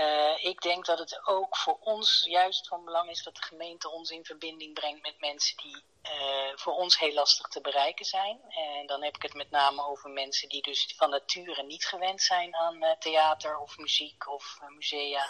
Uh, 0.00 0.44
ik 0.44 0.60
denk 0.60 0.84
dat 0.84 0.98
het 0.98 1.26
ook 1.26 1.56
voor 1.56 1.78
ons 1.80 2.24
juist 2.28 2.68
van 2.68 2.84
belang 2.84 3.10
is 3.10 3.22
dat 3.22 3.36
de 3.36 3.42
gemeente 3.42 3.90
ons 3.90 4.10
in 4.10 4.24
verbinding 4.24 4.74
brengt 4.74 5.02
met 5.02 5.20
mensen 5.20 5.56
die 5.56 5.84
uh, 6.02 6.56
voor 6.56 6.72
ons 6.72 6.98
heel 6.98 7.12
lastig 7.12 7.46
te 7.46 7.60
bereiken 7.60 8.04
zijn. 8.04 8.40
En 8.48 8.86
dan 8.86 9.02
heb 9.02 9.16
ik 9.16 9.22
het 9.22 9.34
met 9.34 9.50
name 9.50 9.86
over 9.86 10.10
mensen 10.10 10.48
die 10.48 10.62
dus 10.62 10.94
van 10.96 11.10
nature 11.10 11.62
niet 11.62 11.84
gewend 11.84 12.22
zijn 12.22 12.54
aan 12.56 12.96
theater 12.98 13.58
of 13.58 13.78
muziek 13.78 14.28
of 14.28 14.58
musea. 14.68 15.26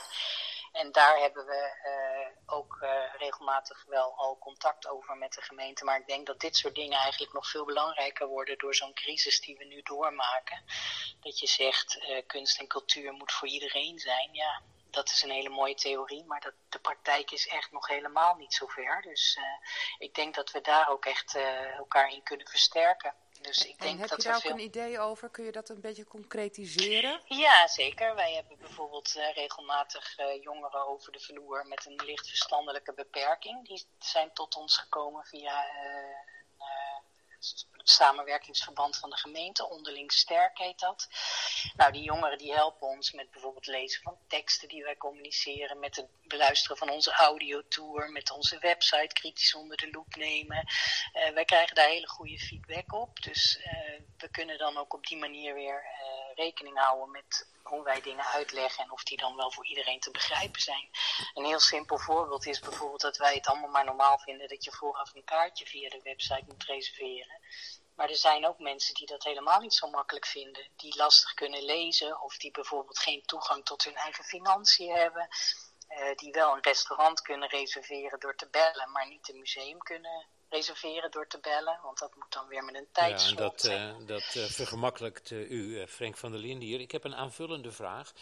En 0.75 0.93
daar 0.93 1.19
hebben 1.19 1.47
we 1.47 1.73
uh, 1.87 2.55
ook 2.55 2.79
uh, 2.83 3.15
regelmatig 3.19 3.85
wel 3.85 4.15
al 4.17 4.39
contact 4.39 4.87
over 4.87 5.17
met 5.17 5.33
de 5.33 5.43
gemeente. 5.43 5.85
Maar 5.85 5.99
ik 5.99 6.07
denk 6.07 6.27
dat 6.27 6.41
dit 6.41 6.57
soort 6.57 6.75
dingen 6.75 6.99
eigenlijk 6.99 7.33
nog 7.33 7.49
veel 7.49 7.65
belangrijker 7.65 8.27
worden 8.27 8.59
door 8.59 8.75
zo'n 8.75 8.95
crisis 8.95 9.41
die 9.41 9.57
we 9.57 9.65
nu 9.65 9.83
doormaken. 9.83 10.65
Dat 11.21 11.39
je 11.39 11.47
zegt, 11.47 11.97
uh, 11.97 12.23
kunst 12.27 12.59
en 12.59 12.67
cultuur 12.67 13.13
moet 13.13 13.33
voor 13.33 13.49
iedereen 13.49 13.99
zijn. 13.99 14.29
Ja, 14.33 14.63
dat 14.91 15.11
is 15.11 15.23
een 15.23 15.31
hele 15.31 15.49
mooie 15.49 15.75
theorie, 15.75 16.25
maar 16.25 16.41
dat, 16.41 16.55
de 16.69 16.79
praktijk 16.79 17.31
is 17.31 17.49
echt 17.49 17.73
nog 17.73 17.89
helemaal 17.89 18.35
niet 18.35 18.55
zo 18.55 18.67
ver. 18.67 19.03
Dus 19.03 19.39
ik 19.99 20.15
denk 20.15 20.35
dat 20.35 20.51
we 20.51 20.61
daar 20.61 20.89
ook 20.89 21.05
echt 21.05 21.35
elkaar 21.77 22.13
in 22.13 22.23
kunnen 22.23 22.49
versterken. 22.49 23.15
Dus 23.45 23.67
ik 23.67 23.79
denk 23.79 23.95
en 23.95 23.99
heb 23.99 24.09
dat 24.09 24.23
je 24.23 24.29
daar 24.29 24.41
veel... 24.41 24.51
ook 24.51 24.59
een 24.59 24.65
idee 24.65 24.99
over? 24.99 25.31
Kun 25.31 25.45
je 25.45 25.53
dat 25.53 25.69
een 25.69 25.81
beetje 25.81 26.05
concretiseren? 26.05 27.21
Ja, 27.25 27.69
zeker. 27.69 28.15
Wij 28.15 28.35
hebben 28.35 28.59
bijvoorbeeld 28.59 29.15
uh, 29.17 29.35
regelmatig 29.35 30.19
uh, 30.19 30.43
jongeren 30.43 30.87
over 30.87 31.13
de 31.13 31.21
vloer 31.21 31.67
met 31.67 31.87
een 31.87 32.01
licht 32.05 32.29
verstandelijke 32.29 32.93
beperking. 32.95 33.67
Die 33.67 33.87
zijn 33.99 34.33
tot 34.33 34.57
ons 34.57 34.79
gekomen 34.79 35.25
via 35.25 35.65
uh, 35.65 36.33
samenwerkingsverband 37.85 38.97
van 38.97 39.11
de 39.11 39.17
gemeente, 39.17 39.69
onderling 39.69 40.13
sterk 40.13 40.59
heet 40.59 40.79
dat. 40.79 41.09
Nou, 41.77 41.93
die 41.93 42.03
jongeren 42.03 42.39
die 42.39 42.55
helpen 42.55 42.89
ons 42.89 43.13
met 43.13 43.31
bijvoorbeeld 43.31 43.67
lezen 43.67 44.03
van 44.03 44.19
teksten 44.29 44.69
die 44.69 44.83
wij 44.83 44.97
communiceren, 44.97 45.79
met 45.79 45.97
het 45.97 46.07
beluisteren 46.23 46.77
van 46.77 46.91
onze 46.91 47.13
audiotour, 47.13 48.11
met 48.11 48.31
onze 48.31 48.59
website 48.59 49.13
kritisch 49.13 49.55
onder 49.55 49.77
de 49.77 49.91
loep 49.91 50.15
nemen. 50.17 50.69
Uh, 51.15 51.29
wij 51.29 51.45
krijgen 51.45 51.75
daar 51.75 51.89
hele 51.89 52.09
goede 52.09 52.39
feedback 52.39 52.93
op, 52.93 53.23
dus 53.23 53.59
uh, 53.59 54.01
we 54.19 54.29
kunnen 54.31 54.59
dan 54.59 54.77
ook 54.77 54.95
op 54.95 55.07
die 55.07 55.19
manier 55.19 55.55
weer 55.55 55.85
uh, 55.85 56.35
rekening 56.35 56.79
houden 56.79 57.11
met 57.11 57.49
hoe 57.63 57.83
wij 57.83 58.01
dingen 58.01 58.25
uitleggen 58.25 58.85
en 58.85 58.91
of 58.91 59.03
die 59.03 59.17
dan 59.17 59.37
wel 59.37 59.53
voor 59.53 59.67
iedereen 59.67 60.01
te 60.01 60.11
begrijpen 60.11 60.61
zijn. 60.61 60.89
Een 61.35 61.45
heel 61.45 61.61
simpel 61.61 61.99
voorbeeld 61.99 62.47
is 62.47 62.61
bijvoorbeeld 62.61 63.01
dat 63.01 63.17
wij 63.17 63.35
het 63.35 63.47
allemaal 63.47 63.71
maar 63.71 63.85
normaal 63.85 64.19
vinden 64.19 64.49
dat 64.49 64.65
je 64.65 64.73
vooraf 64.73 65.15
een 65.15 65.25
kaartje 65.25 65.67
via 65.67 65.89
de 65.89 66.01
website 66.03 66.45
moet 66.47 66.65
reserveren. 66.65 67.41
Maar 67.95 68.09
er 68.09 68.17
zijn 68.17 68.47
ook 68.47 68.59
mensen 68.59 68.95
die 68.95 69.07
dat 69.07 69.25
helemaal 69.25 69.61
niet 69.61 69.75
zo 69.75 69.91
makkelijk 69.91 70.27
vinden. 70.27 70.69
Die 70.77 70.97
lastig 70.97 71.35
kunnen 71.35 71.63
lezen 71.63 72.23
of 72.23 72.37
die 72.37 72.51
bijvoorbeeld 72.51 72.99
geen 72.99 73.23
toegang 73.25 73.65
tot 73.65 73.85
hun 73.85 73.95
eigen 73.95 74.25
financiën 74.25 74.95
hebben. 74.95 75.29
Uh, 75.89 76.15
die 76.15 76.33
wel 76.33 76.53
een 76.53 76.63
restaurant 76.63 77.21
kunnen 77.21 77.49
reserveren 77.49 78.21
door 78.21 78.37
te 78.37 78.49
bellen, 78.51 78.91
maar 78.93 79.09
niet 79.09 79.29
een 79.29 79.39
museum 79.39 79.79
kunnen 79.79 80.27
reserveren 80.49 81.11
door 81.11 81.27
te 81.27 81.39
bellen, 81.39 81.79
want 81.83 81.99
dat 81.99 82.15
moet 82.15 82.33
dan 82.33 82.47
weer 82.49 82.65
met 82.65 82.75
een 82.75 82.87
tijdslot. 82.93 83.63
Ja, 83.63 83.93
dat, 83.93 84.01
uh, 84.01 84.07
dat 84.07 84.35
uh, 84.37 84.45
vergemakkelijkt 84.45 85.31
uh, 85.31 85.51
u, 85.51 85.87
Frank 85.87 86.17
van 86.17 86.31
der 86.31 86.41
Linden 86.41 86.69
hier. 86.69 86.81
Ik 86.81 86.93
heb 86.93 87.05
een 87.05 87.15
aanvullende 87.15 87.73
vraag. 87.73 88.13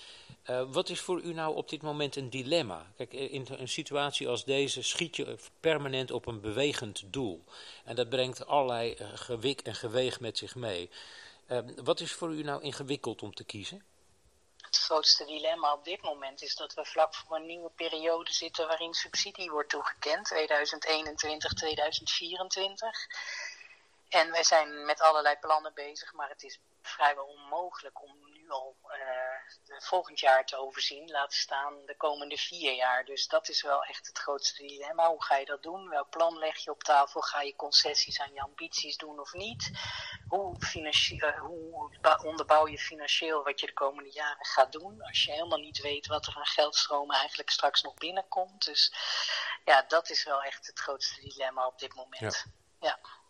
wat 0.69 0.89
is 0.89 1.01
voor 1.01 1.21
u 1.21 1.33
nou 1.33 1.57
op 1.57 1.69
dit 1.69 1.83
moment 1.83 2.17
een 2.17 2.31
dilemma? 2.31 2.87
Kijk, 2.97 3.13
in 3.13 3.47
een 3.51 3.69
situatie 3.69 4.29
als 4.29 4.45
deze 4.45 4.83
schiet 4.83 5.17
je 5.17 5.39
permanent 5.61 6.11
op 6.11 6.27
een 6.27 6.41
bewegend 6.41 7.13
doel. 7.13 7.45
En 7.85 7.97
dat 7.97 8.09
brengt 8.09 8.47
allerlei 8.47 8.97
gewik 9.15 9.61
en 9.61 9.75
geweeg 9.75 10.21
met 10.21 10.39
zich 10.39 10.55
mee. 10.55 10.91
Wat 11.83 12.01
is 12.01 12.13
voor 12.13 12.33
u 12.33 12.43
nou 12.43 12.63
ingewikkeld 12.63 13.23
om 13.23 13.35
te 13.35 13.45
kiezen? 13.45 13.83
Het 14.73 14.81
grootste 14.81 15.25
dilemma 15.25 15.73
op 15.73 15.85
dit 15.85 16.03
moment 16.03 16.43
is 16.43 16.55
dat 16.55 16.75
we 16.75 16.85
vlak 16.85 17.15
voor 17.15 17.37
een 17.37 17.47
nieuwe 17.47 17.71
periode 17.71 18.33
zitten 18.33 18.67
waarin 18.67 18.95
subsidie 18.95 19.51
wordt 19.51 19.69
toegekend, 19.71 20.25
2021, 20.25 21.53
2024. 21.53 23.07
En 24.09 24.31
wij 24.31 24.45
zijn 24.45 24.85
met 24.85 25.01
allerlei 25.01 25.37
plannen 25.37 25.75
bezig, 25.75 26.13
maar 26.13 26.29
het 26.29 26.43
is 26.43 26.59
vrijwel 26.83 27.25
onmogelijk 27.25 28.03
om 28.03 28.32
nu 28.43 28.51
al 28.51 28.77
uh, 28.85 29.81
volgend 29.81 30.21
jaar 30.21 30.47
te 30.47 30.57
overzien, 30.57 31.11
laten 31.11 31.39
staan 31.39 31.87
de 31.87 31.97
komende 31.97 32.37
vier 32.37 32.75
jaar. 32.75 33.05
Dus 33.05 33.27
dat 33.27 33.49
is 33.49 33.63
wel 33.63 33.85
echt 33.85 34.07
het 34.07 34.19
grootste 34.19 34.63
dilemma. 34.67 35.09
Hoe 35.09 35.25
ga 35.25 35.37
je 35.37 35.45
dat 35.45 35.63
doen? 35.63 35.89
Welk 35.89 36.11
plan 36.11 36.39
leg 36.39 36.57
je 36.57 36.71
op 36.71 36.83
tafel? 36.83 37.21
Ga 37.21 37.43
je 37.43 37.57
concessies 37.57 38.21
aan 38.21 38.33
je 38.33 38.41
ambities 38.41 38.97
doen 38.97 39.21
of 39.21 39.33
niet? 39.33 39.71
Hoe, 40.29 40.57
uh, 40.77 41.39
hoe 41.39 41.91
onderbouw 42.25 42.67
je 42.67 42.79
financieel 42.79 43.43
wat 43.43 43.61
je 43.61 43.67
de 43.67 43.73
komende 43.73 44.11
jaren 44.11 44.45
gaat 44.45 44.73
doen? 44.73 45.03
Als 45.03 45.25
je 45.25 45.33
helemaal 45.33 45.59
niet 45.59 45.81
weet 45.81 46.07
wat 46.07 46.27
er 46.27 46.37
aan 46.37 46.47
geldstromen 46.47 47.17
eigenlijk 47.17 47.51
straks 47.51 47.83
nog 47.83 47.95
binnenkomt. 47.95 48.65
Dus 48.65 48.95
ja, 49.65 49.83
dat 49.83 50.11
is 50.11 50.25
wel 50.25 50.43
echt 50.43 50.67
het 50.67 50.79
grootste 50.79 51.21
dilemma 51.21 51.67
op 51.67 51.79
dit 51.79 51.95
moment. 51.95 52.45
ja. 52.79 52.89
ja 52.89 53.21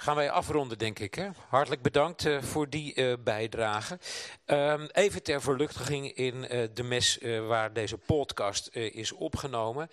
gaan 0.00 0.16
wij 0.16 0.30
afronden, 0.30 0.78
denk 0.78 0.98
ik. 0.98 1.14
Hè? 1.14 1.28
Hartelijk 1.48 1.82
bedankt 1.82 2.24
uh, 2.24 2.42
voor 2.42 2.68
die 2.68 2.94
uh, 2.94 3.14
bijdrage. 3.24 3.98
Um, 4.46 4.88
even 4.92 5.22
ter 5.22 5.42
verluchtiging 5.42 6.12
in 6.12 6.34
uh, 6.34 6.68
de 6.74 6.82
mes 6.82 7.18
waar 7.46 7.72
deze 7.72 7.98
podcast 7.98 8.68
is 8.72 9.12
opgenomen. 9.12 9.90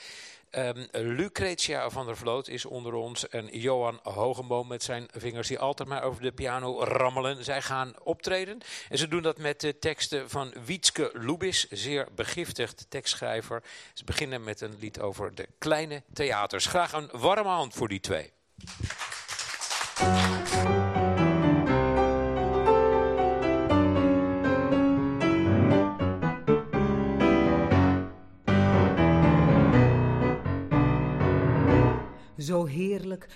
Um, 0.51 0.87
Lucretia 0.91 1.89
van 1.89 2.05
der 2.05 2.17
Vloot 2.17 2.47
is 2.47 2.65
onder 2.65 2.93
ons 2.93 3.27
en 3.27 3.47
Johan 3.59 3.99
Hogenboom 4.03 4.67
met 4.67 4.83
zijn 4.83 5.07
vingers 5.11 5.47
die 5.47 5.59
altijd 5.59 5.89
maar 5.89 6.03
over 6.03 6.21
de 6.21 6.31
piano 6.31 6.83
rammelen. 6.83 7.43
Zij 7.43 7.61
gaan 7.61 7.93
optreden 8.03 8.59
en 8.89 8.97
ze 8.97 9.07
doen 9.07 9.21
dat 9.21 9.37
met 9.37 9.61
de 9.61 9.79
teksten 9.79 10.29
van 10.29 10.53
Wietske 10.65 11.09
Lubis, 11.13 11.69
zeer 11.69 12.07
begiftigd 12.15 12.85
tekstschrijver. 12.89 13.63
Ze 13.93 14.03
beginnen 14.03 14.43
met 14.43 14.61
een 14.61 14.75
lied 14.79 14.99
over 14.99 15.35
de 15.35 15.47
kleine 15.57 16.03
theaters. 16.13 16.65
Graag 16.65 16.93
een 16.93 17.09
warme 17.11 17.49
hand 17.49 17.73
voor 17.73 17.87
die 17.87 17.99
twee. 17.99 18.33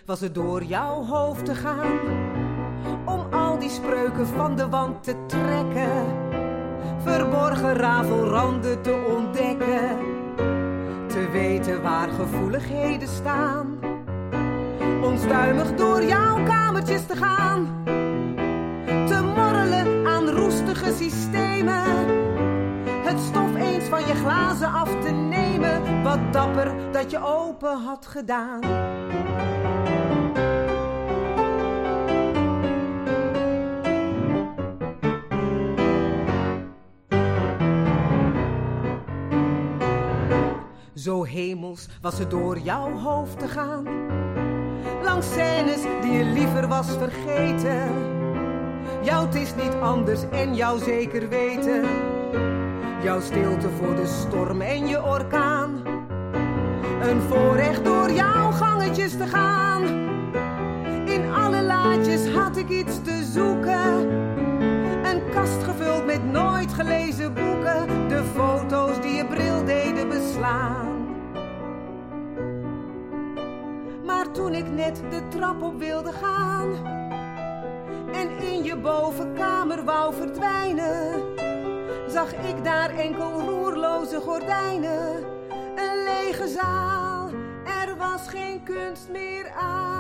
Was 0.06 0.20
het 0.20 0.34
door 0.34 0.64
jouw 0.64 1.04
hoofd 1.04 1.46
te 1.46 1.56
gaan, 1.56 2.00
om 3.06 3.34
al 3.34 3.60
die 3.60 3.70
spreuken 3.70 4.28
van 4.28 4.56
de 4.56 4.70
wand 4.70 5.04
te 5.04 5.16
trekken, 5.26 6.06
verborgen 6.98 7.74
rafelranden 7.74 8.82
te 8.82 9.06
ontdekken, 9.18 9.98
te 11.08 11.30
weten 11.32 11.82
waar 11.82 12.10
gevoeligheden 12.10 13.08
staan 13.08 13.80
onstuimig 15.02 15.76
door 15.76 16.04
jouw 16.04 16.44
kamertjes 16.44 17.06
te 17.06 17.16
gaan. 17.16 17.84
Te 19.08 19.22
morrelen 19.36 20.08
aan 20.08 20.30
roestige 20.30 20.94
systemen. 20.98 22.19
Van 23.90 24.08
je 24.08 24.16
glazen 24.16 24.72
af 24.72 24.90
te 24.90 25.10
nemen. 25.10 26.04
Wat 26.04 26.34
dapper 26.34 26.92
dat 26.92 27.12
je 27.12 27.20
open 27.24 27.78
had 27.78 28.06
gedaan. 28.06 28.62
Zo 40.94 41.24
hemels 41.24 41.88
was 42.02 42.18
het 42.20 42.30
door 42.30 42.60
jouw 42.60 42.92
hoofd 42.92 43.40
te 43.40 43.48
gaan 43.48 44.00
langs 45.10 45.32
scènes 45.32 45.82
die 46.02 46.12
je 46.12 46.24
liever 46.24 46.68
was 46.68 46.88
vergeten. 46.88 47.92
Jou 49.02 49.26
het 49.26 49.36
is 49.36 49.56
niet 49.56 49.74
anders 49.82 50.30
en 50.32 50.56
jou 50.56 50.80
zeker 50.80 51.30
weten. 51.30 51.84
Jouw 53.04 53.20
stilte 53.22 53.70
voor 53.70 53.96
de 53.96 54.06
storm 54.06 54.62
en 54.62 54.88
je 54.88 55.04
orkaan. 55.04 55.82
Een 57.02 57.22
voorrecht 57.22 57.86
door 57.86 58.12
jouw 58.12 58.52
gangetjes 58.52 59.12
te 59.12 59.28
gaan. 59.28 59.84
In 61.06 61.34
alle 61.34 61.64
laadjes 61.64 62.30
had 62.30 62.58
ik 62.58 62.70
iets 62.70 63.02
te 63.02 63.24
zoeken. 63.34 64.10
Een 65.04 65.22
kast 65.32 65.64
gevuld 65.64 66.06
met 66.06 66.32
nooit 66.32 66.74
gelezen 66.74 67.34
boeken. 67.34 68.08
De 68.08 68.24
foto's 68.36 69.02
die 69.02 69.14
je 69.14 69.26
bril 69.26 69.66
deden 69.66 70.10
beslaan. 70.10 70.90
toen 74.32 74.54
ik 74.54 74.70
net 74.72 75.02
de 75.10 75.28
trap 75.28 75.62
op 75.62 75.80
wilde 75.80 76.12
gaan 76.12 76.98
en 78.12 78.30
in 78.42 78.64
je 78.64 78.78
bovenkamer 78.78 79.84
wou 79.84 80.14
verdwijnen, 80.14 81.24
zag 82.12 82.34
ik 82.34 82.64
daar 82.64 82.90
enkel 82.90 83.42
roerloze 83.42 84.20
gordijnen, 84.20 85.24
een 85.76 86.04
lege 86.04 86.48
zaal, 86.48 87.30
er 87.66 87.98
was 87.98 88.28
geen 88.28 88.64
kunst 88.64 89.10
meer 89.10 89.52
aan. 89.52 90.00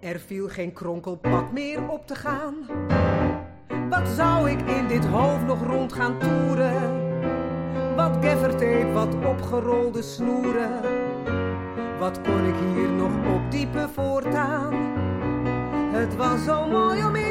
Er 0.00 0.20
viel 0.20 0.48
geen 0.48 0.72
kronkelpad 0.72 1.52
meer 1.52 1.88
op 1.88 2.06
te 2.06 2.14
gaan. 2.14 2.54
Wat 3.90 4.08
zou 4.08 4.50
ik 4.50 4.60
in 4.60 4.88
dit 4.88 5.04
hoofd 5.06 5.46
nog 5.46 5.66
rond 5.66 5.92
gaan 5.92 6.18
toeren? 6.18 7.06
Wat 7.96 8.16
gaffertape, 8.20 8.92
wat 8.92 9.14
opgerolde 9.24 10.02
snoeren. 10.02 10.80
Wat 11.98 12.20
kon 12.20 12.44
ik 12.44 12.54
hier 12.74 12.88
nog 12.88 13.12
opdiepen 13.34 13.90
voortaan? 13.90 14.74
Het 15.92 16.16
was 16.16 16.44
zo 16.44 16.66
mooi 16.66 17.04
om 17.04 17.14
in 17.14 17.27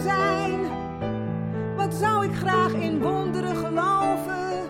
zijn. 0.00 0.60
Wat 1.76 1.94
zou 1.94 2.24
ik 2.24 2.34
graag 2.34 2.72
in 2.72 3.02
wonderen 3.02 3.56
geloven? 3.56 4.68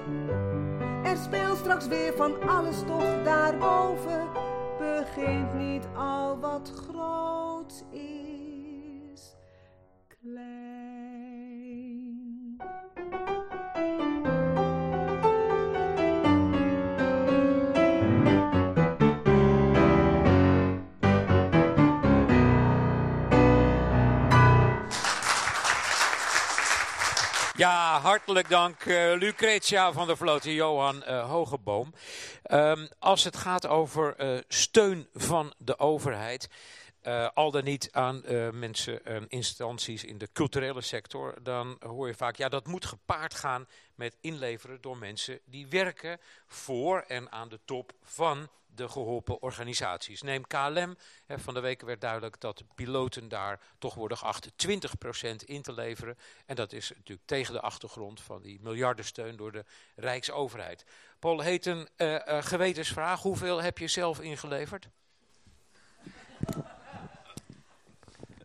Er 1.05 1.17
speelt 1.17 1.59
straks 1.59 1.89
weer 1.89 2.13
van 2.17 2.49
alles 2.49 2.83
toch 2.87 3.23
daarboven. 3.25 4.29
Begint 4.79 5.55
niet 5.55 5.89
al 5.97 6.39
wat 6.39 6.73
groot 6.89 7.85
is, 7.91 9.37
klein. 10.09 11.94
Ja, 27.57 28.01
hartelijk 28.01 28.49
dank 28.49 28.85
uh, 28.85 29.13
Lucretia 29.17 29.93
van 29.93 30.07
der 30.07 30.17
Vloot 30.17 30.45
Johan 30.45 30.97
uh, 30.97 31.31
Hogeboom. 31.31 31.95
Um, 32.51 32.89
als 32.99 33.25
het 33.25 33.37
gaat 33.37 33.67
over 33.67 34.15
uh, 34.21 34.41
steun 34.49 35.09
van 35.13 35.55
de 35.59 35.79
overheid, 35.79 36.49
al 37.35 37.51
dan 37.51 37.65
niet 37.65 37.89
aan 37.93 38.23
mensen 38.53 39.05
en 39.05 39.29
instanties 39.29 40.05
in 40.05 40.19
de 40.19 40.29
culturele 40.33 40.81
sector, 40.81 41.35
dan 41.43 41.77
hoor 41.87 42.07
je 42.07 42.15
vaak, 42.15 42.37
ja 42.37 42.49
dat 42.49 42.67
moet 42.67 42.85
gepaard 42.85 43.35
gaan 43.35 43.67
met 43.95 44.17
inleveren 44.21 44.81
door 44.81 44.97
mensen 44.97 45.41
die 45.45 45.67
werken 45.69 46.21
voor 46.47 47.05
en 47.07 47.33
aan 47.33 47.49
de 47.49 47.61
top 47.65 47.93
van 48.03 48.49
de 48.75 48.89
geholpen 48.89 49.43
organisaties. 49.43 50.23
Neem 50.23 50.47
KLM. 50.47 50.97
van 51.27 51.55
de 51.55 51.61
week 51.61 51.81
werd 51.81 52.01
duidelijk 52.01 52.41
dat 52.41 52.63
piloten 52.75 53.29
daar 53.29 53.61
toch 53.79 53.95
worden 53.95 54.19
geacht 54.19 54.51
20% 54.67 55.35
in 55.45 55.63
te 55.63 55.73
leveren. 55.73 56.19
En 56.47 56.57
dat 56.57 56.73
is 56.73 56.89
natuurlijk 56.89 57.29
tegen 57.29 57.53
de 57.53 57.61
achtergrond 57.61 58.21
van 58.21 58.43
die 58.43 58.61
miljardensteun 58.63 59.37
door 59.37 59.53
de 59.53 59.65
Rijksoverheid. 59.97 60.85
Paul, 61.19 61.41
heet 61.41 61.67
een 61.67 61.89
uh, 61.97 62.13
uh, 62.13 62.43
gewetensvraag. 62.43 63.23
Hoeveel 63.23 63.63
heb 63.63 63.79
je 63.79 63.89
zelf 63.89 64.21
ingeleverd? 64.21 64.89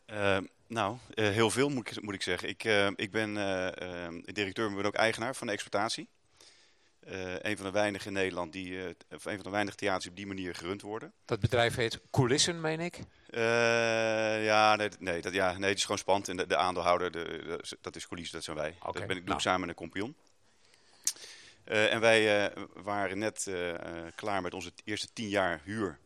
Uh, 0.08 0.38
nou, 0.68 0.98
heel 1.14 1.50
veel 1.50 1.70
moet 1.70 1.92
ik, 1.92 2.02
moet 2.02 2.14
ik 2.14 2.22
zeggen. 2.22 2.50
Ik, 2.50 2.64
ik 2.96 3.12
ben 3.12 3.34
directeur, 4.24 4.66
maar 4.66 4.76
ben 4.76 4.86
ook 4.86 4.96
eigenaar 4.96 5.36
van 5.36 5.48
de 5.48 5.54
exploitatie. 5.54 6.10
Uh, 7.08 7.39
een 7.39 7.58
van 7.58 7.66
de 7.66 7.72
weinigen 7.72 8.08
in 8.08 8.14
Nederland 8.14 8.54
die, 8.54 8.72
uh, 8.72 8.86
een 9.10 9.20
van 9.20 9.38
de 9.38 9.50
weinige 9.50 9.78
theaters 9.78 10.04
die 10.04 10.12
op 10.12 10.18
die 10.18 10.28
manier 10.28 10.56
gerund 10.56 10.82
worden. 10.82 11.14
Dat 11.26 11.39
bedrijf 11.39 11.76
heet 11.76 12.00
Coulissen, 12.12 12.62
meen 12.62 12.80
ik? 12.80 13.00
Uh, 13.30 14.45
ja, 14.45 14.76
nee, 14.76 14.89
nee, 15.00 15.22
dat, 15.22 15.34
ja, 15.34 15.58
nee, 15.58 15.70
het 15.70 15.78
is 15.78 15.84
gewoon 15.84 15.97
spannend. 15.97 16.28
En 16.28 16.38
de, 16.38 16.47
de 16.47 16.56
aandeelhouder, 16.56 17.12
de, 17.12 17.78
dat 17.82 17.95
is 17.95 18.08
Coulissen, 18.08 18.36
dat 18.36 18.43
zijn 18.43 18.58
wij. 18.58 18.76
Okay, 18.80 18.91
dat 18.93 19.08
ben 19.08 19.18
ik, 19.18 19.22
doe 19.22 19.30
nou. 19.30 19.41
samen 19.41 19.60
met 19.60 19.70
een 19.70 19.76
kompion. 19.76 20.16
en 21.64 22.00
wij 22.00 22.54
waren 22.74 23.18
net 23.18 23.52
klaar 24.16 24.41
met 24.41 24.54
onze 24.54 24.72
eerste 24.84 25.08
tien 25.14 25.30
jaar 25.30 25.62
huur 25.64 26.00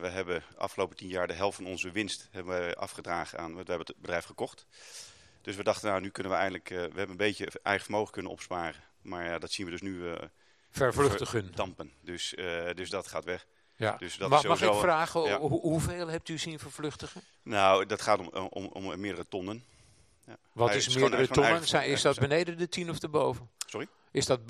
we 0.00 0.08
hebben 0.08 0.42
afgelopen 0.56 0.96
tien 0.96 1.08
jaar 1.08 1.26
de 1.26 1.32
helft 1.32 1.56
van 1.56 1.66
onze 1.66 1.90
winst 1.90 2.28
hebben 2.30 2.66
we 2.66 2.74
afgedragen 2.74 3.38
aan, 3.38 3.50
we 3.50 3.56
hebben 3.56 3.86
het 3.86 3.96
bedrijf 3.96 4.24
gekocht. 4.24 4.66
Dus 5.42 5.56
we 5.56 5.62
dachten, 5.62 5.88
nou 5.88 6.00
nu 6.00 6.10
kunnen 6.10 6.32
we 6.32 6.38
eigenlijk, 6.38 6.68
we 6.68 6.74
hebben 6.74 7.10
een 7.10 7.16
beetje 7.16 7.48
eigen 7.62 7.84
vermogen 7.84 8.12
kunnen 8.12 8.32
opsparen. 8.32 8.82
Maar 9.02 9.24
ja, 9.24 9.38
dat 9.38 9.50
zien 9.50 9.66
we 9.66 9.72
dus 9.72 9.80
nu 9.80 10.14
vervluchtigen. 10.70 11.50
Dampen. 11.54 11.92
Dus, 12.00 12.34
dus 12.74 12.90
dat 12.90 13.06
gaat 13.06 13.24
weg. 13.24 13.46
Ja. 13.76 13.96
Dus 13.98 14.16
dat 14.16 14.28
mag, 14.28 14.44
mag 14.44 14.62
ik 14.62 14.74
vragen, 14.74 15.36
hoeveel 15.40 16.08
hebt 16.08 16.28
u 16.28 16.38
zien 16.38 16.58
vervluchtigen? 16.58 17.20
Nou, 17.42 17.86
dat 17.86 18.02
gaat 18.02 18.18
om, 18.18 18.48
om, 18.48 18.66
om 18.66 19.00
meerdere 19.00 19.28
tonnen. 19.28 19.64
Ja. 20.26 20.36
Wat 20.52 20.74
is, 20.74 20.96
meerdere 20.96 21.28
tonnen? 21.28 21.84
Is 21.84 22.02
dat 22.02 22.18
beneden 22.18 22.58
de 22.58 22.68
10 22.68 22.90
of 22.90 23.02
erboven? 23.02 23.50
Sorry? 23.66 23.88
Is 24.10 24.26
dat 24.26 24.40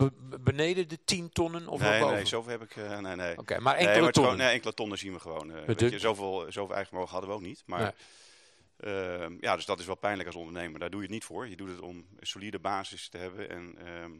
beneden 0.44 0.88
de 0.88 0.98
10 1.04 1.30
tonnen 1.32 1.68
of 1.68 1.80
nee, 1.80 2.00
boven? 2.00 2.14
Nee, 2.14 2.24
zoveel 2.24 2.50
heb 2.50 2.62
ik... 2.62 2.76
Uh, 2.76 2.98
nee, 2.98 3.16
nee. 3.16 3.38
Oké, 3.38 3.58
maar 3.58 3.74
enkele 3.74 3.92
nee, 3.92 4.02
maar 4.02 4.12
tonnen? 4.12 4.36
nee, 4.36 4.52
enkele 4.52 4.74
tonnen 4.74 4.98
zien 4.98 5.12
we 5.12 5.20
gewoon. 5.20 5.50
Uh, 5.50 5.64
weet 5.66 5.80
je, 5.80 5.98
zoveel, 5.98 6.46
zoveel 6.48 6.74
eigen 6.74 6.96
mogen 6.96 7.10
hadden 7.10 7.30
we 7.30 7.36
ook 7.36 7.42
niet. 7.42 7.62
Maar 7.66 7.94
nee. 8.76 8.94
uh, 8.94 9.40
ja, 9.40 9.56
dus 9.56 9.64
dat 9.64 9.78
is 9.78 9.86
wel 9.86 9.94
pijnlijk 9.94 10.26
als 10.26 10.36
ondernemer. 10.36 10.80
Daar 10.80 10.90
doe 10.90 11.00
je 11.00 11.06
het 11.06 11.14
niet 11.14 11.24
voor. 11.24 11.48
Je 11.48 11.56
doet 11.56 11.68
het 11.68 11.80
om 11.80 11.96
een 11.96 12.26
solide 12.26 12.58
basis 12.58 13.08
te 13.08 13.18
hebben 13.18 13.50
en... 13.50 13.74
Ehm, 13.86 14.12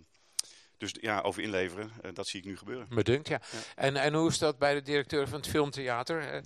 dus 0.80 0.94
ja, 1.00 1.20
over 1.20 1.42
inleveren, 1.42 1.92
uh, 2.04 2.14
dat 2.14 2.26
zie 2.26 2.40
ik 2.40 2.46
nu 2.46 2.56
gebeuren. 2.56 2.86
Me 2.90 3.02
dunkt, 3.02 3.28
ja. 3.28 3.40
ja. 3.52 3.58
En, 3.74 3.96
en 3.96 4.14
hoe 4.14 4.28
is 4.28 4.38
dat 4.38 4.58
bij 4.58 4.74
de 4.74 4.82
directeur 4.82 5.28
van 5.28 5.38
het 5.38 5.48
filmtheater? 5.48 6.34
Uh, 6.34 6.40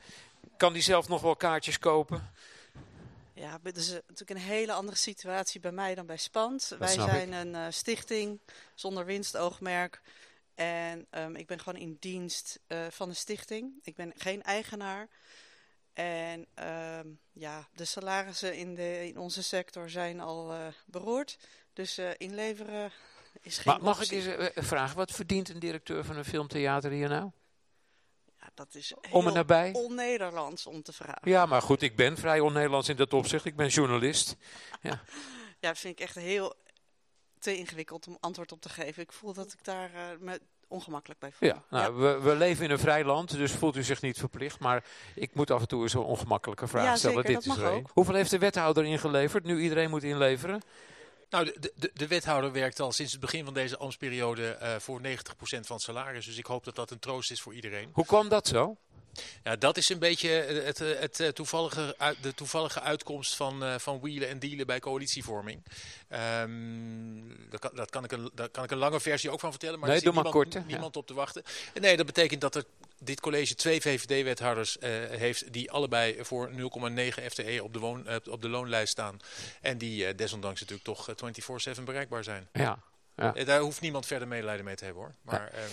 kan 0.57 0.73
die 0.73 0.83
zelf 0.83 1.09
nog 1.09 1.23
wel 1.23 1.37
kaartjes 1.37 1.79
kopen? 1.79 2.33
Ja, 3.33 3.61
het 3.63 3.77
is 3.77 3.91
natuurlijk 3.91 4.31
een 4.31 4.37
hele 4.37 4.73
andere 4.73 4.97
situatie 4.97 5.61
bij 5.61 5.73
mij 5.73 5.95
dan 5.95 6.07
bij 6.07 6.17
Spant. 6.17 6.69
Dat 6.69 6.79
Wij 6.79 6.89
zijn 6.89 7.33
ik. 7.33 7.41
een 7.41 7.55
uh, 7.55 7.67
stichting 7.71 8.41
zonder 8.75 9.05
winstoogmerk. 9.05 10.01
En 10.55 11.07
um, 11.11 11.37
ik 11.37 11.47
ben 11.47 11.61
gewoon 11.61 11.81
in 11.81 11.97
dienst 12.01 12.61
van 12.89 13.09
de 13.09 13.15
stichting. 13.15 13.73
Ik 13.83 13.95
ben 13.95 14.13
geen 14.17 14.43
eigenaar. 14.43 15.09
En 15.93 16.47
um, 16.99 17.19
ja, 17.33 17.69
de 17.75 17.85
salarissen 17.85 18.57
in, 18.57 18.75
de, 18.75 19.07
in 19.07 19.19
onze 19.19 19.43
sector 19.43 19.91
zijn 19.91 20.21
al 20.21 20.55
beroerd. 20.87 21.39
Dus 21.73 22.01
inleveren 22.17 22.93
maar 23.65 23.83
mag 23.83 24.03
ik 24.03 24.11
eens 24.11 24.27
uh, 24.27 24.47
vragen, 24.55 24.97
wat 24.97 25.11
verdient 25.11 25.49
een 25.49 25.59
directeur 25.59 26.05
van 26.05 26.17
een 26.17 26.25
filmtheater 26.25 26.91
hier 26.91 27.09
nou? 27.09 27.31
Ja, 28.41 28.51
dat 28.55 28.75
is 28.75 28.95
om 29.11 29.27
en 29.27 29.35
nabij? 29.35 29.73
on-Nederlands 29.73 30.67
om 30.67 30.83
te 30.83 30.93
vragen. 30.93 31.31
Ja, 31.31 31.47
maar 31.47 31.63
goed, 31.63 31.83
ik 31.83 31.97
ben 31.97 32.17
vrij 32.17 32.41
on-Nederlands 32.41 32.89
in 32.89 32.97
dat 32.97 33.13
opzicht. 33.13 33.45
Ik 33.45 33.57
ben 33.57 33.69
journalist. 33.69 34.37
Ja, 34.83 34.91
ja 35.61 35.69
dat 35.69 35.79
vind 35.79 35.99
ik 35.99 36.05
echt 36.05 36.15
heel 36.15 36.55
te 37.39 37.57
ingewikkeld 37.57 38.07
om 38.07 38.17
antwoord 38.21 38.53
op 38.53 38.61
te 38.61 38.69
geven. 38.69 39.03
Ik 39.03 39.13
voel 39.13 39.33
dat 39.33 39.53
ik 39.53 39.65
daar 39.65 39.91
uh, 39.95 40.01
me 40.21 40.41
ongemakkelijk 40.69 41.21
bij 41.21 41.33
voel. 41.33 41.49
Ja, 41.49 41.63
nou, 41.71 41.85
ja. 41.85 41.99
We, 41.99 42.21
we, 42.21 42.35
leven 42.35 42.65
in 42.65 42.71
een 42.71 42.79
vrij 42.79 43.05
land, 43.05 43.37
dus 43.37 43.53
voelt 43.53 43.77
u 43.77 43.83
zich 43.83 44.03
niet 44.03 44.19
verplicht. 44.19 44.59
Maar 44.59 44.85
ik 45.15 45.35
moet 45.35 45.51
af 45.51 45.61
en 45.61 45.69
toe 45.69 45.83
eens 45.83 45.95
een 45.95 46.01
ongemakkelijke 46.01 46.67
vraag 46.67 46.85
ja, 46.85 46.97
stellen. 46.97 47.27
Zeker, 47.27 47.41
Dit 47.41 47.57
is 47.57 47.83
Hoeveel 47.93 48.15
heeft 48.15 48.31
de 48.31 48.39
wethouder 48.39 48.85
ingeleverd, 48.85 49.45
nu 49.45 49.61
iedereen 49.61 49.91
moet 49.91 50.03
inleveren? 50.03 50.63
Nou, 51.35 51.53
de, 51.61 51.73
de, 51.77 51.91
de, 51.95 52.07
wethouder 52.07 52.53
werkt 52.53 52.81
al 52.81 52.93
sinds 52.93 53.13
het 53.13 53.21
begin 53.21 53.45
van 53.45 53.55
deze 53.55 53.77
ambtsperiode 53.77 54.59
uh, 54.63 54.75
voor 54.79 55.01
90% 55.01 55.05
van 55.41 55.77
het 55.77 55.81
salaris. 55.81 56.27
Dus 56.27 56.37
ik 56.37 56.47
hoop 56.47 56.65
dat 56.65 56.75
dat 56.75 56.91
een 56.91 56.99
troost 56.99 57.31
is 57.31 57.41
voor 57.41 57.55
iedereen. 57.55 57.91
Hoe 57.93 58.05
kwam 58.05 58.29
dat 58.29 58.47
zo? 58.47 58.77
Ja, 59.45 59.57
dat 59.57 59.77
is 59.77 59.89
een 59.89 59.99
beetje 59.99 60.29
het, 60.29 60.79
het, 60.79 61.19
het 61.19 61.35
toevallige, 61.35 61.97
de 62.21 62.35
toevallige 62.35 62.81
uitkomst 62.81 63.37
van, 63.37 63.63
uh, 63.63 63.75
van 63.79 64.01
wielen 64.01 64.29
en 64.29 64.39
dealen 64.39 64.67
bij 64.67 64.81
coalitievorming. 64.81 65.63
Um, 66.11 67.49
daar, 67.51 67.61
kan, 67.61 67.71
dat 67.75 67.91
kan, 67.91 68.05
ik 68.05 68.13
een, 68.13 68.31
daar 68.35 68.49
kan 68.49 68.65
ik 68.65 68.71
een 68.71 68.79
lange 68.79 69.01
versie 69.01 69.31
ook 69.31 69.41
van 69.41 69.51
vertellen, 69.51 69.79
maar 69.79 69.89
nee, 69.89 69.97
er 69.97 70.05
zit 70.05 70.13
niemand, 70.13 70.35
kort, 70.35 70.67
niemand 70.67 70.95
ja. 70.95 71.01
op 71.01 71.07
te 71.07 71.15
wachten. 71.15 71.43
Nee, 71.81 71.97
dat 71.97 72.07
betekent 72.07 72.41
dat 72.41 72.55
er 72.55 72.65
dit 72.99 73.21
college 73.21 73.55
twee 73.55 73.81
VVD-wethouders 73.81 74.77
uh, 74.77 74.91
heeft 75.11 75.53
die 75.53 75.71
allebei 75.71 76.25
voor 76.25 76.51
0,9 76.51 76.57
FTE 77.29 77.61
op 77.63 77.73
de, 77.73 77.79
woon, 77.79 78.05
uh, 78.09 78.17
op 78.31 78.43
de 78.43 78.49
loonlijst 78.49 78.93
staan. 78.93 79.19
En 79.61 79.79
die 79.79 80.15
desondanks 80.15 80.61
natuurlijk 80.61 80.89
toch 80.89 81.09
24-7 81.79 81.83
bereikbaar 81.83 82.25
zijn. 82.25 82.49
Ja. 82.53 82.79
Ja. 83.17 83.33
Daar 83.45 83.61
hoeft 83.61 83.81
niemand 83.81 84.07
verder 84.07 84.29
medelijden 84.29 84.65
mee 84.65 84.75
te 84.75 84.85
hebben 84.85 85.03
hoor. 85.03 85.15
Maar 85.23 85.51
ja. 85.53 85.63
um, 85.63 85.71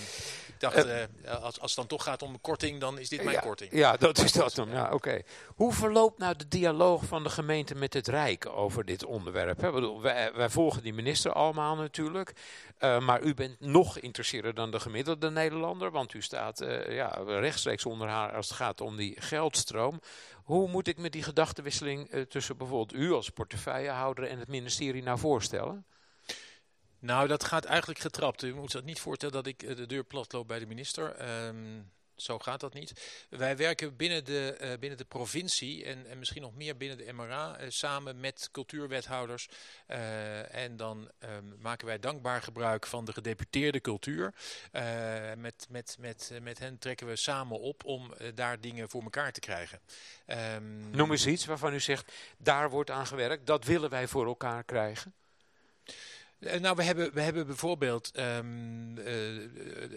ik 0.48 0.60
dacht, 0.60 0.86
uh, 0.86 1.44
als, 1.44 1.60
als 1.60 1.72
het 1.72 1.76
dan 1.76 1.88
toch 1.88 2.04
gaat 2.04 2.22
om 2.22 2.34
een 2.34 2.42
korting, 2.42 2.80
dan 2.80 3.00
is 3.00 3.10
dit 3.10 3.24
mijn 3.24 3.36
ja, 3.36 3.42
korting. 3.42 3.72
Ja, 3.72 3.98
dat 3.98 4.18
is 4.18 4.32
dat 4.32 4.56
dan. 4.56 4.70
Ja, 4.70 4.84
oké. 4.84 4.94
Okay. 4.94 5.26
Hoe 5.56 5.74
verloopt 5.74 6.18
nou 6.18 6.36
de 6.36 6.48
dialoog 6.48 7.06
van 7.06 7.24
de 7.24 7.30
gemeente 7.30 7.76
met 7.76 7.94
het 7.94 8.08
Rijk 8.08 8.46
over 8.46 8.86
dit 8.86 9.06
onderwerp? 9.06 9.62
Hè? 9.62 9.72
Bedoel, 9.72 10.02
wij, 10.02 10.34
wij, 10.34 10.50
volgen 10.50 10.84
die 10.84 10.94
minister 10.94 11.34
allemaal 11.34 11.76
natuurlijk. 11.76 12.34
Uh, 12.80 13.00
maar 13.00 13.22
u 13.22 13.34
bent 13.34 13.60
nog 13.60 13.94
geïnteresseerder 13.94 14.54
dan 14.54 14.72
de 14.72 14.80
gemiddelde 14.80 15.30
Nederlander. 15.30 15.92
Want 15.92 16.14
u 16.14 16.22
staat 16.22 16.66
ja, 16.90 17.08
rechtstreeks 17.26 17.86
onder 17.86 18.08
haar 18.08 18.36
als 18.36 18.48
het 18.48 18.58
gaat 18.58 18.82
om 18.82 18.96
die 18.96 19.22
geldstroom. 19.22 20.02
Hoe 20.44 20.68
moet 20.68 20.88
ik 20.88 20.98
me 20.98 21.10
die 21.10 21.24
gedachtenwisseling 21.24 22.26
tussen 22.30 22.58
bijvoorbeeld 22.58 22.94
u 22.94 23.12
als 23.12 23.30
portefeuillehouder 23.30 24.28
en 24.28 24.40
het 24.40 24.48
ministerie 24.48 25.04
nou 25.04 25.20
voorstellen? 25.20 25.86
Nou, 27.02 27.28
dat 27.28 27.44
gaat 27.44 27.66
eigenlijk 27.66 28.00
getrapt. 28.00 28.42
U 28.42 28.54
moet 28.54 28.72
zich 28.72 28.84
niet 28.84 29.00
voorstellen 29.00 29.36
dat 29.36 29.48
ik 29.48 29.60
de 29.60 29.86
deur 29.86 30.04
platloop 30.04 30.48
bij 30.48 30.60
de 30.60 30.66
minister. 30.66 31.30
Um, 31.48 31.92
zo 32.16 32.40
gaat 32.40 32.60
dat 32.60 32.74
niet. 32.74 33.26
Wij 33.30 33.58
werken 33.58 33.96
binnen 33.96 34.26
de, 34.26 34.58
uh, 34.62 34.68
binnen 34.80 34.98
de 34.98 35.06
provincie 35.06 35.86
en, 35.86 36.06
en 36.08 36.20
misschien 36.20 36.42
nog 36.42 36.56
meer 36.56 36.78
binnen 36.78 36.98
de 36.98 37.14
MRA 37.14 37.62
uh, 37.62 37.66
samen 37.70 38.20
met 38.20 38.50
cultuurwethouders. 38.52 39.50
En 40.52 40.78
dan 40.78 41.12
um, 41.20 41.56
maken 41.60 41.88
wij 41.88 42.00
dankbaar 42.00 42.42
gebruik 42.42 42.88
van 42.88 43.06
de 43.06 43.14
gedeputeerde 43.14 43.82
cultuur. 43.82 44.34
met, 45.38 45.68
met, 45.70 45.98
met, 46.00 46.32
met 46.42 46.60
hen 46.60 46.78
trekken 46.78 47.08
we 47.08 47.16
samen 47.16 47.60
op 47.60 47.86
om 47.86 48.14
daar 48.36 48.60
dingen 48.60 48.90
voor 48.90 49.04
elkaar 49.04 49.32
te 49.32 49.40
krijgen. 49.40 49.80
Um, 50.56 50.90
Noem 50.90 51.12
eens 51.12 51.28
iets 51.28 51.46
waarvan 51.46 51.74
u 51.74 51.80
zegt, 51.80 52.12
daar 52.38 52.70
wordt 52.70 52.90
aan 52.90 53.08
gewerkt. 53.08 53.48
Dat 53.48 53.66
willen 53.66 53.90
wij 53.90 54.08
voor 54.08 54.26
elkaar 54.26 54.64
krijgen. 54.64 55.14
Nou, 56.42 56.76
we 56.76 56.84
hebben, 56.84 57.14
we 57.14 57.22
hebben 57.22 57.48
bijvoorbeeld 57.48 58.12
um, 58.20 58.98
uh, 58.98 59.06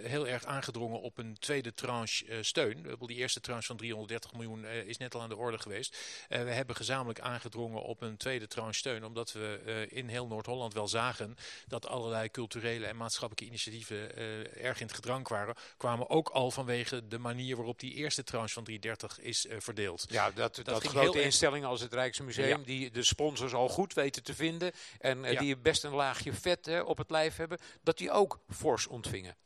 heel 0.02 0.28
erg 0.28 0.44
aangedrongen 0.44 1.00
op 1.00 1.18
een 1.18 1.36
tweede 1.38 1.74
tranche 1.74 2.26
uh, 2.26 2.36
steun. 2.40 2.96
Die 3.06 3.16
eerste 3.16 3.40
tranche 3.40 3.66
van 3.66 3.76
330 3.76 4.32
miljoen 4.32 4.64
uh, 4.64 4.76
is 4.76 4.96
net 4.96 5.14
al 5.14 5.20
aan 5.20 5.28
de 5.28 5.36
orde 5.36 5.58
geweest. 5.58 5.98
we 6.28 6.36
hebben 6.36 6.76
gezamenlijk 6.76 7.20
aangedrongen 7.20 7.82
op 7.82 8.00
een 8.00 8.16
tweede 8.16 8.46
tranche 8.46 8.78
steun. 8.78 9.04
Omdat 9.04 9.32
we 9.32 9.86
in 9.88 10.08
heel 10.08 10.26
Noord-Holland 10.26 10.74
wel 10.74 10.88
zagen 10.88 11.36
dat 11.66 11.86
allerlei 11.86 12.30
culturele 12.30 12.86
en 12.86 12.96
maatschappelijke 12.96 13.46
initiatieven 13.46 14.16
erg 14.56 14.80
in 14.80 14.86
het 14.86 14.94
gedrang 14.94 15.28
waren. 15.28 15.54
Kwamen 15.76 16.10
ook 16.10 16.28
al 16.28 16.50
vanwege 16.50 17.08
de 17.08 17.18
manier 17.18 17.56
waarop 17.56 17.80
die 17.80 17.94
eerste 17.94 18.24
tranche 18.24 18.54
van 18.54 18.64
330 18.64 19.24
is 19.24 19.46
verdeeld. 19.58 20.04
Ja, 20.08 20.30
dat, 20.30 20.54
dat, 20.54 20.64
dat 20.64 20.86
grote 20.86 21.22
instellingen 21.22 21.68
als 21.68 21.80
het 21.80 21.92
Rijksmuseum, 21.92 22.58
ja. 22.58 22.64
die 22.64 22.90
de 22.90 23.02
sponsors 23.02 23.54
al 23.54 23.68
goed 23.68 23.94
weten 23.94 24.22
te 24.22 24.34
vinden. 24.34 24.72
En 24.98 25.22
ja. 25.22 25.40
die 25.40 25.56
best 25.56 25.84
een 25.84 25.94
laagje 25.94 26.32
vet 26.34 26.66
hè, 26.66 26.80
op 26.80 26.98
het 26.98 27.10
lijf 27.10 27.36
hebben, 27.36 27.58
dat 27.82 27.98
die 27.98 28.10
ook 28.10 28.40
fors 28.48 28.86
ontvingen. 28.86 29.36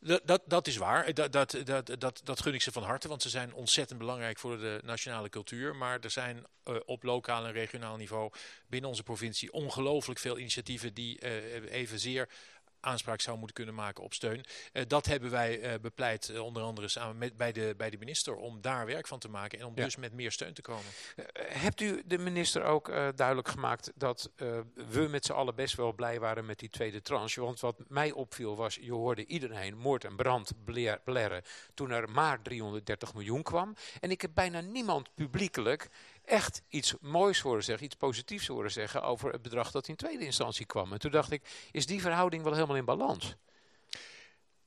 Dat, 0.00 0.20
dat, 0.24 0.42
dat, 0.46 0.66
is 0.66 0.76
waar. 0.76 1.14
Dat, 1.14 1.32
dat, 1.32 1.56
dat, 1.64 1.90
dat, 1.98 2.20
dat 2.24 2.40
gun 2.40 2.54
ik 2.54 2.62
ze 2.62 2.72
van 2.72 2.82
harte, 2.82 3.08
want 3.08 3.22
ze 3.22 3.28
zijn 3.28 3.54
ontzettend 3.54 3.98
belangrijk 3.98 4.38
voor 4.38 4.58
de 4.58 4.80
nationale 4.84 5.28
cultuur. 5.28 5.76
Maar 5.76 6.00
er 6.00 6.10
zijn 6.10 6.46
uh, 6.64 6.76
op 6.84 7.02
lokaal 7.02 7.46
en 7.46 7.52
regionaal 7.52 7.96
niveau 7.96 8.32
binnen 8.66 8.90
onze 8.90 9.02
provincie 9.02 9.52
ongelooflijk 9.52 10.20
veel 10.20 10.38
initiatieven 10.38 10.94
die 10.94 11.24
uh, 11.24 11.72
evenzeer 11.72 12.28
aanspraak 12.80 13.20
zou 13.20 13.36
moeten 13.38 13.56
kunnen 13.56 13.74
maken 13.74 14.04
op 14.04 14.14
steun. 14.14 14.44
Uh, 14.72 14.82
dat 14.86 15.06
hebben 15.06 15.30
wij 15.30 15.60
uh, 15.60 15.80
bepleit, 15.80 16.28
uh, 16.28 16.44
onder 16.44 16.62
andere 16.62 16.88
samen 16.88 17.18
met, 17.18 17.36
bij, 17.36 17.52
de, 17.52 17.74
bij 17.76 17.90
de 17.90 17.98
minister, 17.98 18.36
om 18.36 18.60
daar 18.60 18.86
werk 18.86 19.06
van 19.06 19.18
te 19.18 19.28
maken 19.28 19.58
en 19.58 19.66
om 19.66 19.72
ja. 19.76 19.84
dus 19.84 19.96
met 19.96 20.12
meer 20.12 20.32
steun 20.32 20.54
te 20.54 20.62
komen. 20.62 20.84
hebt 21.38 21.80
u 21.80 22.02
de 22.06 22.18
minister 22.18 22.62
ook 22.62 22.86
duidelijk 23.16 23.48
gemaakt 23.48 23.92
dat 23.94 24.30
we 24.74 25.06
met 25.10 25.24
z'n 25.24 25.32
allen 25.32 25.54
best 25.54 25.74
wel 25.74 25.92
blij 25.92 26.20
waren 26.20 26.46
met 26.46 26.58
die 26.58 26.70
tweede 26.70 27.02
tranche? 27.02 27.40
Want 27.40 27.60
wat 27.60 27.76
mij 27.88 28.12
opviel 28.12 28.56
was, 28.56 28.78
je 28.80 28.92
hoorde 28.92 29.26
iedereen 29.26 29.76
moord 29.76 30.04
en 30.04 30.16
brand 30.16 30.52
blerren 31.04 31.42
toen 31.74 31.90
er 31.90 32.10
maar 32.10 32.42
330 32.42 33.14
miljoen 33.14 33.42
kwam. 33.42 33.74
En 34.00 34.10
ik 34.10 34.20
heb 34.20 34.30
bijna 34.34 34.60
niemand 34.60 35.14
publiekelijk 35.14 35.88
echt 36.28 36.62
iets 36.68 36.94
moois 37.00 37.40
horen 37.40 37.64
zeggen, 37.64 37.86
iets 37.86 37.94
positiefs 37.94 38.46
horen 38.46 38.70
zeggen 38.70 39.02
over 39.02 39.32
het 39.32 39.42
bedrag 39.42 39.70
dat 39.70 39.88
in 39.88 39.96
tweede 39.96 40.24
instantie 40.24 40.66
kwam. 40.66 40.92
En 40.92 40.98
toen 40.98 41.10
dacht 41.10 41.30
ik, 41.30 41.68
is 41.70 41.86
die 41.86 42.00
verhouding 42.00 42.42
wel 42.42 42.52
helemaal 42.52 42.76
in 42.76 42.84
balans? 42.84 43.36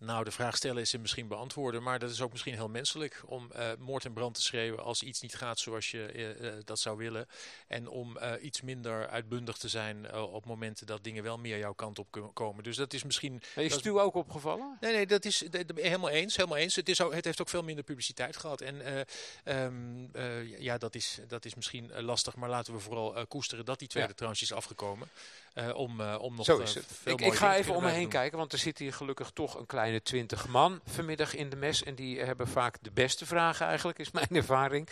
Nou, 0.03 0.23
de 0.23 0.31
vraag 0.31 0.55
stellen 0.55 0.81
is 0.81 0.89
ze 0.89 0.97
misschien 0.97 1.27
beantwoorden, 1.27 1.83
maar 1.83 1.99
dat 1.99 2.09
is 2.09 2.21
ook 2.21 2.31
misschien 2.31 2.53
heel 2.53 2.69
menselijk 2.69 3.21
om 3.25 3.51
uh, 3.55 3.69
moord 3.79 4.05
en 4.05 4.13
brand 4.13 4.35
te 4.35 4.41
schreeuwen 4.41 4.83
als 4.83 5.03
iets 5.03 5.21
niet 5.21 5.35
gaat 5.35 5.59
zoals 5.59 5.91
je 5.91 6.13
uh, 6.13 6.41
uh, 6.41 6.53
dat 6.63 6.79
zou 6.79 6.97
willen. 6.97 7.27
En 7.67 7.87
om 7.87 8.17
iets 8.41 8.61
minder 8.61 9.07
uitbundig 9.07 9.57
te 9.57 9.69
zijn 9.69 10.13
op 10.15 10.45
momenten 10.45 10.87
dat 10.87 11.03
dingen 11.03 11.23
wel 11.23 11.37
meer 11.37 11.57
jouw 11.57 11.73
kant 11.73 11.99
op 11.99 12.31
komen. 12.33 12.63
Dus 12.63 12.75
dat 12.75 12.93
is 12.93 13.03
misschien... 13.03 13.41
Is 13.55 13.73
het 13.73 13.85
u 13.85 13.89
ook 13.89 14.15
opgevallen? 14.15 14.77
Nee, 14.79 14.93
nee, 14.93 15.05
dat 15.05 15.25
is 15.25 15.43
helemaal 15.75 16.09
eens. 16.09 16.35
Helemaal 16.35 16.57
eens. 16.57 16.75
Het, 16.75 16.89
is 16.89 17.01
ook, 17.01 17.13
het 17.13 17.25
heeft 17.25 17.41
ook 17.41 17.49
veel 17.49 17.63
minder 17.63 17.83
publiciteit 17.83 18.37
gehad. 18.37 18.61
En 18.61 19.05
um, 19.45 20.09
ja, 20.57 20.77
dat 20.77 20.95
is, 20.95 21.19
dat 21.27 21.45
is 21.45 21.55
misschien 21.55 22.01
lastig, 22.01 22.35
maar 22.35 22.49
laten 22.49 22.73
we 22.73 22.79
vooral 22.79 23.27
koesteren 23.27 23.65
dat 23.65 23.79
die 23.79 23.87
tweede 23.87 24.09
ja. 24.09 24.15
tranche 24.15 24.43
is 24.43 24.53
afgekomen. 24.53 25.09
Uh, 25.55 25.75
om, 25.75 26.01
uh, 26.01 26.15
om 26.19 26.35
nog 26.35 26.45
Zo 26.45 26.57
is 26.57 26.73
het. 26.73 26.85
ik, 27.03 27.21
ik 27.21 27.33
ga 27.33 27.55
even 27.55 27.75
om 27.75 27.83
me 27.83 27.89
heen 27.89 28.09
kijken, 28.09 28.37
want 28.37 28.53
er 28.53 28.59
zit 28.59 28.77
hier 28.77 28.93
gelukkig 28.93 29.29
toch 29.29 29.59
een 29.59 29.65
kleine 29.65 30.01
twintig 30.01 30.47
man 30.47 30.79
vanmiddag 30.85 31.35
in 31.35 31.49
de 31.49 31.55
mes. 31.55 31.83
En 31.83 31.95
die 31.95 32.19
hebben 32.19 32.47
vaak 32.47 32.77
de 32.81 32.91
beste 32.91 33.25
vragen 33.25 33.65
eigenlijk, 33.65 33.99
is 33.99 34.11
mijn 34.11 34.27
ervaring. 34.41 34.87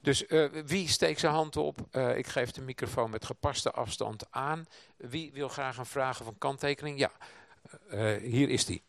Dus 0.00 0.24
uh, 0.28 0.48
wie 0.66 0.88
steekt 0.88 1.20
zijn 1.20 1.32
hand 1.32 1.56
op? 1.56 1.78
ik 2.16 2.26
geef 2.26 2.50
de 2.50 2.60
microfoon 2.60 3.10
met 3.10 3.24
gepaste 3.24 3.70
afstand 3.70 4.26
aan. 4.30 4.66
Wie 4.96 5.30
wil 5.32 5.48
graag 5.48 5.76
een 5.76 5.86
vraag 5.86 6.20
of 6.20 6.26
een 6.26 6.38
kanttekening? 6.38 6.98
Ja, 6.98 7.10
hier 8.20 8.48
is 8.48 8.64
die. 8.64 8.82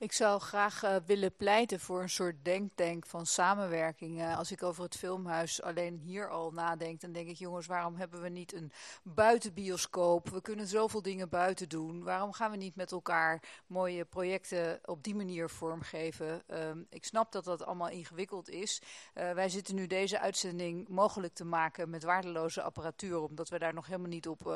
Ik 0.00 0.12
zou 0.12 0.40
graag 0.40 0.84
uh, 0.84 0.96
willen 1.06 1.36
pleiten 1.36 1.80
voor 1.80 2.02
een 2.02 2.10
soort 2.10 2.44
denktank 2.44 3.06
van 3.06 3.26
samenwerking. 3.26 4.18
Uh, 4.18 4.38
als 4.38 4.52
ik 4.52 4.62
over 4.62 4.82
het 4.82 4.96
filmhuis 4.96 5.62
alleen 5.62 5.98
hier 5.98 6.30
al 6.30 6.50
nadenk, 6.50 7.00
dan 7.00 7.12
denk 7.12 7.28
ik, 7.28 7.36
jongens, 7.36 7.66
waarom 7.66 7.96
hebben 7.96 8.22
we 8.22 8.28
niet 8.28 8.52
een 8.52 8.72
buitenbioscoop? 9.02 10.28
We 10.28 10.40
kunnen 10.40 10.66
zoveel 10.66 11.02
dingen 11.02 11.28
buiten 11.28 11.68
doen. 11.68 12.02
Waarom 12.02 12.32
gaan 12.32 12.50
we 12.50 12.56
niet 12.56 12.76
met 12.76 12.92
elkaar 12.92 13.42
mooie 13.66 14.04
projecten 14.04 14.80
op 14.84 15.02
die 15.02 15.14
manier 15.14 15.48
vormgeven? 15.48 16.42
Uh, 16.50 16.70
ik 16.90 17.04
snap 17.04 17.32
dat 17.32 17.44
dat 17.44 17.64
allemaal 17.64 17.88
ingewikkeld 17.88 18.48
is. 18.48 18.82
Uh, 19.14 19.32
wij 19.32 19.48
zitten 19.48 19.74
nu 19.74 19.86
deze 19.86 20.20
uitzending 20.20 20.88
mogelijk 20.88 21.34
te 21.34 21.44
maken 21.44 21.90
met 21.90 22.02
waardeloze 22.02 22.62
apparatuur, 22.62 23.20
omdat 23.20 23.48
we 23.48 23.58
daar 23.58 23.74
nog 23.74 23.86
helemaal 23.86 24.08
niet 24.08 24.28
op 24.28 24.46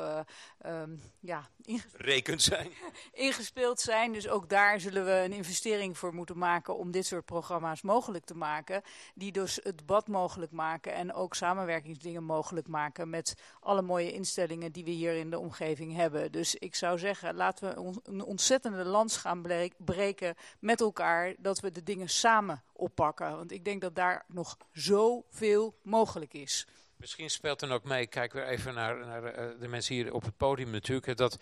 um, 0.65 1.01
ja, 1.19 1.49
Rekend 1.93 2.41
zijn. 2.41 2.71
ingespeeld 3.13 3.79
zijn. 3.79 4.13
Dus 4.13 4.27
ook 4.27 4.49
daar 4.49 4.79
zullen 4.79 5.05
we 5.05 5.11
een 5.11 5.33
investering 5.35 5.97
voor 5.97 6.13
moeten 6.13 6.37
maken 6.37 6.77
om 6.77 6.91
dit 6.91 7.05
soort 7.05 7.25
programma's 7.25 7.81
mogelijk 7.81 8.25
te 8.25 8.35
maken. 8.35 8.81
Die 9.15 9.31
dus 9.31 9.59
het 9.63 9.77
debat 9.77 10.07
mogelijk 10.07 10.51
maken 10.51 10.93
en 10.93 11.13
ook 11.13 11.33
samenwerkingsdingen 11.35 12.23
mogelijk 12.23 12.67
maken 12.67 13.09
met 13.09 13.35
alle 13.59 13.81
mooie 13.81 14.11
instellingen 14.11 14.71
die 14.71 14.83
we 14.83 14.91
hier 14.91 15.13
in 15.13 15.29
de 15.29 15.39
omgeving 15.39 15.95
hebben. 15.95 16.31
Dus 16.31 16.55
ik 16.55 16.75
zou 16.75 16.99
zeggen, 16.99 17.35
laten 17.35 17.69
we 17.69 17.99
een 18.03 18.23
ontzettende 18.23 18.85
lans 18.85 19.17
gaan 19.17 19.41
breken 19.77 20.35
met 20.59 20.81
elkaar, 20.81 21.33
dat 21.37 21.59
we 21.59 21.71
de 21.71 21.83
dingen 21.83 22.09
samen 22.09 22.63
oppakken. 22.73 23.35
Want 23.35 23.51
ik 23.51 23.65
denk 23.65 23.81
dat 23.81 23.95
daar 23.95 24.25
nog 24.27 24.57
zoveel 24.71 25.75
mogelijk 25.81 26.33
is. 26.33 26.67
Misschien 26.97 27.29
speelt 27.29 27.59
dan 27.59 27.71
ook 27.71 27.83
mee, 27.83 28.07
kijk 28.07 28.33
weer 28.33 28.47
even 28.47 28.73
naar, 28.73 29.05
naar 29.05 29.23
uh, 29.23 29.59
de 29.59 29.67
mensen 29.67 29.95
hier 29.95 30.13
op 30.13 30.23
het 30.23 30.37
podium 30.37 30.69
natuurlijk, 30.69 31.17
dat 31.17 31.37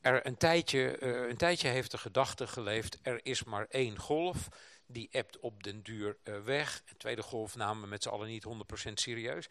er 0.00 0.26
een 0.26 0.36
tijdje, 0.36 0.98
uh, 1.00 1.28
een 1.28 1.36
tijdje 1.36 1.68
heeft 1.68 1.90
de 1.90 1.98
gedachte 1.98 2.46
geleefd, 2.46 2.98
er 3.02 3.20
is 3.22 3.44
maar 3.44 3.66
één 3.68 3.98
golf, 3.98 4.48
die 4.86 5.08
ebt 5.10 5.38
op 5.38 5.62
den 5.62 5.82
duur 5.82 6.16
uh, 6.24 6.40
weg. 6.40 6.82
Een 6.86 6.96
tweede 6.96 7.22
golf 7.22 7.56
namen 7.56 7.82
we 7.82 7.88
met 7.88 8.02
z'n 8.02 8.08
allen 8.08 8.28
niet 8.28 8.46
100% 8.88 8.92
serieus. 8.94 9.48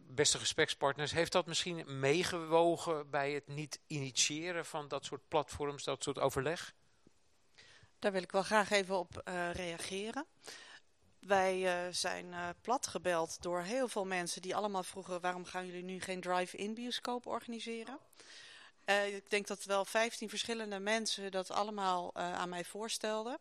beste 0.00 0.38
gesprekspartners, 0.38 1.12
heeft 1.12 1.32
dat 1.32 1.46
misschien 1.46 2.00
meegewogen 2.00 3.10
bij 3.10 3.32
het 3.32 3.48
niet 3.48 3.80
initiëren 3.86 4.66
van 4.66 4.88
dat 4.88 5.04
soort 5.04 5.28
platforms, 5.28 5.84
dat 5.84 6.02
soort 6.02 6.18
overleg? 6.18 6.74
Daar 7.98 8.12
wil 8.12 8.22
ik 8.22 8.32
wel 8.32 8.42
graag 8.42 8.70
even 8.70 8.98
op 8.98 9.22
reageren. 9.52 10.26
Wij 11.28 11.86
uh, 11.86 11.92
zijn 11.92 12.26
uh, 12.26 12.48
platgebeld 12.60 13.42
door 13.42 13.60
heel 13.60 13.88
veel 13.88 14.04
mensen 14.04 14.42
die 14.42 14.56
allemaal 14.56 14.82
vroegen... 14.82 15.20
waarom 15.20 15.44
gaan 15.44 15.66
jullie 15.66 15.82
nu 15.82 16.00
geen 16.00 16.20
drive-in 16.20 16.74
bioscoop 16.74 17.26
organiseren? 17.26 17.98
Uh, 18.84 19.14
ik 19.16 19.30
denk 19.30 19.46
dat 19.46 19.64
wel 19.64 19.84
15 19.84 20.28
verschillende 20.28 20.78
mensen 20.78 21.30
dat 21.30 21.50
allemaal 21.50 22.14
aan 22.14 22.48
mij 22.48 22.64
voorstelden. 22.64 23.38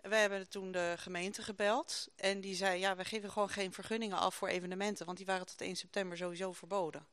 Wij 0.00 0.20
hebben 0.20 0.48
toen 0.48 0.72
de 0.72 0.94
gemeente 0.98 1.42
gebeld. 1.42 2.08
En 2.16 2.40
die 2.40 2.54
zei, 2.54 2.80
ja, 2.80 2.96
we 2.96 3.04
geven 3.04 3.30
gewoon 3.30 3.48
geen 3.50 3.72
vergunningen 3.72 4.18
af 4.18 4.34
voor 4.34 4.48
evenementen. 4.48 5.06
Want 5.06 5.18
die 5.18 5.26
waren 5.26 5.46
tot 5.46 5.60
1 5.60 5.76
september 5.76 6.16
sowieso 6.16 6.52
verboden. 6.52 7.06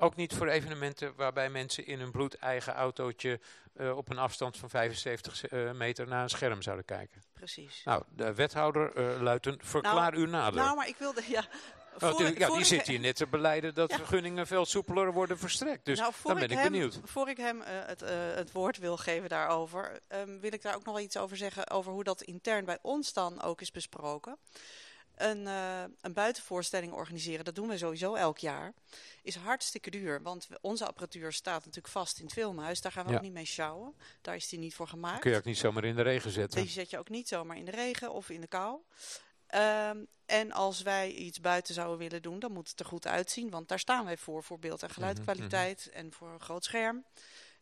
Ook 0.00 0.16
niet 0.16 0.34
voor 0.34 0.48
evenementen 0.48 1.12
waarbij 1.16 1.50
mensen 1.50 1.86
in 1.86 2.00
een 2.00 2.10
bloedeigen 2.10 2.72
autootje 2.72 3.40
uh, 3.76 3.96
op 3.96 4.10
een 4.10 4.18
afstand 4.18 4.56
van 4.56 4.70
75 4.70 5.50
uh, 5.50 5.72
meter 5.72 6.08
naar 6.08 6.22
een 6.22 6.28
scherm 6.28 6.62
zouden 6.62 6.84
kijken. 6.84 7.22
Precies. 7.32 7.82
Nou, 7.84 8.02
de 8.08 8.34
wethouder 8.34 8.96
uh, 8.96 9.20
Luiten, 9.20 9.58
verklaar 9.62 10.12
nou, 10.12 10.26
u 10.26 10.30
nader. 10.30 10.60
Nou, 10.60 10.76
maar 10.76 10.88
ik 10.88 10.96
wilde, 10.96 11.22
ja... 11.28 11.44
Oh, 12.00 12.10
voor, 12.10 12.38
ja, 12.38 12.50
die 12.50 12.64
zit 12.64 12.86
hier 12.86 13.00
net 13.00 13.16
te 13.16 13.26
beleiden 13.26 13.74
dat 13.74 13.90
ja. 13.90 13.96
vergunningen 13.96 14.46
veel 14.46 14.64
soepeler 14.64 15.12
worden 15.12 15.38
verstrekt. 15.38 15.84
Dus 15.84 15.98
nou, 15.98 16.12
dan 16.22 16.34
ben 16.34 16.50
ik, 16.50 16.58
hem, 16.58 16.72
benieuwd. 16.72 17.00
Voor 17.04 17.28
ik 17.28 17.36
hem 17.36 17.60
het, 17.64 18.00
het, 18.34 18.52
woord 18.52 18.78
wil 18.78 18.96
geven 18.96 19.28
daarover, 19.28 20.00
um, 20.08 20.40
wil 20.40 20.52
ik 20.52 20.62
daar 20.62 20.74
ook 20.74 20.84
nog 20.84 20.94
wel 20.94 21.04
iets 21.04 21.16
over 21.16 21.36
zeggen 21.36 21.70
over 21.70 21.92
hoe 21.92 22.04
dat 22.04 22.22
intern 22.22 22.64
bij 22.64 22.78
ons 22.82 23.12
dan 23.12 23.42
ook 23.42 23.60
is 23.60 23.70
besproken 23.70 24.38
een, 25.22 25.42
uh, 25.42 25.82
een 26.00 26.12
buitenvoorstelling 26.12 26.92
organiseren, 26.92 27.44
dat 27.44 27.54
doen 27.54 27.68
we 27.68 27.78
sowieso 27.78 28.14
elk 28.14 28.38
jaar, 28.38 28.72
is 29.22 29.34
hartstikke 29.34 29.90
duur. 29.90 30.22
Want 30.22 30.48
onze 30.60 30.86
apparatuur 30.86 31.32
staat 31.32 31.64
natuurlijk 31.64 31.94
vast 31.94 32.18
in 32.18 32.24
het 32.24 32.32
filmhuis. 32.32 32.80
Daar 32.80 32.92
gaan 32.92 33.04
we 33.04 33.10
ja. 33.10 33.16
ook 33.16 33.22
niet 33.22 33.32
mee 33.32 33.44
sjouwen. 33.44 33.94
Daar 34.20 34.34
is 34.34 34.48
die 34.48 34.58
niet 34.58 34.74
voor 34.74 34.88
gemaakt. 34.88 35.20
Kun 35.20 35.30
je 35.30 35.36
ook 35.36 35.44
niet 35.44 35.58
zomaar 35.58 35.84
in 35.84 35.96
de 35.96 36.02
regen 36.02 36.30
zetten. 36.30 36.60
Die 36.60 36.70
zet 36.70 36.90
je 36.90 36.98
ook 36.98 37.08
niet 37.08 37.28
zomaar 37.28 37.56
in 37.56 37.64
de 37.64 37.70
regen 37.70 38.12
of 38.12 38.30
in 38.30 38.40
de 38.40 38.46
kou. 38.46 38.80
Um, 39.54 40.06
en 40.26 40.52
als 40.52 40.82
wij 40.82 41.12
iets 41.12 41.40
buiten 41.40 41.74
zouden 41.74 41.98
willen 41.98 42.22
doen, 42.22 42.38
dan 42.38 42.52
moet 42.52 42.70
het 42.70 42.80
er 42.80 42.86
goed 42.86 43.06
uitzien. 43.06 43.50
Want 43.50 43.68
daar 43.68 43.78
staan 43.78 44.04
wij 44.04 44.16
voor, 44.16 44.42
voor 44.42 44.58
beeld- 44.58 44.82
en 44.82 44.90
geluidkwaliteit 44.90 45.84
mm 45.86 45.92
-hmm. 45.92 46.04
en 46.04 46.12
voor 46.12 46.28
een 46.28 46.40
groot 46.40 46.64
scherm. 46.64 47.04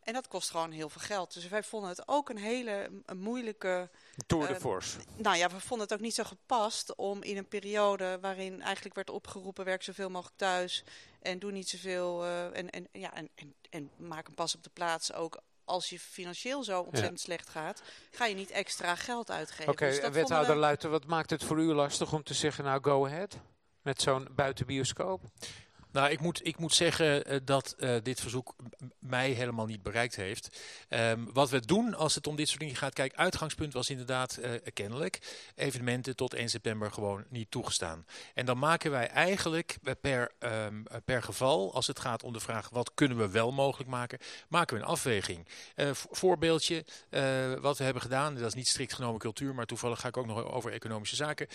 En 0.03 0.13
dat 0.13 0.29
kost 0.29 0.51
gewoon 0.51 0.71
heel 0.71 0.89
veel 0.89 1.01
geld. 1.01 1.35
Dus 1.35 1.49
wij 1.49 1.63
vonden 1.63 1.91
het 1.91 2.09
ook 2.09 2.29
een 2.29 2.39
hele 2.39 2.91
een 3.05 3.19
moeilijke... 3.19 3.91
Tour 4.27 4.47
de 4.47 4.55
uh, 4.55 4.61
force. 4.61 4.99
Nou 5.17 5.37
ja, 5.37 5.49
we 5.49 5.61
vonden 5.61 5.87
het 5.87 5.97
ook 5.97 6.03
niet 6.03 6.15
zo 6.15 6.25
gepast 6.25 6.95
om 6.95 7.23
in 7.23 7.37
een 7.37 7.49
periode 7.49 8.19
waarin 8.21 8.63
eigenlijk 8.63 8.95
werd 8.95 9.11
opgeroepen... 9.11 9.65
werk 9.65 9.83
zoveel 9.83 10.11
mogelijk 10.11 10.37
thuis 10.37 10.85
en 11.23 11.39
doe 11.39 11.53
niet 11.53 11.69
zoveel... 11.69 12.25
Uh, 12.25 12.57
en, 12.57 12.71
en, 12.71 12.89
ja, 12.93 13.15
en, 13.15 13.29
en, 13.35 13.55
en 13.71 13.91
maak 13.97 14.29
een 14.29 14.35
pas 14.35 14.55
op 14.55 14.63
de 14.63 14.71
plaats 14.73 15.13
ook 15.13 15.41
als 15.65 15.89
je 15.89 15.99
financieel 15.99 16.65
zo 16.65 16.81
ontzettend 16.81 17.19
ja. 17.19 17.25
slecht 17.25 17.49
gaat, 17.49 17.83
ga 18.11 18.27
je 18.27 18.35
niet 18.35 18.51
extra 18.51 18.95
geld 18.95 19.31
uitgeven. 19.31 19.73
Oké, 19.73 19.85
okay, 19.85 20.01
dus 20.01 20.11
wethouder 20.11 20.55
we... 20.55 20.61
Luiten, 20.61 20.91
wat 20.91 21.07
maakt 21.07 21.31
het 21.31 21.45
voor 21.45 21.59
u 21.59 21.73
lastig 21.73 22.13
om 22.13 22.23
te 22.23 22.35
zeggen, 22.35 22.65
nou 22.65 22.83
go 22.83 23.07
ahead 23.07 23.39
met 23.83 24.03
zo'n 24.03 24.29
buitenbioscoop? 24.31 25.23
Nou, 25.97 26.11
ik 26.11 26.21
moet, 26.21 26.47
ik 26.47 26.59
moet 26.59 26.75
zeggen 26.75 27.33
uh, 27.33 27.41
dat 27.45 27.75
uh, 27.79 27.97
dit 28.03 28.21
verzoek 28.21 28.55
mij 28.99 29.31
helemaal 29.31 29.67
niet 29.67 29.83
bereikt 29.83 30.17
heeft. 30.17 30.61
Um, 30.89 31.33
wat 31.33 31.51
we 31.51 31.61
doen 31.61 31.95
als 31.95 32.15
het 32.15 32.27
om 32.27 32.37
dit 32.37 32.49
soort 32.49 32.61
dingen 32.61 32.77
gaat, 32.77 32.93
kijk, 32.93 33.15
uitgangspunt 33.15 33.73
was 33.73 33.91
inderdaad 33.91 34.39
uh, 34.41 34.51
kennelijk 34.73 35.19
evenementen 35.55 36.17
tot 36.17 36.35
1 36.35 36.49
september 36.49 36.93
gewoon 36.93 37.25
niet 37.29 37.51
toegestaan. 37.51 38.07
En 38.35 38.47
dan 38.47 38.59
maken 38.59 38.91
wij 38.91 39.09
eigenlijk 39.09 39.77
per, 40.01 40.33
um, 40.39 40.85
per 41.05 41.23
geval, 41.23 41.75
als 41.75 41.87
het 41.87 42.01
gaat 42.01 42.23
om 42.23 42.33
de 42.33 42.41
vraag 42.41 42.69
wat 42.71 42.91
kunnen 42.95 43.19
we 43.19 43.29
wel 43.29 43.53
mogelijk 43.53 43.91
maken, 43.91 44.19
maken 44.49 44.77
we 44.77 44.83
een 44.83 44.89
afweging. 44.89 45.47
voorbeeldje, 46.11 46.85
wat 47.61 47.79
we 47.79 47.85
hebben 47.85 48.03
gedaan, 48.03 48.35
dat 48.35 48.47
is 48.47 48.55
niet 48.55 48.69
strikt 48.69 48.95
genomen 48.95 49.21
cultuur, 49.21 49.55
maar 49.55 49.67
toevallig 49.67 50.01
ga 50.01 50.09
ik 50.09 50.17
ook 50.17 50.27
nog 50.27 50.45
over 50.45 50.73
economische 50.73 51.17
zaken, 51.17 51.49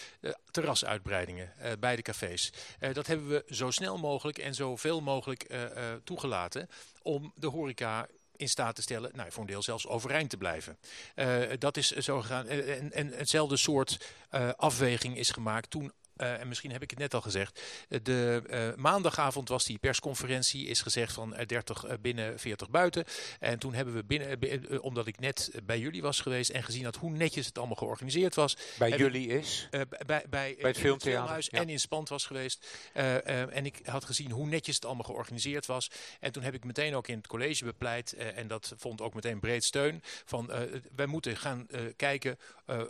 terrasuitbreidingen 0.51 1.53
bij 1.79 1.95
de 1.95 2.01
cafés. 2.01 2.53
dat 2.93 3.07
hebben 3.07 3.27
we 3.27 3.43
zo 3.49 3.71
snel 3.71 3.97
mogelijk 3.97 4.30
en 4.37 4.53
zoveel 4.53 5.01
mogelijk 5.01 5.45
uh, 5.51 5.61
uh, 5.61 5.69
toegelaten 6.03 6.69
om 7.01 7.31
de 7.35 7.47
horeca 7.47 8.07
in 8.35 8.49
staat 8.49 8.75
te 8.75 8.81
stellen, 8.81 9.11
nou, 9.13 9.31
voor 9.31 9.41
een 9.41 9.49
deel 9.49 9.61
zelfs 9.61 9.87
overeind 9.87 10.29
te 10.29 10.37
blijven. 10.37 10.77
Uh, 11.15 11.41
dat 11.59 11.77
is 11.77 11.91
zo 11.91 12.21
gegaan. 12.21 12.47
En, 12.47 12.91
en 12.91 13.07
hetzelfde 13.07 13.57
soort 13.57 14.13
afweging 14.55 15.17
is 15.17 15.29
gemaakt 15.29 15.69
toen 15.69 15.91
uh, 16.21 16.39
en 16.39 16.47
misschien 16.47 16.71
heb 16.71 16.81
ik 16.81 16.89
het 16.89 16.99
net 16.99 17.13
al 17.13 17.21
gezegd. 17.21 17.61
De 17.87 18.43
uh, 18.49 18.75
maandagavond 18.75 19.49
was 19.49 19.65
die 19.65 19.77
persconferentie. 19.77 20.67
Is 20.67 20.81
gezegd 20.81 21.13
van 21.13 21.35
30 21.47 21.85
uh, 21.85 21.91
binnen, 22.01 22.39
40 22.39 22.69
buiten. 22.69 23.05
En 23.39 23.59
toen 23.59 23.73
hebben 23.73 23.93
we 23.93 24.03
binnen, 24.03 24.81
omdat 24.81 25.07
ik 25.07 25.19
net 25.19 25.51
bij 25.63 25.79
jullie 25.79 26.01
was 26.01 26.19
geweest 26.19 26.49
en 26.49 26.63
gezien 26.63 26.83
had 26.83 26.95
hoe 26.95 27.11
netjes 27.11 27.45
het 27.45 27.57
allemaal 27.57 27.75
georganiseerd 27.75 28.35
was. 28.35 28.57
Bij 28.77 28.97
jullie 28.97 29.27
is? 29.27 29.67
bij, 29.71 29.85
bij, 30.05 30.25
bij, 30.29 30.55
het 30.57 30.77
filmhuis 30.77 31.47
ja. 31.51 31.59
en 31.59 31.69
in 31.69 31.79
Spand 31.79 32.09
was 32.09 32.25
geweest. 32.25 32.67
en 32.93 33.65
ik 33.65 33.79
had 33.85 34.05
gezien 34.05 34.31
hoe 34.31 34.47
netjes 34.47 34.75
het 34.75 34.85
allemaal 34.85 35.03
georganiseerd 35.03 35.65
was. 35.65 35.91
En 36.19 36.31
toen 36.31 36.43
heb 36.43 36.53
ik 36.53 36.63
meteen 36.63 36.95
ook 36.95 37.07
in 37.07 37.17
het 37.17 37.27
college 37.27 37.65
bepleit. 37.65 38.13
en 38.13 38.47
dat 38.47 38.73
vond 38.77 39.01
ook 39.01 39.13
meteen 39.13 39.39
breed 39.39 39.63
steun. 39.63 40.01
Van 40.25 40.51
wij 40.95 41.05
moeten 41.05 41.37
gaan 41.37 41.67
kijken 41.95 42.37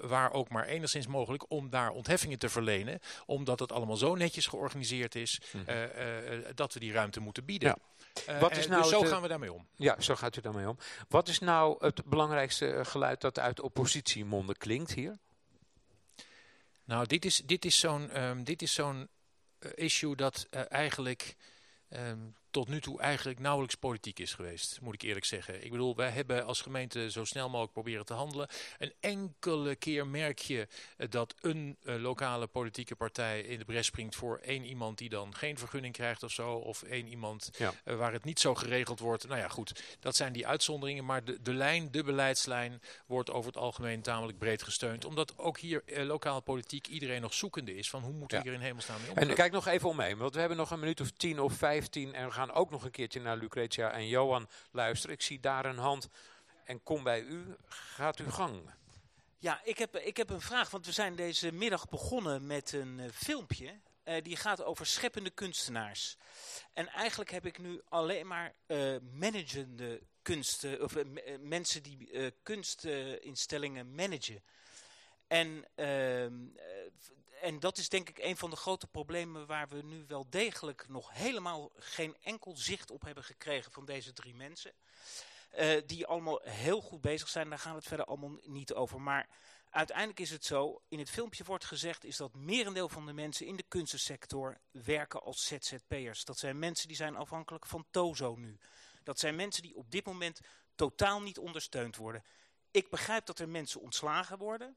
waar 0.02 0.34
ook 0.34 0.50
maar 0.50 0.66
enigszins 0.66 1.08
mogelijk 1.08 1.52
om 1.52 1.70
daar 1.70 1.90
ontheffingen 1.90 2.40
te 2.40 2.50
verlenen 2.50 3.00
omdat 3.26 3.60
het 3.60 3.72
allemaal 3.72 3.98
zo 3.98 4.16
netjes 4.16 4.48
georganiseerd 4.48 5.16
is, 5.16 5.42
mm 5.52 5.64
-hmm. 5.66 5.76
uh, 5.76 6.40
uh, 6.40 6.46
dat 6.56 6.74
we 6.74 6.80
die 6.80 6.92
ruimte 6.92 7.20
moeten 7.20 7.46
bieden. 7.46 7.78
Ja. 8.26 8.40
Wat 8.40 8.58
is 8.58 8.68
nou 8.68 8.82
dus 8.82 8.92
zo 8.92 9.02
gaan 9.02 9.22
we 9.22 9.28
daarmee 9.28 9.54
om. 9.54 9.68
Ja, 9.76 10.02
zo 10.02 10.16
gaat 10.16 10.38
u 10.38 10.42
daarmee 10.42 10.70
om. 10.70 10.78
Wat 11.08 11.28
is 11.28 11.40
nou 11.40 11.86
het 11.86 12.06
belangrijkste 12.06 12.80
geluid 12.84 13.22
dat 13.22 13.40
uit 13.40 13.60
oppositiemonden 13.60 14.58
klinkt 14.58 14.94
hier? 14.94 15.18
Nou, 16.84 17.06
dit 17.06 17.26
is, 17.26 17.42
dit 17.46 17.66
is 17.66 17.80
zo'n 17.80 18.24
um, 18.24 18.44
dit 18.44 18.62
is 18.62 18.74
zo'n 18.74 19.10
issue 19.76 20.16
dat 20.16 20.48
eigenlijk... 20.70 21.36
Um, 21.90 22.36
tot 22.52 22.68
nu 22.68 22.82
toe 22.82 23.00
eigenlijk 23.02 23.40
nauwelijks 23.40 23.76
politiek 23.76 24.20
is 24.20 24.34
geweest, 24.34 24.82
moet 24.82 24.94
ik 24.94 25.02
eerlijk 25.02 25.26
zeggen. 25.26 25.64
Ik 25.64 25.72
bedoel, 25.72 25.96
wij 25.96 26.10
hebben 26.10 26.46
als 26.46 26.62
gemeente 26.62 27.12
zo 27.12 27.26
snel 27.26 27.50
mogelijk 27.50 27.74
proberen 27.74 28.06
te 28.06 28.14
handelen. 28.14 28.48
Een 28.80 28.94
enkele 29.00 29.76
keer 29.76 30.08
merk 30.08 30.40
je 30.40 30.68
eh, 30.98 31.08
dat 31.10 31.36
een 31.42 31.78
uh, 31.84 31.96
lokale 32.02 32.48
politieke 32.48 32.96
partij 32.96 33.42
in 33.42 33.60
de 33.60 33.66
bres 33.66 33.86
springt 33.86 34.16
voor 34.16 34.38
één 34.38 34.66
iemand 34.66 34.98
die 34.98 35.10
dan 35.10 35.36
geen 35.36 35.58
vergunning 35.58 35.94
krijgt 35.94 36.24
of 36.24 36.32
zo. 36.32 36.54
Of 36.54 36.84
één 36.84 37.08
iemand 37.08 37.50
Ja. 37.58 37.74
uh, 37.86 37.96
waar 37.96 38.14
het 38.14 38.24
niet 38.24 38.40
zo 38.40 38.56
geregeld 38.56 39.00
wordt. 39.00 39.28
Nou 39.28 39.40
ja, 39.40 39.48
goed, 39.48 39.84
dat 40.00 40.16
zijn 40.16 40.34
die 40.34 40.48
uitzonderingen. 40.48 41.06
Maar 41.06 41.24
de, 41.24 41.42
de 41.42 41.54
lijn, 41.54 41.92
de 41.92 42.04
beleidslijn, 42.04 42.82
wordt 43.06 43.32
over 43.32 43.52
het 43.52 43.62
algemeen 43.62 44.02
tamelijk 44.02 44.38
breed 44.38 44.64
gesteund. 44.64 45.06
Omdat 45.06 45.38
ook 45.38 45.58
hier 45.60 45.84
uh, 45.86 46.04
lokale 46.06 46.42
politiek 46.42 46.88
iedereen 46.88 47.22
nog 47.22 47.34
zoekende 47.34 47.76
is 47.76 47.90
van 47.90 48.02
hoe 48.02 48.14
moeten 48.14 48.38
we 48.38 48.44
Ja. 48.44 48.50
hier 48.50 48.60
in 48.60 48.66
hemelsnaam 48.66 49.00
mee 49.02 49.10
omgaan. 49.10 49.28
En 49.30 49.36
kijk 49.36 49.52
nog 49.52 49.68
even 49.68 49.90
omheen, 49.90 50.18
want 50.18 50.34
we 50.34 50.40
hebben 50.40 50.58
nog 50.58 50.72
een 50.72 50.80
minuut 50.80 51.02
of 51.02 51.12
tien 51.18 51.40
of 51.40 51.54
vijftien. 51.54 52.14
En 52.14 52.26
we 52.26 52.32
gaan 52.32 52.41
ook 52.50 52.70
nog 52.70 52.84
een 52.84 52.92
keertje 52.92 53.22
naar 53.22 53.38
Lucretia 53.38 53.92
en 53.92 54.08
Johan 54.08 54.50
luisteren. 54.72 55.16
Ik 55.16 55.22
zie 55.22 55.40
daar 55.40 55.66
een 55.66 55.78
hand 55.78 56.10
en 56.64 56.84
kom 56.84 57.04
bij 57.04 57.22
u. 57.22 57.56
Gaat 57.68 58.20
uw 58.20 58.30
gang. 58.30 58.62
Ja, 59.38 59.62
ik 59.64 59.78
heb, 59.78 59.96
ik 59.98 60.18
heb 60.18 60.30
een 60.30 60.42
vraag, 60.42 60.70
want 60.70 60.86
we 60.86 60.92
zijn 60.92 61.16
deze 61.16 61.52
middag 61.52 61.90
begonnen 61.90 62.48
met 62.48 62.72
een 62.74 63.00
eh, 63.00 63.10
filmpje. 63.14 63.80
eh, 64.04 64.24
die 64.24 64.36
gaat 64.36 64.64
over 64.64 64.86
scheppende 64.86 65.30
kunstenaars. 65.30 66.18
En 66.74 66.88
eigenlijk 66.88 67.32
heb 67.32 67.46
ik 67.46 67.58
nu 67.58 67.82
alleen 67.90 68.28
maar 68.28 68.54
eh 68.66 68.96
managende 69.12 70.02
kunsten, 70.22 70.84
of 70.84 70.96
mensen 71.40 71.84
die 71.84 72.32
kunstinstellingen 72.44 73.96
managen. 73.96 74.44
En, 75.32 75.66
ehm, 75.76 76.34
eh, 76.56 76.66
en 77.42 77.60
dat 77.60 77.78
is 77.78 77.90
denk 77.90 78.10
ik 78.10 78.18
een 78.18 78.38
van 78.38 78.50
de 78.50 78.56
grote 78.56 78.88
problemen 78.88 79.46
waar 79.46 79.68
we 79.68 79.82
nu 79.82 80.06
wel 80.08 80.30
degelijk 80.30 80.88
nog 80.88 81.14
helemaal 81.14 81.72
geen 81.76 82.16
enkel 82.22 82.58
zicht 82.58 82.92
op 82.92 83.02
hebben 83.02 83.24
gekregen 83.24 83.72
van 83.72 83.86
deze 83.86 84.14
drie 84.14 84.36
mensen. 84.36 84.74
Eh, 85.50 85.82
die 85.86 86.06
allemaal 86.06 86.40
heel 86.44 86.82
goed 86.82 87.02
bezig 87.02 87.30
zijn. 87.30 87.50
Daar 87.50 87.60
gaan 87.60 87.72
we 87.72 87.78
het 87.78 87.88
verder 87.88 88.06
allemaal 88.06 88.38
niet 88.44 88.74
over. 88.74 89.02
Maar 89.02 89.30
uiteindelijk 89.70 90.20
is 90.20 90.30
het 90.30 90.46
zo, 90.46 90.82
in 90.88 91.00
het 91.00 91.10
filmpje 91.10 91.44
wordt 91.44 91.66
gezegd, 91.66 92.04
is 92.04 92.18
dat 92.18 92.36
merendeel 92.36 92.90
van 92.90 93.06
de 93.06 93.14
mensen 93.14 93.46
in 93.46 93.56
de 93.56 93.66
kunstensector 93.68 94.58
werken 94.72 95.22
als 95.22 95.46
ZZP'ers. 95.46 96.26
Dat 96.26 96.38
zijn 96.38 96.60
mensen 96.60 96.88
die 96.88 96.98
zijn 96.98 97.16
afhankelijk 97.16 97.66
van 97.66 97.86
Tozo 97.92 98.36
nu. 98.36 98.58
Dat 99.04 99.20
zijn 99.20 99.36
mensen 99.36 99.64
die 99.64 99.76
op 99.76 99.92
dit 99.92 100.06
moment 100.06 100.40
totaal 100.76 101.22
niet 101.22 101.38
ondersteund 101.38 101.96
worden. 101.96 102.24
Ik 102.72 102.90
begrijp 102.90 103.26
dat 103.26 103.40
er 103.40 103.50
mensen 103.50 103.82
ontslagen 103.82 104.38
worden. 104.38 104.76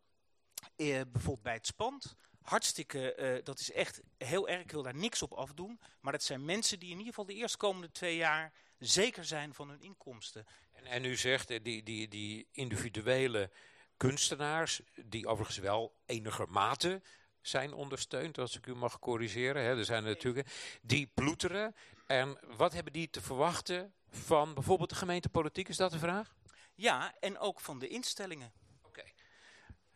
Eh, 0.76 1.00
bijvoorbeeld 1.12 1.42
bij 1.42 1.54
het 1.54 1.66
spand. 1.66 2.16
Hartstikke, 2.44 3.14
eh, 3.14 3.44
dat 3.44 3.58
is 3.58 3.72
echt 3.72 4.00
heel 4.18 4.48
erg. 4.48 4.62
Ik 4.62 4.70
wil 4.70 4.82
daar 4.82 4.94
niks 4.94 5.22
op 5.22 5.32
afdoen. 5.32 5.80
Maar 6.00 6.12
dat 6.12 6.22
zijn 6.22 6.44
mensen 6.44 6.78
die 6.78 6.90
in 6.90 6.96
ieder 6.96 7.08
geval 7.08 7.26
de 7.26 7.34
eerstkomende 7.34 7.90
twee 7.90 8.16
jaar 8.16 8.52
zeker 8.78 9.24
zijn 9.24 9.54
van 9.54 9.68
hun 9.68 9.80
inkomsten. 9.80 10.46
En, 10.72 10.84
en 10.86 11.04
u 11.04 11.16
zegt, 11.16 11.50
eh, 11.50 11.58
die, 11.62 11.82
die, 11.82 12.08
die 12.08 12.48
individuele 12.52 13.50
kunstenaars, 13.96 14.80
die 15.04 15.26
overigens 15.26 15.58
wel 15.58 15.94
enigermate 16.06 17.02
zijn 17.40 17.72
ondersteund, 17.72 18.38
als 18.38 18.56
ik 18.56 18.66
u 18.66 18.74
mag 18.74 18.98
corrigeren. 18.98 19.62
Hè, 19.62 19.76
er 19.76 19.84
zijn 19.84 20.02
er 20.02 20.10
natuurlijk, 20.10 20.78
die 20.82 21.06
ploeteren. 21.14 21.74
En 22.06 22.38
wat 22.56 22.72
hebben 22.72 22.92
die 22.92 23.10
te 23.10 23.20
verwachten 23.20 23.94
van 24.10 24.54
bijvoorbeeld 24.54 24.90
de 24.90 24.96
gemeentepolitiek? 24.96 25.68
Is 25.68 25.76
dat 25.76 25.92
de 25.92 25.98
vraag? 25.98 26.34
Ja, 26.74 27.14
en 27.20 27.38
ook 27.38 27.60
van 27.60 27.78
de 27.78 27.88
instellingen. 27.88 28.52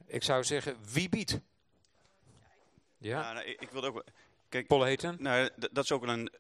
Ik 0.07 0.23
zou 0.23 0.45
zeggen, 0.45 0.77
wie 0.93 1.09
biedt? 1.09 1.41
Ja, 2.99 3.21
Ja, 3.21 3.33
nou, 3.33 3.47
ik, 3.47 3.61
ik 3.61 3.71
wilde 3.71 3.87
ook... 3.87 4.05
Kijk, 4.49 4.67
Paul 4.67 4.85
Heten? 4.85 5.17
Nou, 5.19 5.51
dat 5.57 5.85
is 5.85 5.93
ook 5.93 6.05
wel 6.05 6.15
een, 6.15 6.33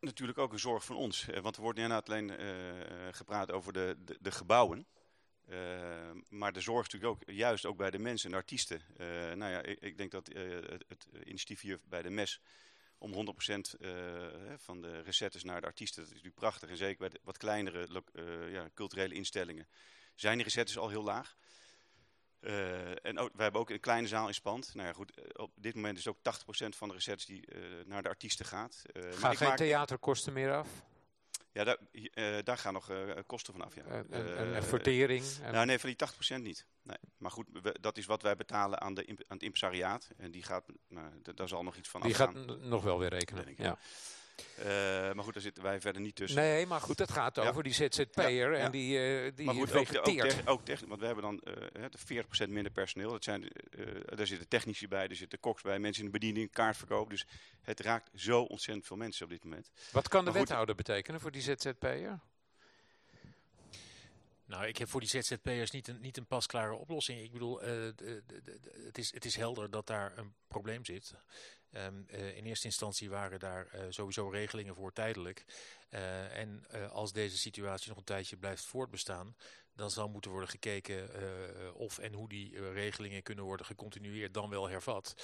natuurlijk 0.00 0.38
ook 0.38 0.52
een 0.52 0.58
zorg 0.58 0.84
van 0.84 0.96
ons. 0.96 1.28
Eh, 1.28 1.40
Want 1.40 1.56
er 1.56 1.62
wordt 1.62 1.78
inderdaad 1.78 2.08
alleen 2.08 2.36
eh, 2.36 2.46
gepraat 3.10 3.52
over 3.52 3.72
de, 3.72 3.96
de, 4.04 4.16
de 4.20 4.30
gebouwen. 4.30 4.86
Eh, 5.48 6.10
maar 6.28 6.52
de 6.52 6.60
zorg 6.60 6.86
is 6.86 6.92
natuurlijk 6.92 7.20
ook, 7.20 7.34
juist 7.34 7.66
ook 7.66 7.76
bij 7.76 7.90
de 7.90 7.98
mensen 7.98 8.24
en 8.26 8.30
de 8.30 8.40
artiesten. 8.42 8.80
Eh, 8.96 9.06
nou 9.32 9.52
ja, 9.52 9.62
ik, 9.62 9.80
ik 9.80 9.96
denk 9.96 10.10
dat 10.10 10.26
het, 10.26 10.84
het 10.88 11.06
initiatief 11.24 11.60
hier 11.60 11.80
bij 11.84 12.02
de 12.02 12.10
MES 12.10 12.40
om 12.98 13.12
100% 13.12 13.16
eh, 13.16 13.90
hè, 14.46 14.58
van 14.58 14.80
de 14.80 15.00
recettes 15.00 15.44
naar 15.44 15.60
de 15.60 15.66
artiesten, 15.66 15.96
dat 15.98 16.06
is 16.06 16.14
natuurlijk 16.14 16.40
prachtig. 16.40 16.70
En 16.70 16.76
zeker 16.76 16.98
bij 16.98 17.08
de 17.08 17.20
wat 17.22 17.36
kleinere 17.36 18.02
ja, 18.50 18.70
culturele 18.74 19.14
instellingen 19.14 19.68
zijn 20.14 20.34
die 20.34 20.44
recettes 20.44 20.78
al 20.78 20.88
heel 20.88 21.02
laag. 21.02 21.36
Eh, 22.40 23.04
en 23.06 23.18
ook, 23.18 23.30
we 23.34 23.42
hebben 23.42 23.60
ook 23.60 23.70
een 23.70 23.80
kleine 23.80 24.08
zaal 24.08 24.26
in 24.26 24.34
Spand. 24.34 24.74
Nou 24.74 24.86
ja, 24.88 24.92
goed, 24.94 25.10
eh, 25.20 25.24
op 25.32 25.50
dit 25.54 25.74
moment 25.74 25.98
is 25.98 26.08
ook 26.08 26.18
80% 26.22 26.76
van 26.76 26.88
de 26.88 26.94
recettes 26.94 27.26
die 27.26 27.46
eh, 27.46 27.60
naar 27.86 28.02
de 28.02 28.08
artiesten 28.08 28.44
gaat. 28.46 28.82
Maar 28.94 29.02
Gaan 29.12 29.30
ik 29.32 29.38
geen 29.38 29.48
maak- 29.48 29.56
theaterkosten 29.56 30.32
meer 30.32 30.52
af? 30.54 30.68
Ja, 31.52 31.64
daar, 31.64 31.76
daar 32.44 32.58
gaan 32.58 32.72
nog 32.72 32.90
kosten 33.26 33.52
van 33.52 33.62
af. 33.62 33.74
Ja. 33.74 33.82
En, 33.82 34.10
en, 34.10 34.54
en 34.54 34.64
vertering? 34.64 35.24
En, 35.42 35.52
nou, 35.52 35.66
nee, 35.66 35.78
van 35.78 35.88
die 35.88 35.98
80% 36.38 36.42
niet. 36.42 36.66
Nee. 36.82 36.96
Maar 37.16 37.30
goed, 37.30 37.46
we- 37.62 37.76
dat 37.80 37.96
is 37.98 38.06
wat 38.06 38.22
wij 38.22 38.36
betalen 38.36 38.80
aan, 38.80 38.94
de, 38.94 39.06
aan 39.08 39.16
het 39.28 39.42
impresariaat. 39.42 40.08
En 40.16 40.30
die 40.30 40.42
gaat, 40.42 40.64
daar 41.34 41.48
zal 41.48 41.62
nog 41.62 41.76
iets 41.76 41.88
van 41.88 42.00
die 42.00 42.10
afgaan. 42.10 42.34
gaat 42.48 42.58
nog 42.60 42.82
wel 42.82 42.98
weer 42.98 43.08
rekenen. 43.08 43.44
denk 43.44 43.58
ik, 43.58 43.64
ja. 43.64 43.78
Eh, 44.58 44.64
maar 45.12 45.24
goed, 45.24 45.32
daar 45.32 45.42
zitten 45.42 45.62
wij 45.62 45.80
verder 45.80 46.02
niet 46.02 46.14
tussen. 46.14 46.40
Nee, 46.40 46.66
maar 46.66 46.80
goed, 46.80 46.98
het 46.98 47.10
gaat 47.10 47.36
Ja. 47.36 47.48
over 47.48 47.62
die 47.62 47.72
ZZP'er 47.72 48.56
Ja, 48.56 48.58
en 48.58 48.70
die, 48.70 48.98
eh 48.98 49.32
die 49.34 49.46
maar 49.46 49.54
goed, 49.54 49.74
ook, 49.74 49.88
ook, 50.44 50.66
want 50.86 51.00
we 51.00 51.06
hebben 51.06 51.24
dan 51.24 51.40
eh, 51.40 51.54
hè, 51.72 51.88
de 51.88 51.98
40% 51.98 52.50
minder 52.50 52.72
personeel. 52.72 53.10
Dat 53.10 53.24
zijn, 53.24 53.48
eh, 53.48 54.16
daar 54.16 54.26
zitten 54.26 54.48
technici 54.48 54.88
bij, 54.88 55.08
er 55.08 55.16
zitten 55.16 55.40
koks 55.40 55.62
bij, 55.62 55.78
mensen 55.78 56.04
in 56.04 56.10
de 56.10 56.18
bediening, 56.18 56.50
kaartverkoop. 56.50 57.10
Dus 57.10 57.26
het 57.62 57.80
raakt 57.80 58.10
zo 58.14 58.42
ontzettend 58.42 58.86
veel 58.86 58.96
mensen 58.96 59.24
op 59.24 59.30
dit 59.30 59.44
moment. 59.44 59.70
Wat 59.92 60.08
kan 60.08 60.24
de 60.24 60.30
goed, 60.30 60.38
wethouder 60.38 60.74
betekenen 60.74 61.20
voor 61.20 61.30
die 61.30 61.42
ZZP'er? 61.42 62.20
Nou, 64.48 64.66
ik 64.66 64.76
heb 64.78 64.88
voor 64.88 65.00
die 65.00 65.08
ZZP'ers 65.08 65.70
niet 65.70 65.88
een, 65.88 66.00
niet 66.00 66.16
een 66.16 66.26
pasklare 66.26 66.74
oplossing. 66.74 67.20
Ik 67.22 67.32
bedoel, 67.32 67.62
eh, 67.62 67.82
het, 68.84 68.98
is, 68.98 69.12
het 69.12 69.24
is 69.24 69.36
helder 69.36 69.70
dat 69.70 69.86
daar 69.86 70.18
een 70.18 70.34
probleem 70.46 70.84
zit. 70.84 71.14
Ehm, 71.72 72.02
eh, 72.06 72.36
in 72.36 72.44
eerste 72.44 72.66
instantie 72.66 73.10
waren 73.10 73.38
daar 73.38 73.66
eh, 73.66 73.84
sowieso 73.88 74.28
regelingen 74.28 74.74
voor 74.74 74.92
tijdelijk. 74.92 75.44
Eh, 75.88 76.36
en 76.36 76.64
als 76.90 77.12
deze 77.12 77.38
situatie 77.38 77.88
nog 77.88 77.98
een 77.98 78.04
tijdje 78.04 78.36
blijft 78.36 78.64
voortbestaan, 78.64 79.36
dan 79.74 79.90
zal 79.90 80.08
moeten 80.08 80.30
worden 80.30 80.48
gekeken 80.48 81.10
of 81.74 81.98
en 81.98 82.12
hoe 82.12 82.28
die 82.28 82.70
regelingen 82.72 83.22
kunnen 83.22 83.44
worden 83.44 83.66
gecontinueerd, 83.66 84.34
dan 84.34 84.50
wel 84.50 84.68
hervat. 84.68 85.14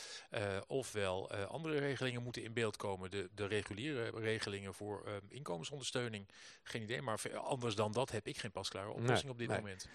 Ofwel 0.67 1.33
andere 1.33 1.79
regelingen 1.79 2.23
moeten 2.23 2.43
in 2.43 2.53
beeld 2.53 2.77
komen. 2.77 3.11
De, 3.11 3.31
de 3.35 3.47
reguliere 3.47 4.11
regelingen 4.11 4.75
voor 4.75 5.07
eh, 5.07 5.13
inkomensondersteuning. 5.29 6.29
Geen 6.63 6.83
idee, 6.83 7.03
maar 7.03 7.37
anders 7.37 7.75
dan 7.75 7.93
dat 7.93 8.11
heb 8.11 8.27
ik 8.27 8.39
geen 8.39 8.51
pasklare 8.51 8.89
oplossing 8.89 9.23
Nee, 9.23 9.33
op 9.33 9.39
dit 9.39 9.49
nee. 9.49 9.59
moment. 9.59 9.89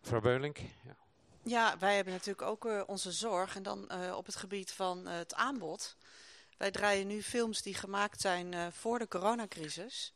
Mevrouw 0.00 0.20
Beulink? 0.20 0.58
Ja. 0.58 0.96
Ja, 1.46 1.78
wij 1.78 1.94
hebben 1.94 2.12
natuurlijk 2.12 2.48
ook 2.48 2.66
eh, 2.66 2.82
onze 2.86 3.12
zorg. 3.12 3.56
En 3.56 3.62
dan 3.62 3.88
eh, 3.88 4.16
op 4.16 4.26
het 4.26 4.36
gebied 4.36 4.72
van 4.72 5.06
eh, 5.06 5.16
het 5.16 5.34
aanbod. 5.34 5.96
Wij 6.56 6.70
draaien 6.70 7.06
nu 7.06 7.22
films 7.22 7.62
die 7.62 7.74
gemaakt 7.74 8.20
zijn 8.20 8.72
voor 8.72 8.98
de 8.98 9.08
coronacrisis. 9.08 10.14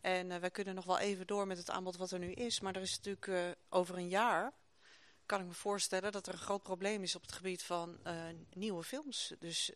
En 0.00 0.40
wij 0.40 0.50
kunnen 0.50 0.74
nog 0.74 0.84
wel 0.84 0.98
even 0.98 1.26
door 1.26 1.46
met 1.46 1.58
het 1.58 1.70
aanbod 1.70 1.96
wat 1.96 2.10
er 2.10 2.18
nu 2.18 2.32
is. 2.32 2.60
Maar 2.60 2.74
er 2.74 2.82
is 2.82 3.00
natuurlijk 3.00 3.56
over 3.68 3.96
een 3.96 4.08
jaar, 4.08 4.52
kan 5.26 5.40
ik 5.40 5.46
me 5.46 5.52
voorstellen, 5.52 6.12
dat 6.12 6.26
er 6.26 6.32
een 6.32 6.38
groot 6.38 6.62
probleem 6.62 7.02
is 7.02 7.16
op 7.16 7.22
het 7.22 7.32
gebied 7.32 7.62
van 7.62 7.98
nieuwe 8.54 8.82
films. 8.82 9.32
Dus 9.38 9.72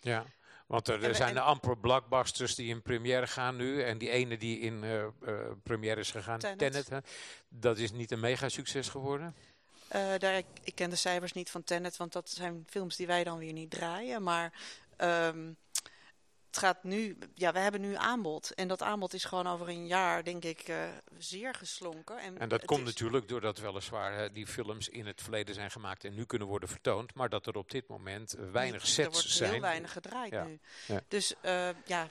Ja, 0.00 0.24
want 0.66 0.88
er, 0.88 1.04
er 1.04 1.14
zijn 1.14 1.34
de 1.34 1.40
amper 1.40 1.78
blockbusters 1.78 2.54
die 2.54 2.68
in 2.68 2.82
première 2.82 3.26
gaan 3.26 3.56
nu. 3.56 3.82
En 3.82 3.98
die 3.98 4.10
ene 4.10 4.36
die 4.36 4.58
in 4.58 4.84
première 5.62 6.00
is 6.00 6.10
gegaan, 6.10 6.38
Tenet. 6.38 6.58
Tenet, 6.58 6.88
hè, 6.88 6.98
dat 7.48 7.78
is 7.78 7.92
niet 7.92 8.10
een 8.10 8.20
mega 8.20 8.48
succes 8.48 8.88
geworden. 8.88 9.34
Eh, 9.92 10.18
daar, 10.18 10.36
ik, 10.36 10.46
ik 10.62 10.74
ken 10.74 10.90
de 10.90 10.96
cijfers 10.96 11.32
niet 11.32 11.50
van 11.50 11.64
Tenet, 11.64 11.96
want 11.96 12.12
dat 12.12 12.30
zijn 12.30 12.64
films 12.68 12.96
die 12.96 13.06
wij 13.06 13.24
dan 13.24 13.38
weer 13.38 13.52
niet 13.52 13.70
draaien. 13.70 14.22
Maar 14.22 14.52
ehm, 14.96 15.52
het 16.46 16.58
gaat 16.60 16.84
nu, 16.84 17.18
ja, 17.34 17.52
we 17.52 17.58
hebben 17.58 17.80
nu 17.80 17.94
aanbod. 17.96 18.54
En 18.54 18.68
dat 18.68 18.82
aanbod 18.82 19.14
is 19.14 19.24
gewoon 19.24 19.46
over 19.46 19.68
een 19.68 19.86
jaar, 19.86 20.24
denk 20.24 20.44
ik, 20.44 20.60
eh, 20.60 20.88
zeer 21.18 21.54
geslonken. 21.54 22.18
En, 22.18 22.38
En 22.38 22.48
dat 22.48 22.64
komt 22.64 22.84
natuurlijk 22.84 23.28
doordat 23.28 23.58
weliswaar 23.58 24.12
hè, 24.14 24.30
die 24.32 24.46
films 24.46 24.88
in 24.88 25.06
het 25.06 25.22
verleden 25.22 25.54
zijn 25.54 25.70
gemaakt 25.70 26.04
en 26.04 26.14
nu 26.14 26.24
kunnen 26.24 26.48
worden 26.48 26.68
vertoond. 26.68 27.14
Maar 27.14 27.28
dat 27.28 27.46
er 27.46 27.56
op 27.56 27.70
dit 27.70 27.88
moment 27.88 28.32
eh, 28.34 28.50
weinig 28.50 28.80
Er 28.82 28.86
sets 28.88 29.12
wordt 29.12 29.28
zijn. 29.30 29.52
heel 29.52 29.60
weinig 29.60 29.92
gedraaid 29.92 30.32
Ja. 30.32 30.44
nu. 30.44 30.60
Ja. 30.86 31.00
Dus 31.08 31.34
eh, 31.40 31.68
ja, 31.84 32.08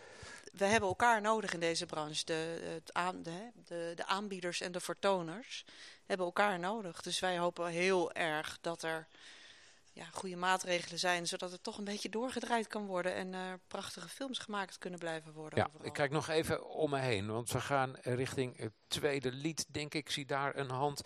we 0.52 0.66
hebben 0.66 0.90
elkaar 0.90 1.22
nodig 1.22 1.54
in 1.54 1.60
deze 1.60 1.86
branche. 1.86 2.26
De, 2.26 2.60
het 2.74 2.94
aan, 2.94 3.24
de, 3.24 3.30
hè, 3.30 3.46
de, 3.66 3.92
de 3.96 4.06
aanbieders 4.06 4.62
en 4.62 4.72
de 4.72 4.80
vertoners 4.80 5.66
hebben 6.12 6.26
elkaar 6.26 6.60
nodig. 6.60 7.02
Dus 7.02 7.20
wij 7.20 7.38
hopen 7.38 7.68
heel 7.68 8.12
erg 8.12 8.58
dat 8.62 8.84
er 8.84 9.08
ja, 9.94 10.06
goede 10.12 10.36
maatregelen 10.36 11.00
zijn, 11.00 11.28
zodat 11.28 11.52
het 11.52 11.64
toch 11.64 11.78
een 11.78 11.84
beetje 11.84 12.10
doorgedraaid 12.10 12.68
kan 12.68 12.86
worden 12.86 13.14
en 13.14 13.34
er 13.34 13.60
prachtige 13.68 14.08
films 14.08 14.40
gemaakt 14.40 14.78
kunnen 14.78 15.00
blijven 15.00 15.34
worden. 15.34 15.60
Ja, 15.60 15.66
overal. 15.66 15.86
ik 15.86 15.94
kijk 15.94 16.12
nog 16.12 16.28
even 16.28 16.70
om 16.70 16.90
me 16.90 17.00
heen, 17.00 17.32
want 17.32 17.52
we 17.52 17.62
gaan 17.62 17.96
richting 18.02 18.58
het 18.58 18.72
tweede 18.88 19.32
lied, 19.32 19.66
denk 19.68 19.94
ik. 19.94 20.10
Zie 20.10 20.26
daar 20.26 20.56
een 20.56 20.70
hand. 20.70 21.02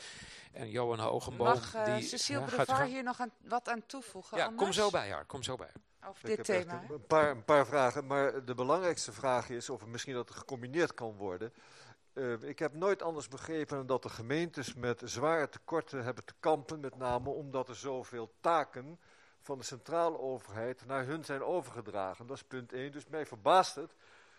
En 0.51 0.69
Johan 0.69 0.99
Hogenboom. 0.99 1.47
Mag 1.47 1.73
eh, 1.73 1.95
die, 1.95 2.07
Cecile 2.07 2.39
ja, 2.39 2.45
gaat 2.45 2.53
u 2.53 2.55
Brevard 2.55 2.79
gang. 2.79 2.91
hier 2.91 3.03
nog 3.03 3.19
aan, 3.19 3.31
wat 3.41 3.69
aan 3.69 3.85
toevoegen? 3.85 4.37
Ja, 4.37 4.51
kom 4.55 4.73
zo 4.73 4.89
bij 4.89 5.09
haar. 5.09 5.25
Kom 5.25 5.43
zo 5.43 5.55
bij 5.55 5.69
haar. 5.73 6.09
Over 6.09 6.25
dit 6.25 6.43
thema. 6.43 6.83
Een 6.89 7.05
paar, 7.07 7.31
een 7.31 7.43
paar 7.43 7.65
vragen, 7.65 8.05
maar 8.05 8.45
de 8.45 8.53
belangrijkste 8.53 9.11
vraag 9.11 9.49
is 9.49 9.69
of 9.69 9.85
misschien 9.85 10.13
dat 10.13 10.27
het 10.27 10.37
gecombineerd 10.37 10.93
kan 10.93 11.15
worden. 11.15 11.53
Uh, 12.15 12.41
ik 12.41 12.59
heb 12.59 12.73
nooit 12.73 13.01
anders 13.01 13.27
begrepen 13.27 13.77
dan 13.77 13.85
dat 13.85 14.03
de 14.03 14.09
gemeentes 14.09 14.73
met 14.73 15.01
zware 15.05 15.49
tekorten 15.49 16.03
hebben 16.03 16.25
te 16.25 16.33
kampen, 16.39 16.79
met 16.79 16.97
name 16.97 17.29
omdat 17.29 17.67
er 17.69 17.75
zoveel 17.75 18.31
taken 18.39 18.99
van 19.41 19.57
de 19.57 19.63
centrale 19.63 20.19
overheid 20.19 20.85
naar 20.85 21.05
hun 21.05 21.25
zijn 21.25 21.43
overgedragen. 21.43 22.27
Dat 22.27 22.35
is 22.35 22.43
punt 22.43 22.73
1. 22.73 22.91
Dus 22.91 23.07
mij 23.07 23.25
verbaast 23.25 23.75
het 23.75 23.95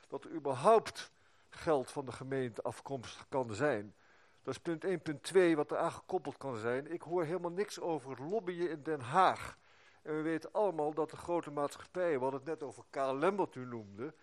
dat 0.09 0.25
er 0.25 0.31
überhaupt 0.31 1.11
geld 1.49 1.91
van 1.91 2.05
de 2.05 2.13
gemeente 2.13 2.63
afkomstig 2.63 3.27
kan 3.29 3.55
zijn. 3.55 3.95
Dat 4.43 4.55
is 4.55 4.61
punt 4.61 4.85
1. 4.85 5.01
Punt 5.01 5.23
2, 5.23 5.57
wat 5.57 5.71
er 5.71 5.77
aangekoppeld 5.77 6.37
kan 6.37 6.57
zijn. 6.57 6.93
Ik 6.93 7.03
hoor 7.03 7.25
helemaal 7.25 7.51
niks 7.51 7.81
over 7.81 8.11
het 8.11 8.19
lobbyen 8.19 8.71
in 8.71 8.83
Den 8.83 9.01
Haag. 9.01 9.59
En 10.03 10.17
we 10.17 10.23
weten 10.23 10.53
allemaal 10.53 10.95
dat 10.95 11.11
de 11.11 11.17
grote 11.17 11.51
maatschappijen, 11.51 12.21
hadden 12.21 12.41
het 12.41 12.49
net 12.49 12.63
over 12.63 12.85
KLM 12.91 13.37
wat 13.37 13.55
u 13.55 13.65
noemde, 13.65 14.15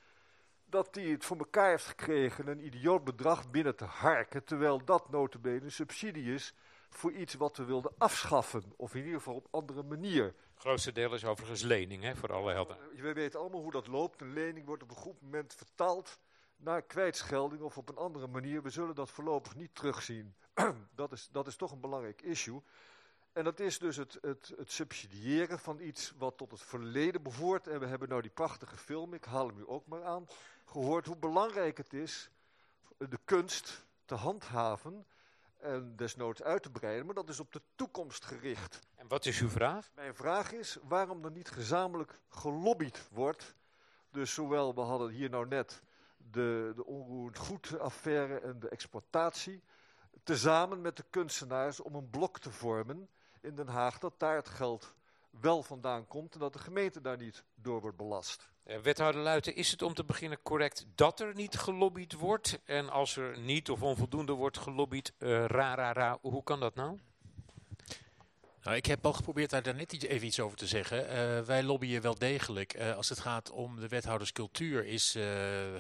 dat 0.74 0.94
die 0.94 1.12
het 1.12 1.26
voor 1.26 1.38
elkaar 1.38 1.70
heeft 1.70 1.86
gekregen 1.86 2.48
een 2.48 2.66
idioot 2.66 3.04
bedrag 3.04 3.50
binnen 3.50 3.76
te 3.76 3.86
harken, 3.86 4.44
terwijl 4.44 4.86
dat 4.86 5.10
notabene 5.10 5.62
een 5.62 5.72
subsidie 5.72 6.34
is 6.34 6.54
voor 6.90 7.12
iets 7.12 7.34
wat 7.34 7.58
we 7.58 7.64
wilden 7.64 7.94
afschaffen, 7.98 8.64
of 8.76 8.96
in 8.96 9.04
ieder 9.04 9.18
geval 9.18 9.36
op 9.36 9.48
andere 9.52 9.84
manier. 9.84 10.24
Het 10.24 10.62
grootste 10.62 10.92
deel 10.92 11.14
is 11.14 11.26
overigens 11.26 11.62
lening, 11.62 12.04
hè, 12.04 12.16
voor 12.16 12.34
alle 12.34 12.52
helden. 12.52 12.78
We 12.96 13.14
weten 13.14 13.40
allemaal 13.40 13.62
hoe 13.62 13.72
dat 13.72 13.88
loopt. 13.88 14.22
Een 14.22 14.34
lening 14.34 14.66
wordt 14.66 14.84
op 14.84 14.90
een 14.90 14.96
goed 14.96 15.22
moment 15.22 15.54
vertaald 15.54 16.20
naar 16.58 16.82
kwijtschelding 16.82 17.62
of 17.62 17.78
op 17.78 17.90
een 17.90 17.98
andere 17.98 18.28
manier. 18.28 18.62
We 18.62 18.70
zullen 18.70 18.96
dat 18.96 19.10
voorlopig 19.10 19.56
niet 19.56 19.76
terugzien. 19.76 20.36
dat, 20.96 21.12
is, 21.12 21.30
dat 21.32 21.48
is 21.48 21.56
toch 21.56 21.72
een 21.72 21.82
belangrijk 21.82 22.22
issue. 22.22 22.62
En 23.34 23.44
dat 23.44 23.60
is 23.60 23.80
dus 23.80 23.96
het, 23.96 24.18
het, 24.22 24.54
het, 24.58 24.72
subsidiëren 24.72 25.60
van 25.60 25.80
iets 25.80 26.14
wat 26.18 26.38
tot 26.38 26.52
het 26.52 26.62
verleden 26.62 27.24
behoort. 27.24 27.68
En 27.68 27.80
we 27.80 27.86
hebben 27.86 28.10
nou 28.10 28.22
die 28.22 28.32
prachtige 28.32 28.78
film, 28.78 29.14
ik 29.14 29.26
haal 29.26 29.48
hem 29.48 29.58
u 29.58 29.64
ook 29.66 29.88
maar 29.88 30.04
aan, 30.04 30.28
gehoord 30.74 31.06
hoe 31.06 31.18
belangrijk 31.18 31.78
het 31.78 31.94
is 31.94 32.30
de 32.98 33.20
kunst 33.26 33.86
te 34.06 34.16
handhaven 34.16 35.06
en 35.58 35.96
desnoods 35.96 36.44
uit 36.44 36.64
te 36.64 36.72
breiden, 36.72 37.06
maar 37.06 37.16
dat 37.16 37.30
is 37.30 37.40
op 37.40 37.52
de 37.52 37.62
toekomst 37.76 38.26
gericht. 38.26 38.80
En 38.96 39.08
wat 39.08 39.26
is 39.26 39.40
uw 39.40 39.50
vraag? 39.50 39.92
Mijn 39.96 40.16
vraag 40.16 40.52
is 40.52 40.78
waarom 40.84 41.26
er 41.26 41.32
niet 41.32 41.50
gezamenlijk 41.50 42.20
gelobbyd 42.30 43.10
wordt. 43.12 43.56
Dus 44.12 44.34
zowel, 44.34 44.76
we 44.76 44.82
hadden 44.82 45.10
hier 45.10 45.30
nou 45.30 45.48
net 45.48 45.82
de, 46.18 46.72
de 46.76 46.86
onroerend 46.86 47.38
goed 47.38 47.80
affaire 47.80 48.40
en 48.40 48.60
de 48.60 48.70
exploitatie, 48.70 49.64
tezamen 50.24 50.82
met 50.82 50.98
de 50.98 51.06
kunstenaars 51.10 51.80
om 51.80 51.96
een 51.96 52.10
blok 52.10 52.40
te 52.40 52.52
vormen 52.52 53.10
in 53.42 53.56
Den 53.56 53.68
Haag, 53.68 54.00
dat 54.00 54.20
daar 54.20 54.36
het 54.36 54.50
geld 54.50 54.96
wel 55.30 55.64
vandaan 55.64 56.08
komt 56.08 56.34
en 56.34 56.40
dat 56.40 56.54
de 56.54 56.60
gemeente 56.60 57.02
daar 57.02 57.18
niet 57.18 57.44
door 57.56 57.82
wordt 57.82 57.98
belast. 57.98 58.52
Uh, 58.68 58.78
wethouder 58.78 59.22
Luiten, 59.22 59.56
is 59.56 59.72
het 59.72 59.82
om 59.82 59.94
te 59.94 60.04
beginnen 60.04 60.42
correct 60.42 60.86
dat 60.96 61.20
er 61.20 61.36
niet 61.36 61.56
gelobbyd 61.56 62.14
wordt? 62.14 62.60
En 62.66 62.90
als 62.90 63.18
er 63.18 63.40
niet 63.40 63.70
of 63.70 63.82
onvoldoende 63.82 64.32
wordt 64.32 64.58
gelobbyd, 64.58 65.14
uh, 65.20 65.46
ra, 65.46 65.76
ra, 65.76 65.94
ra, 65.94 66.18
hoe 66.22 66.44
kan 66.44 66.60
dat 66.60 66.76
nou? 66.76 67.00
Nou, 68.64 68.76
ik 68.76 68.86
heb 68.86 69.06
al 69.06 69.14
geprobeerd 69.14 69.50
daar 69.50 69.76
net 69.76 69.94
iets, 69.94 70.06
even 70.06 70.28
iets 70.28 70.40
over 70.40 70.58
te 70.58 70.68
zeggen. 70.68 71.06
Uh, 71.06 71.46
wij 71.46 71.64
lobbyen 71.64 72.02
wel 72.02 72.16
degelijk. 72.16 72.74
Uh, 72.74 72.96
als 72.96 73.10
het 73.10 73.20
gaat 73.20 73.50
om 73.50 73.80
de 73.80 73.88
wethouderscultuur, 73.88 74.86
is 74.86 75.16
uh, 75.16 75.26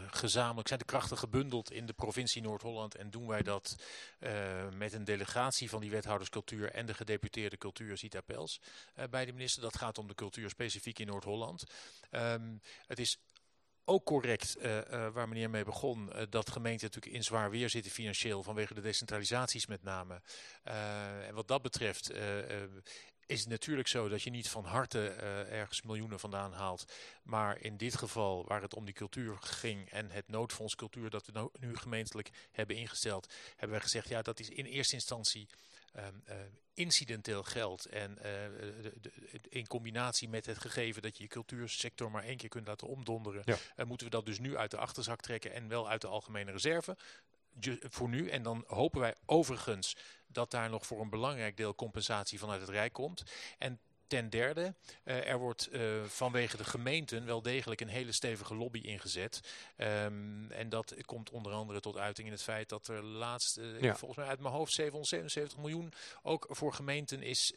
gezamenlijk 0.08 0.68
zijn 0.68 0.80
de 0.80 0.86
krachten 0.86 1.18
gebundeld 1.18 1.72
in 1.72 1.86
de 1.86 1.94
provincie 1.94 2.42
Noord-Holland. 2.42 2.96
En 2.96 3.10
doen 3.10 3.28
wij 3.28 3.42
dat 3.42 3.76
met 4.76 4.94
een 4.94 5.04
delegatie 5.04 5.70
van 5.70 5.82
die 5.82 5.92
wethouderscultuur 5.92 6.72
en 6.72 6.86
de 6.86 6.94
gedeputeerde 6.94 7.58
cultuur 7.58 7.98
Zita 7.98 8.22
Pels 8.22 8.62
bij 9.10 9.26
de 9.26 9.34
minister. 9.34 9.62
Dat 9.62 9.78
gaat 9.78 9.98
om 9.98 10.08
de 10.08 10.16
cultuur 10.16 10.50
specifiek 10.50 11.00
in 11.00 11.08
Noord-Holland. 11.08 11.64
Um, 12.12 12.62
het 12.88 13.00
is 13.00 13.18
ook 13.86 14.06
correct 14.06 14.58
uh, 14.58 14.78
uh, 14.78 15.08
waar 15.10 15.28
meneer 15.28 15.50
mee 15.50 15.64
begon, 15.64 16.10
uh, 16.10 16.22
dat 16.30 16.50
gemeenten 16.50 16.88
natuurlijk 16.88 17.16
in 17.16 17.24
zwaar 17.24 17.50
weer 17.50 17.70
zitten 17.70 17.92
financieel 17.92 18.44
vanwege 18.44 18.74
de 18.74 18.82
decentralisaties 18.82 19.66
met 19.66 19.84
name. 19.84 20.22
en 21.28 21.34
wat 21.34 21.48
dat 21.48 21.62
betreft 21.62 22.12
is 23.26 23.40
het 23.40 23.50
natuurlijk 23.50 23.88
zo 23.88 24.10
dat 24.10 24.22
je 24.22 24.30
niet 24.30 24.50
van 24.50 24.66
harte 24.66 25.10
ergens 25.50 25.82
miljoenen 25.82 26.20
vandaan 26.20 26.54
haalt. 26.54 26.86
Maar 27.24 27.60
in 27.62 27.78
dit 27.78 27.96
geval, 27.96 28.46
waar 28.48 28.62
het 28.62 28.76
om 28.76 28.86
die 28.86 28.94
cultuur 28.94 29.38
ging 29.40 29.90
en 29.90 30.12
het 30.12 30.28
noodfonds 30.28 30.76
cultuur 30.76 31.10
dat 31.10 31.26
we 31.26 31.32
nou, 31.32 31.50
nu 31.60 31.76
gemeentelijk 31.76 32.30
hebben 32.52 32.76
ingesteld, 32.76 33.34
hebben 33.56 33.78
we 33.78 33.84
gezegd, 33.84 34.10
ja 34.10 34.22
dat 34.22 34.40
is 34.40 34.50
in 34.50 34.66
eerste 34.66 34.96
instantie 34.96 35.48
um, 35.98 36.24
uh, 36.30 36.36
incidenteel 36.74 37.44
geld. 37.44 37.86
En 37.86 38.12
uh, 38.12 38.22
de, 38.22 38.94
de, 39.02 39.12
in 39.50 39.68
combinatie 39.68 40.30
met 40.30 40.46
het 40.46 40.58
gegeven 40.58 41.02
dat 41.02 41.18
je 41.18 41.24
je 41.24 41.30
cultuursector 41.30 42.12
maar 42.12 42.24
één 42.24 42.38
keer 42.38 42.50
kunt 42.50 42.68
laten 42.68 42.88
omdonderen, 42.88 43.42
ja. 43.46 43.58
uh, 43.78 43.86
moeten 43.86 44.08
we 44.08 44.14
dat 44.14 44.26
dus 44.26 44.40
nu 44.40 44.58
uit 44.58 44.72
de 44.72 44.78
achterzak 44.78 45.22
trekken 45.22 45.54
en 45.54 45.68
wel 45.68 45.90
uit 45.90 46.02
de 46.02 46.08
algemene 46.08 46.52
reserve. 46.52 46.98
Voor 47.82 48.10
nu. 48.10 48.30
En 48.30 48.44
dan 48.44 48.64
hopen 48.68 49.00
wij 49.00 49.16
overigens 49.26 49.96
dat 50.28 50.52
daar 50.52 50.70
nog 50.70 50.86
voor 50.86 51.02
een 51.02 51.10
belangrijk 51.10 51.58
deel 51.58 51.76
compensatie 51.76 52.40
vanuit 52.40 52.62
het 52.62 52.70
Rijk 52.70 52.94
komt. 52.94 53.24
En 53.58 53.80
Ten 54.14 54.30
derde, 54.30 54.74
uh, 55.06 55.30
er 55.30 55.38
wordt 55.38 55.70
uh, 55.72 56.04
vanwege 56.04 56.58
de 56.58 56.64
gemeenten 56.64 57.26
wel 57.26 57.42
degelijk 57.42 57.82
een 57.82 57.88
hele 57.88 58.12
stevige 58.12 58.56
lobby 58.56 58.80
ingezet. 58.80 59.42
Um, 59.78 60.52
en 60.52 60.70
dat 60.70 60.96
komt 61.06 61.30
onder 61.30 61.52
andere 61.52 61.80
tot 61.80 61.98
uiting 61.98 62.28
in 62.28 62.34
het 62.34 62.44
feit 62.44 62.70
dat 62.70 62.88
er 62.88 63.04
laatst, 63.04 63.60
ja. 63.80 63.96
volgens 63.96 64.20
mij 64.20 64.30
uit 64.30 64.40
mijn 64.40 64.54
hoofd, 64.54 64.74
777 64.74 65.58
miljoen 65.58 65.94
ook 66.24 66.48
voor 66.50 66.74
gemeenten 66.74 67.22
is 67.22 67.54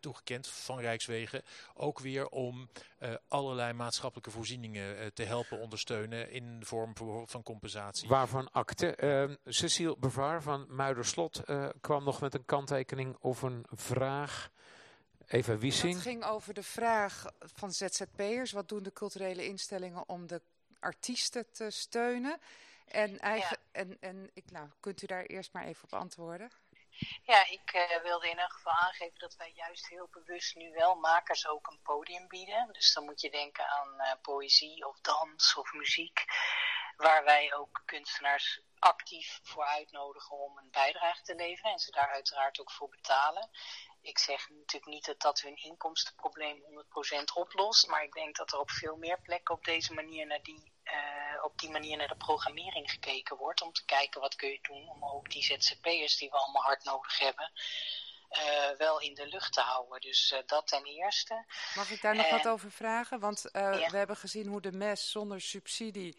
toegekend 0.00 0.46
van 0.46 0.80
Rijkswegen. 0.80 1.42
Ook 1.74 1.98
weer 1.98 2.28
om 2.28 2.68
allerlei 3.28 3.72
maatschappelijke 3.72 4.30
voorzieningen 4.30 5.14
te 5.14 5.22
helpen 5.22 5.58
ondersteunen 5.58 6.30
in 6.30 6.60
de 6.60 6.66
vorm 6.66 6.92
van 7.26 7.42
compensatie. 7.42 8.08
Waarvan 8.08 8.52
akte? 8.52 8.94
Ehm, 8.94 9.34
Cecile 9.44 9.96
Bevaar 9.98 10.42
van 10.42 10.66
Muiderslot 10.68 11.42
kwam 11.80 12.04
nog 12.04 12.20
met 12.20 12.34
een 12.34 12.44
kanttekening 12.44 13.16
of 13.20 13.42
een 13.42 13.66
vraag... 13.70 14.50
Eva 15.28 15.58
Wiesing. 15.58 15.92
Het 15.92 16.02
ging 16.02 16.24
over 16.24 16.54
de 16.54 16.62
vraag 16.62 17.24
van 17.38 17.72
ZZP'ers. 17.72 18.52
Wat 18.52 18.68
doen 18.68 18.82
de 18.82 18.92
culturele 18.92 19.44
instellingen 19.44 20.08
om 20.08 20.26
de 20.26 20.42
artiesten 20.80 21.52
te 21.52 21.70
steunen? 21.70 22.40
En, 22.86 23.18
eigen, 23.18 23.58
ja. 23.60 23.80
en, 23.80 23.96
en 24.00 24.30
ik, 24.34 24.50
nou, 24.50 24.68
kunt 24.80 25.02
u 25.02 25.06
daar 25.06 25.24
eerst 25.24 25.52
maar 25.52 25.64
even 25.64 25.84
op 25.84 25.92
antwoorden? 25.92 26.50
Ja, 27.22 27.46
ik 27.46 27.74
uh, 27.74 28.02
wilde 28.02 28.30
in 28.30 28.38
elk 28.38 28.52
geval 28.52 28.72
aangeven 28.72 29.18
dat 29.18 29.36
wij 29.36 29.52
juist 29.54 29.88
heel 29.88 30.08
bewust 30.12 30.56
nu 30.56 30.72
wel 30.72 30.94
makers 30.94 31.46
ook 31.46 31.66
een 31.66 31.82
podium 31.82 32.28
bieden. 32.28 32.68
Dus 32.72 32.92
dan 32.92 33.04
moet 33.04 33.20
je 33.20 33.30
denken 33.30 33.68
aan 33.68 33.94
uh, 33.98 34.12
poëzie 34.22 34.86
of 34.86 35.00
dans 35.00 35.54
of 35.54 35.72
muziek. 35.72 36.24
Waar 36.96 37.24
wij 37.24 37.54
ook 37.54 37.82
kunstenaars 37.84 38.60
actief 38.78 39.40
voor 39.42 39.64
uitnodigen 39.64 40.36
om 40.36 40.58
een 40.58 40.70
bijdrage 40.70 41.22
te 41.22 41.34
leveren. 41.34 41.72
En 41.72 41.78
ze 41.78 41.90
daar 41.90 42.10
uiteraard 42.10 42.60
ook 42.60 42.72
voor 42.72 42.88
betalen 42.88 43.50
ik 44.00 44.18
zeg 44.18 44.48
natuurlijk 44.48 44.92
niet 44.92 45.04
dat 45.04 45.20
dat 45.20 45.40
hun 45.40 45.56
inkomstenprobleem 45.56 46.62
100% 46.62 47.34
oplost, 47.34 47.86
maar 47.86 48.02
ik 48.02 48.12
denk 48.12 48.36
dat 48.36 48.52
er 48.52 48.58
op 48.58 48.70
veel 48.70 48.96
meer 48.96 49.20
plekken 49.20 49.54
op 49.54 49.64
deze 49.64 49.94
manier 49.94 50.26
naar 50.26 50.42
die, 50.42 50.72
uh, 50.84 51.44
op 51.44 51.58
die 51.58 51.70
manier 51.70 51.96
naar 51.96 52.08
de 52.08 52.16
programmering 52.16 52.90
gekeken 52.90 53.36
wordt. 53.36 53.62
Om 53.62 53.72
te 53.72 53.84
kijken 53.84 54.20
wat 54.20 54.36
kun 54.36 54.48
je 54.48 54.58
doen 54.62 54.88
om 54.88 55.04
ook 55.04 55.30
die 55.30 55.42
ZZP'ers 55.42 56.16
die 56.16 56.30
we 56.30 56.36
allemaal 56.36 56.62
hard 56.62 56.84
nodig 56.84 57.18
hebben, 57.18 57.52
uh, 58.30 58.70
wel 58.78 59.00
in 59.00 59.14
de 59.14 59.26
lucht 59.26 59.52
te 59.52 59.60
houden. 59.60 60.00
Dus 60.00 60.32
uh, 60.32 60.38
dat 60.46 60.66
ten 60.66 60.84
eerste. 60.84 61.44
Mag 61.74 61.90
ik 61.90 62.02
daar 62.02 62.16
nog 62.16 62.30
wat 62.30 62.48
over 62.48 62.70
vragen? 62.70 63.20
Want 63.20 63.48
ja. 63.52 63.90
we 63.90 63.96
hebben 63.96 64.16
gezien 64.16 64.46
hoe 64.46 64.60
de 64.60 64.72
MES 64.72 65.10
zonder 65.10 65.40
subsidie 65.40 66.16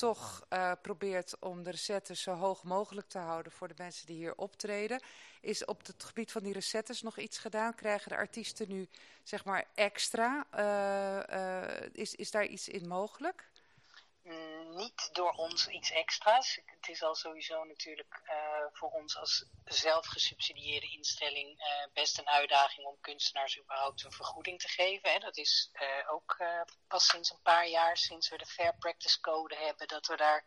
toch 0.00 0.46
uh, 0.52 0.72
probeert 0.82 1.36
om 1.38 1.62
de 1.62 1.70
recettes 1.70 2.22
zo 2.22 2.32
hoog 2.32 2.62
mogelijk 2.62 3.08
te 3.08 3.18
houden 3.18 3.52
voor 3.52 3.68
de 3.68 3.74
mensen 3.76 4.06
die 4.06 4.16
hier 4.16 4.34
optreden. 4.34 5.02
Is 5.40 5.64
op 5.64 5.86
het 5.86 6.04
gebied 6.04 6.32
van 6.32 6.42
die 6.42 6.52
recettes 6.52 7.02
nog 7.02 7.18
iets 7.18 7.38
gedaan? 7.38 7.74
Krijgen 7.74 8.08
de 8.08 8.16
artiesten 8.16 8.68
nu 8.68 8.88
zeg 9.22 9.44
maar 9.44 9.66
extra? 9.74 10.46
Uh, 10.54 11.38
uh, 11.38 11.88
is, 11.92 12.14
is 12.14 12.30
daar 12.30 12.46
iets 12.46 12.68
in 12.68 12.88
mogelijk? 12.88 13.49
Niet 14.22 15.08
door 15.12 15.30
ons 15.30 15.68
iets 15.68 15.90
extra's. 15.90 16.60
Het 16.64 16.88
is 16.88 17.02
al 17.02 17.14
sowieso 17.14 17.64
natuurlijk 17.64 18.20
uh, 18.24 18.32
voor 18.72 18.90
ons 18.90 19.16
als 19.16 19.44
zelfgesubsidieerde 19.64 20.90
instelling 20.90 21.58
uh, 21.58 21.92
best 21.92 22.18
een 22.18 22.28
uitdaging 22.28 22.86
om 22.86 23.00
kunstenaars 23.00 23.58
überhaupt 23.58 24.04
een 24.04 24.12
vergoeding 24.12 24.60
te 24.60 24.68
geven. 24.68 25.12
Hè. 25.12 25.18
Dat 25.18 25.36
is 25.36 25.70
uh, 25.72 26.12
ook 26.12 26.36
pas 26.88 27.06
sinds 27.06 27.30
een 27.30 27.42
paar 27.42 27.68
jaar, 27.68 27.96
sinds 27.96 28.28
we 28.28 28.38
de 28.38 28.46
Fair 28.46 28.74
Practice 28.78 29.20
Code 29.20 29.56
hebben, 29.56 29.88
dat 29.88 30.06
we 30.06 30.16
daar 30.16 30.44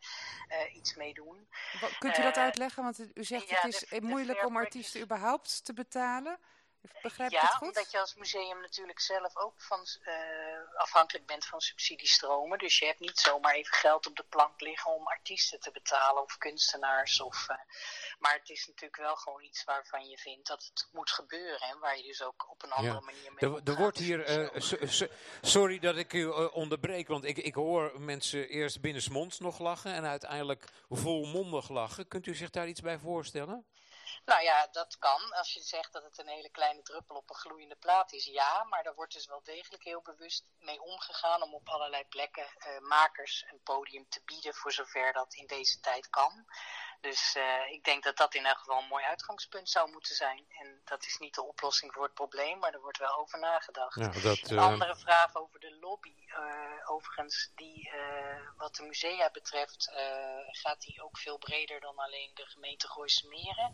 iets 0.73 0.95
mee 0.95 1.13
doen. 1.13 1.49
Kunt 1.99 2.17
u 2.17 2.21
dat 2.21 2.37
uitleggen? 2.37 2.83
Want 2.83 2.99
u 3.13 3.23
zegt 3.23 3.49
ja, 3.49 3.55
het 3.55 3.73
is 3.73 3.89
de, 3.89 4.01
moeilijk 4.01 4.39
de 4.39 4.45
om 4.45 4.57
artiesten 4.57 5.01
überhaupt 5.01 5.65
te 5.65 5.73
betalen. 5.73 6.39
Begrijp 7.01 7.31
ik 7.31 7.37
ja, 7.37 7.45
het 7.45 7.53
goed? 7.55 7.67
omdat 7.67 7.91
je 7.91 7.99
als 7.99 8.15
museum 8.15 8.61
natuurlijk 8.61 8.99
zelf 8.99 9.37
ook 9.37 9.61
van, 9.61 9.85
eh, 10.03 10.13
afhankelijk 10.75 11.25
bent 11.25 11.45
van 11.45 11.61
subsidiestromen. 11.61 12.57
Dus 12.57 12.79
je 12.79 12.85
hebt 12.85 12.99
niet 12.99 13.19
zomaar 13.19 13.53
even 13.53 13.73
geld 13.73 14.07
op 14.07 14.15
de 14.15 14.23
plank 14.29 14.61
liggen 14.61 14.91
om 14.91 15.07
artiesten 15.07 15.59
te 15.59 15.71
betalen 15.71 16.23
of 16.23 16.37
kunstenaars. 16.37 17.21
Of, 17.21 17.49
eh, 17.49 17.55
maar 18.19 18.33
het 18.33 18.49
is 18.49 18.67
natuurlijk 18.67 18.95
wel 19.01 19.15
gewoon 19.15 19.43
iets 19.43 19.63
waarvan 19.63 20.07
je 20.09 20.17
vindt 20.17 20.47
dat 20.47 20.63
het 20.63 20.89
moet 20.91 21.09
gebeuren. 21.11 21.59
En 21.59 21.79
waar 21.79 21.97
je 21.97 22.03
dus 22.03 22.21
ook 22.23 22.51
op 22.51 22.63
een 22.63 22.71
andere 22.71 22.93
Ja. 22.93 22.99
manier 22.99 23.33
mee 23.33 23.49
Er, 23.51 23.61
er 23.71 23.75
wordt 23.77 23.97
Dus 23.97 24.05
hier, 24.05 24.23
eh, 24.25 24.35
wel- 24.35 24.61
so- 24.61 24.85
so- 24.85 25.07
sorry 25.41 25.79
dat 25.79 25.97
ik 25.97 26.13
u 26.13 26.25
onderbreek, 26.31 27.07
want 27.07 27.23
ik, 27.23 27.37
ik 27.37 27.55
hoor 27.55 28.01
mensen 28.01 28.47
eerst 28.49 28.81
binnensmonds 28.81 29.39
nog 29.39 29.59
lachen 29.59 29.93
en 29.93 30.05
uiteindelijk 30.05 30.65
volmondig 30.89 31.69
lachen. 31.69 32.07
Kunt 32.07 32.25
u 32.25 32.35
zich 32.35 32.49
daar 32.49 32.67
iets 32.67 32.81
bij 32.81 32.97
voorstellen? 32.99 33.65
Nou 34.25 34.43
ja, 34.43 34.67
dat 34.71 34.97
kan. 34.97 35.33
Als 35.33 35.53
je 35.53 35.61
zegt 35.61 35.93
dat 35.93 36.03
het 36.03 36.17
een 36.17 36.27
hele 36.27 36.49
kleine 36.49 36.81
druppel 36.81 37.15
op 37.15 37.29
een 37.29 37.35
gloeiende 37.35 37.75
plaat 37.75 38.13
is, 38.13 38.25
ja. 38.25 38.63
Maar 38.63 38.83
daar 38.83 38.95
wordt 38.95 39.13
dus 39.13 39.25
wel 39.25 39.43
degelijk 39.43 39.83
heel 39.83 40.01
bewust 40.01 40.45
mee 40.59 40.81
omgegaan 40.81 41.41
om 41.41 41.53
op 41.53 41.69
allerlei 41.69 42.05
plekken 42.05 42.45
eh, 42.57 42.79
makers 42.79 43.45
een 43.51 43.61
podium 43.63 44.05
te 44.09 44.21
bieden 44.25 44.53
voor 44.53 44.71
zover 44.71 45.13
dat 45.13 45.33
in 45.33 45.47
deze 45.47 45.79
tijd 45.79 46.09
kan. 46.09 46.45
Dus 47.01 47.35
eh, 47.35 47.71
ik 47.71 47.83
denk 47.83 48.03
dat 48.03 48.17
dat 48.17 48.33
in 48.35 48.45
elk 48.45 48.57
geval 48.57 48.81
een 48.81 48.87
mooi 48.87 49.03
uitgangspunt 49.03 49.69
zou 49.69 49.91
moeten 49.91 50.15
zijn. 50.15 50.45
En 50.49 50.81
dat 50.83 51.05
is 51.05 51.17
niet 51.17 51.35
de 51.35 51.43
oplossing 51.43 51.93
voor 51.93 52.03
het 52.03 52.13
probleem, 52.13 52.59
maar 52.59 52.73
er 52.73 52.81
wordt 52.81 52.97
wel 52.97 53.17
over 53.17 53.39
nagedacht. 53.39 54.23
Dat, 54.23 54.39
Een 54.43 54.57
eh, 54.57 54.63
andere 54.63 54.95
vraag 54.95 55.35
over 55.35 55.59
de 55.59 55.77
lobby. 55.79 56.15
overigens, 56.85 57.51
die, 57.55 57.91
wat 58.57 58.75
de 58.75 58.83
musea 58.83 59.29
betreft, 59.31 59.91
gaat 60.51 60.81
die 60.81 61.03
ook 61.03 61.17
veel 61.17 61.37
breder 61.37 61.79
dan 61.79 61.97
alleen 61.97 62.31
de 62.33 62.45
gemeente 62.45 62.87
Gooise 62.87 63.27
Meren. 63.27 63.71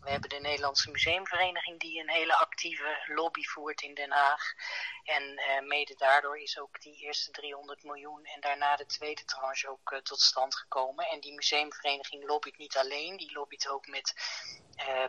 We 0.00 0.10
hebben 0.10 0.28
de 0.28 0.40
Nederlandse 0.40 0.90
Museumvereniging 0.90 1.80
die 1.80 2.00
een 2.00 2.10
hele 2.10 2.36
actieve 2.36 3.04
lobby 3.06 3.42
voert 3.42 3.82
in 3.82 3.94
Den 3.94 4.10
Haag. 4.10 4.52
En 5.04 5.36
eh, 5.36 5.60
mede 5.60 5.94
daardoor 5.94 6.38
is 6.38 6.58
ook 6.58 6.80
die 6.80 6.96
eerste 6.96 7.30
300 7.30 7.82
miljoen 7.82 8.24
en 8.24 8.40
daarna 8.40 8.76
de 8.76 8.86
tweede 8.86 9.24
tranche 9.24 9.68
ook 9.68 9.92
eh, 9.92 9.98
tot 9.98 10.20
stand 10.20 10.54
gekomen. 10.54 11.06
En 11.06 11.20
die 11.20 11.34
museumvereniging 11.34 12.26
lobbyt 12.26 12.58
niet 12.58 12.76
alleen, 12.76 13.16
die 13.16 13.32
lobbyt 13.32 13.68
ook 13.68 13.86
met 13.86 14.14
eh 14.76 15.04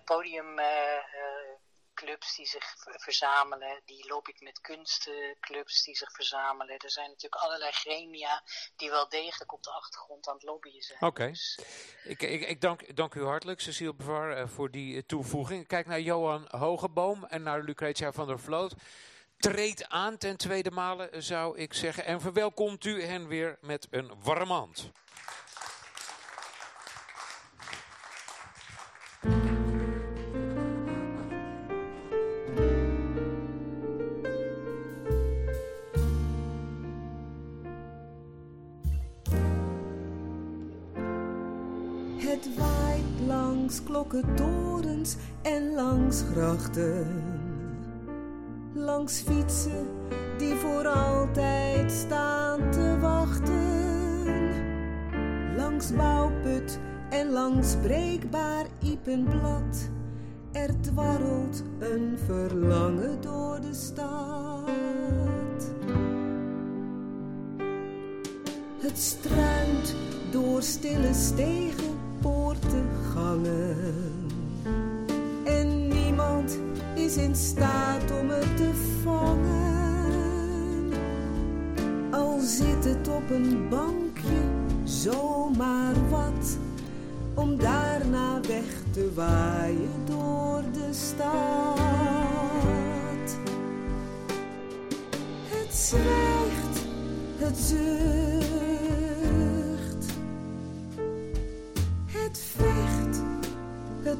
podiumclubs 2.02 2.36
die 2.36 2.45
zich 2.45 2.76
verzamelen. 2.86 3.82
Die 3.86 4.08
lobbyt 4.08 4.41
met 4.41 4.62
kunstclubs 4.62 5.84
die 5.84 5.95
zich 5.95 6.12
verzamelen. 6.12 6.78
Er 6.78 6.91
zijn 6.91 7.10
natuurlijk 7.10 7.43
allerlei 7.43 7.72
gremia 7.72 8.43
die 8.76 8.89
wel 8.89 9.10
degelijk 9.10 9.54
op 9.54 9.64
de 9.64 9.72
achtergrond 9.72 10.28
aan 10.28 10.34
het 10.34 10.43
lobbyen 10.43 10.82
zijn. 10.82 11.02
Oké. 11.02 11.28
Dus, 11.28 11.60
Ik, 12.04 12.22
ik, 12.22 12.41
ik 12.41 12.62
dank, 12.62 12.95
dank 12.95 13.16
u 13.16 13.24
hartelijk, 13.24 13.62
Cecile 13.62 13.93
Bevar, 13.93 14.38
eh, 14.38 14.47
voor 14.47 14.72
die 14.72 14.95
eh, 14.95 15.02
toevoeging. 15.06 15.68
Kijk 15.68 15.86
naar 15.88 16.02
Johan 16.02 16.47
Hogeboom 16.49 17.26
en 17.26 17.43
naar 17.43 17.64
Lucretia 17.64 18.12
van 18.12 18.28
der 18.28 18.39
Vloot. 18.39 18.74
Treed 19.38 19.89
aan 19.89 20.18
ten 20.18 20.38
tweede 20.38 20.72
male, 20.72 21.10
eh, 21.10 21.22
zou 21.22 21.58
ik 21.58 21.74
zeggen. 21.74 22.06
En 22.06 22.22
verwelkomt 22.22 22.86
u 22.86 23.04
hen 23.04 23.28
weer 23.28 23.58
met 23.62 23.88
een 23.89 24.12
warme 24.24 24.54
hand. 24.54 24.91
Langs 44.12 44.28
klokkentorens 44.28 45.16
en 45.41 45.74
langs 45.74 46.24
grachten. 46.34 47.05
Langs 48.74 49.22
fietsen 49.22 49.88
die 50.38 50.55
voor 50.55 50.88
altijd 50.88 51.91
staan 51.91 52.72
te 52.72 52.97
wachten. 52.99 54.49
Langs 55.55 55.95
bouwput 55.95 56.80
en 57.09 57.30
langs 57.30 57.76
breekbaar 57.76 58.66
Ipenblad. 58.80 59.89
Er 60.51 60.82
dwarrelt 60.82 61.64
een 61.80 62.18
verlangen 62.26 63.22
door 63.22 63.62
de 63.62 63.74
stad. 63.74 64.70
Het 68.82 68.97
struint 68.97 69.95
door 70.32 70.62
stille 70.62 71.14
stegen, 71.14 71.91
poorten, 72.22 72.89
gangen. 73.13 73.76
En 75.43 75.88
niemand 75.88 76.57
is 76.95 77.17
in 77.17 77.36
staat 77.36 78.11
om 78.22 78.30
het 78.30 78.57
te 78.57 78.72
vangen. 79.03 80.91
Al 82.11 82.39
zit 82.39 82.86
het 82.86 83.07
op 83.07 83.30
een 83.30 83.69
bankje, 83.69 84.41
zomaar 84.84 86.09
wat. 86.09 86.57
Om 87.34 87.57
daarna 87.57 88.39
weg 88.47 88.84
te 88.91 89.11
waaien 89.15 90.05
door 90.05 90.61
de 90.74 90.88
stad. 90.91 91.80
Het 95.49 95.76
zwijgt, 95.76 96.86
het 97.38 97.57
zucht. 97.57 98.70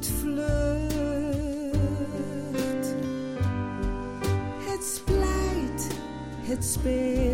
Vlucht. 0.07 0.95
Het 4.69 4.83
splijt, 4.83 5.87
het 6.41 6.65
speelt. 6.65 7.30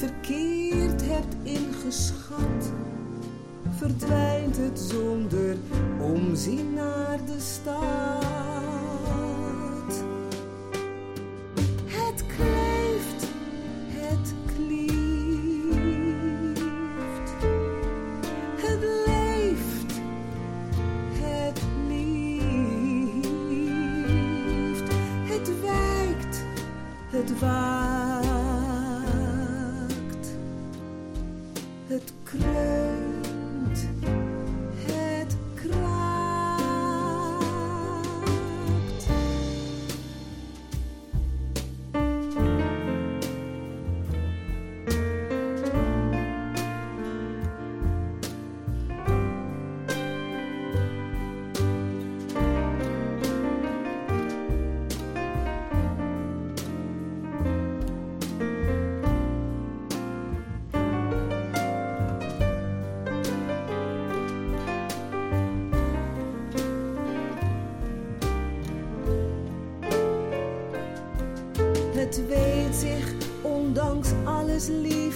Verkeerd 0.00 1.02
hebt 1.02 1.34
ingeschat. 1.42 2.72
Verdwijnt 3.76 4.56
het 4.56 4.78
zonder 4.78 5.56
omzien 6.00 6.74
naar 6.74 7.18
de 7.26 7.40
stad. 7.40 8.19
Ondanks 73.70 74.08
alles 74.24 74.68
lief 74.68 75.09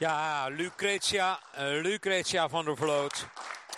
Ja, 0.00 0.48
Lucretia, 0.48 1.40
uh, 1.58 1.82
Lucretia 1.82 2.48
van 2.48 2.64
der 2.64 2.76
Vloot. 2.76 3.26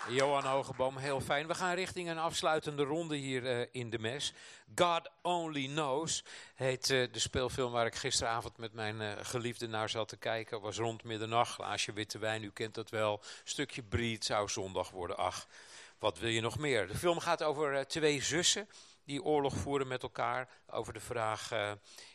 Johan 0.09 0.45
Hogeboom, 0.45 0.97
heel 0.97 1.21
fijn. 1.21 1.47
We 1.47 1.55
gaan 1.55 1.75
richting 1.75 2.09
een 2.09 2.19
afsluitende 2.19 2.83
ronde 2.83 3.17
hier 3.17 3.43
uh, 3.43 3.67
in 3.73 3.91
de 3.91 3.99
mes. 3.99 4.33
God 4.75 5.11
Only 5.23 5.67
Knows 5.67 6.25
heet 6.55 6.91
uh, 6.91 7.13
de 7.13 7.19
speelfilm 7.19 7.73
waar 7.73 7.87
ik 7.87 7.95
gisteravond 7.95 8.57
met 8.57 8.73
mijn 8.73 9.01
uh, 9.01 9.13
geliefde 9.23 9.67
naar 9.67 9.89
zat 9.89 10.09
te 10.09 10.17
kijken. 10.17 10.61
Was 10.61 10.77
rond 10.77 11.05
middernacht, 11.05 11.53
glaasje 11.53 11.93
witte 11.93 12.19
wijn, 12.19 12.43
u 12.43 12.51
kent 12.51 12.75
dat 12.75 12.91
wel. 12.91 13.23
Stukje 13.45 13.83
brie, 13.83 14.15
het 14.15 14.25
zou 14.25 14.49
zondag 14.49 14.91
worden. 14.91 15.17
Ach, 15.17 15.47
wat 15.99 16.19
wil 16.19 16.31
je 16.31 16.41
nog 16.41 16.59
meer? 16.59 16.89
De 16.89 16.97
film 16.97 17.21
gaat 17.21 17.43
over 17.43 17.87
twee 17.87 18.23
zussen 18.23 18.69
die 19.05 19.23
oorlog 19.23 19.57
voeren 19.57 19.89
met 19.89 20.03
elkaar. 20.03 20.49
Over 20.71 20.93
de 20.93 21.01
vraag 21.01 21.51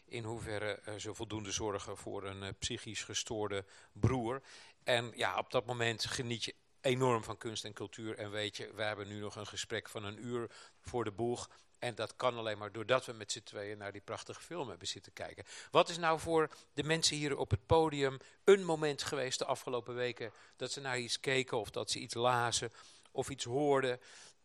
in 0.07 0.23
hoeverre 0.23 0.79
ze 0.97 1.13
voldoende 1.13 1.51
zorgen 1.51 1.97
voor 1.97 2.23
een 2.23 2.55
psychisch 2.55 3.03
gestoorde 3.03 3.65
broer. 3.91 4.41
En 4.83 5.11
ja, 5.15 5.37
op 5.37 5.51
dat 5.51 5.65
moment 5.65 6.05
geniet 6.05 6.43
je 6.43 6.55
enorm 6.81 7.23
van 7.23 7.37
kunst 7.37 7.65
en 7.65 7.73
cultuur. 7.73 8.17
En 8.17 8.31
weet 8.31 8.57
je, 8.57 8.71
we 8.75 8.83
hebben 8.83 9.07
nu 9.07 9.19
nog 9.19 9.35
een 9.35 9.47
gesprek 9.47 9.89
van 9.89 10.03
een 10.03 10.25
uur 10.25 10.51
voor 10.81 11.03
de 11.03 11.11
boeg. 11.11 11.49
En 11.79 11.95
dat 11.95 12.15
kan 12.15 12.37
alleen 12.37 12.57
maar 12.57 12.71
doordat 12.71 13.05
we 13.05 13.13
met 13.13 13.31
z'n 13.31 13.43
tweeën 13.43 13.77
naar 13.77 13.91
die 13.91 14.01
prachtige 14.01 14.41
film 14.41 14.69
hebben 14.69 14.87
zitten 14.87 15.13
kijken. 15.13 15.43
Wat 15.71 15.89
is 15.89 15.97
nou 15.97 16.19
voor 16.19 16.49
de 16.73 16.83
mensen 16.83 17.15
hier 17.15 17.37
op 17.37 17.51
het 17.51 17.65
podium 17.65 18.17
een 18.43 18.63
moment 18.63 19.03
geweest 19.03 19.39
de 19.39 19.45
afgelopen 19.45 19.95
weken... 19.95 20.31
dat 20.55 20.71
ze 20.71 20.81
naar 20.81 20.99
iets 20.99 21.19
keken 21.19 21.57
of 21.57 21.69
dat 21.69 21.91
ze 21.91 21.99
iets 21.99 22.13
lazen 22.13 22.71
of 23.11 23.29
iets 23.29 23.43
hoorden... 23.43 23.99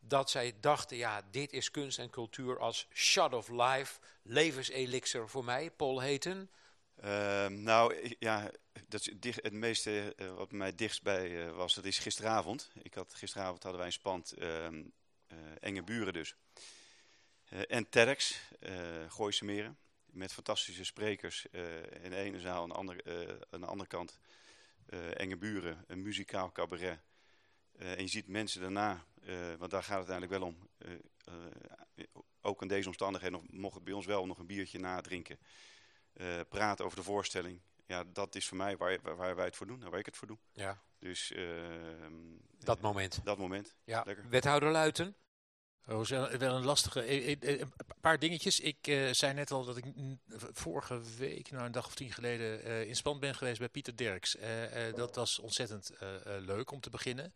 dat 0.05 0.31
zij 0.31 0.55
dachten, 0.61 0.97
ja, 0.97 1.23
dit 1.31 1.53
is 1.53 1.71
kunst 1.71 1.99
en 1.99 2.11
cultuur 2.11 2.59
als 2.59 2.87
shot 2.93 3.35
of 3.35 3.49
life, 3.49 4.01
levenselixer 4.23 5.29
voor 5.29 5.45
mij, 5.45 5.71
Paul 5.71 6.01
Heten... 6.01 6.51
Uh, 7.05 7.47
nou, 7.47 8.15
ja, 8.19 8.51
dat 8.89 9.09
dicht, 9.17 9.43
het 9.43 9.53
meeste 9.53 10.15
uh, 10.17 10.35
wat 10.35 10.53
mij 10.53 10.75
dichtstbij 10.75 11.31
uh, 11.31 11.51
was, 11.51 11.75
dat 11.75 11.85
is 11.85 11.99
gisteravond. 11.99 12.71
Ik 12.83 12.95
had, 12.95 13.15
gisteravond 13.15 13.63
hadden 13.63 13.81
wij 13.81 13.87
een 13.87 13.93
spand 13.93 14.35
uh, 14.39 14.67
Enge 15.61 15.83
Buren 15.83 16.13
dus. 16.13 16.35
en 17.69 17.89
TEDx, 17.89 18.41
Gooise 19.09 19.45
Meren, 19.45 19.79
met 20.05 20.33
fantastische 20.33 20.85
sprekers 20.85 21.47
in 22.03 22.11
de 22.11 22.17
ene 22.17 22.41
zaal, 22.41 22.63
aan 22.63 22.69
de 22.69 22.75
andere, 22.75 23.39
aan 23.51 23.61
de 23.61 23.67
andere 23.67 23.89
kant 23.89 24.19
Enge 25.15 25.37
Buren, 25.37 25.85
een 25.87 26.03
muzikaal 26.03 26.53
cabaret. 26.53 26.99
en 27.79 28.03
je 28.03 28.09
ziet 28.09 28.29
mensen 28.29 28.61
daarna, 28.61 29.05
want 29.59 29.71
daar 29.71 29.83
gaat 29.83 29.99
het 29.99 30.11
uiteindelijk 30.11 30.33
wel 30.33 30.47
om, 30.47 30.69
ook 32.41 32.63
in 32.63 32.69
deze 32.69 32.89
omstandigheden 32.89 33.39
nog, 33.39 33.51
mocht 33.51 33.75
het 33.75 33.85
bij 33.85 33.93
ons 33.93 34.07
wel 34.07 34.27
nog 34.27 34.39
een 34.39 34.47
biertje 34.47 34.79
nadrinken 34.79 35.39
praten 36.49 36.85
over 36.85 36.97
de 36.97 37.03
voorstelling. 37.03 37.61
Ja, 37.87 38.05
dat 38.05 38.35
is 38.35 38.49
voor 38.49 38.57
mij 38.57 38.77
waar, 38.77 39.17
waar, 39.17 39.37
wij 39.37 39.45
het 39.45 39.57
voor 39.57 39.67
doen, 39.67 39.91
waar 39.91 39.99
ik 39.99 40.07
het 40.07 40.17
voor 40.17 40.29
doe. 40.29 40.39
Ja. 40.53 40.83
Dus, 40.99 41.31
uh, 41.31 41.63
dat 42.59 42.81
moment. 42.81 43.21
Dat 43.25 43.39
moment. 43.39 43.75
Ja. 43.85 44.07
Wethouder 44.29 44.71
Luiten. 44.71 45.17
Oh, 45.89 46.05
wel 46.39 46.57
een 46.57 46.65
lastige. 46.65 47.31
Een 47.51 47.73
paar 48.01 48.19
dingetjes. 48.19 48.61
Ik 48.61 48.87
uh, 48.87 49.13
zei 49.13 49.33
net 49.33 49.51
al 49.51 49.65
dat 49.65 49.77
ik 49.77 49.85
vorige 50.53 51.01
week, 51.19 51.51
nou 51.51 51.65
een 51.65 51.73
dag 51.73 51.87
of 51.87 51.95
tien 51.95 52.13
geleden, 52.13 52.67
uh, 52.67 52.83
in 52.83 52.97
Span 52.97 53.21
ben 53.21 53.35
geweest 53.35 53.59
bij 53.59 53.69
Pieter 53.69 53.97
Derks. 53.97 54.37
Uh, 54.37 54.43
dat 54.95 55.15
was 55.15 55.39
ontzettend 55.39 55.91
leuk 56.25 56.71
om 56.71 56.81
te 56.81 56.91
beginnen. 56.91 57.35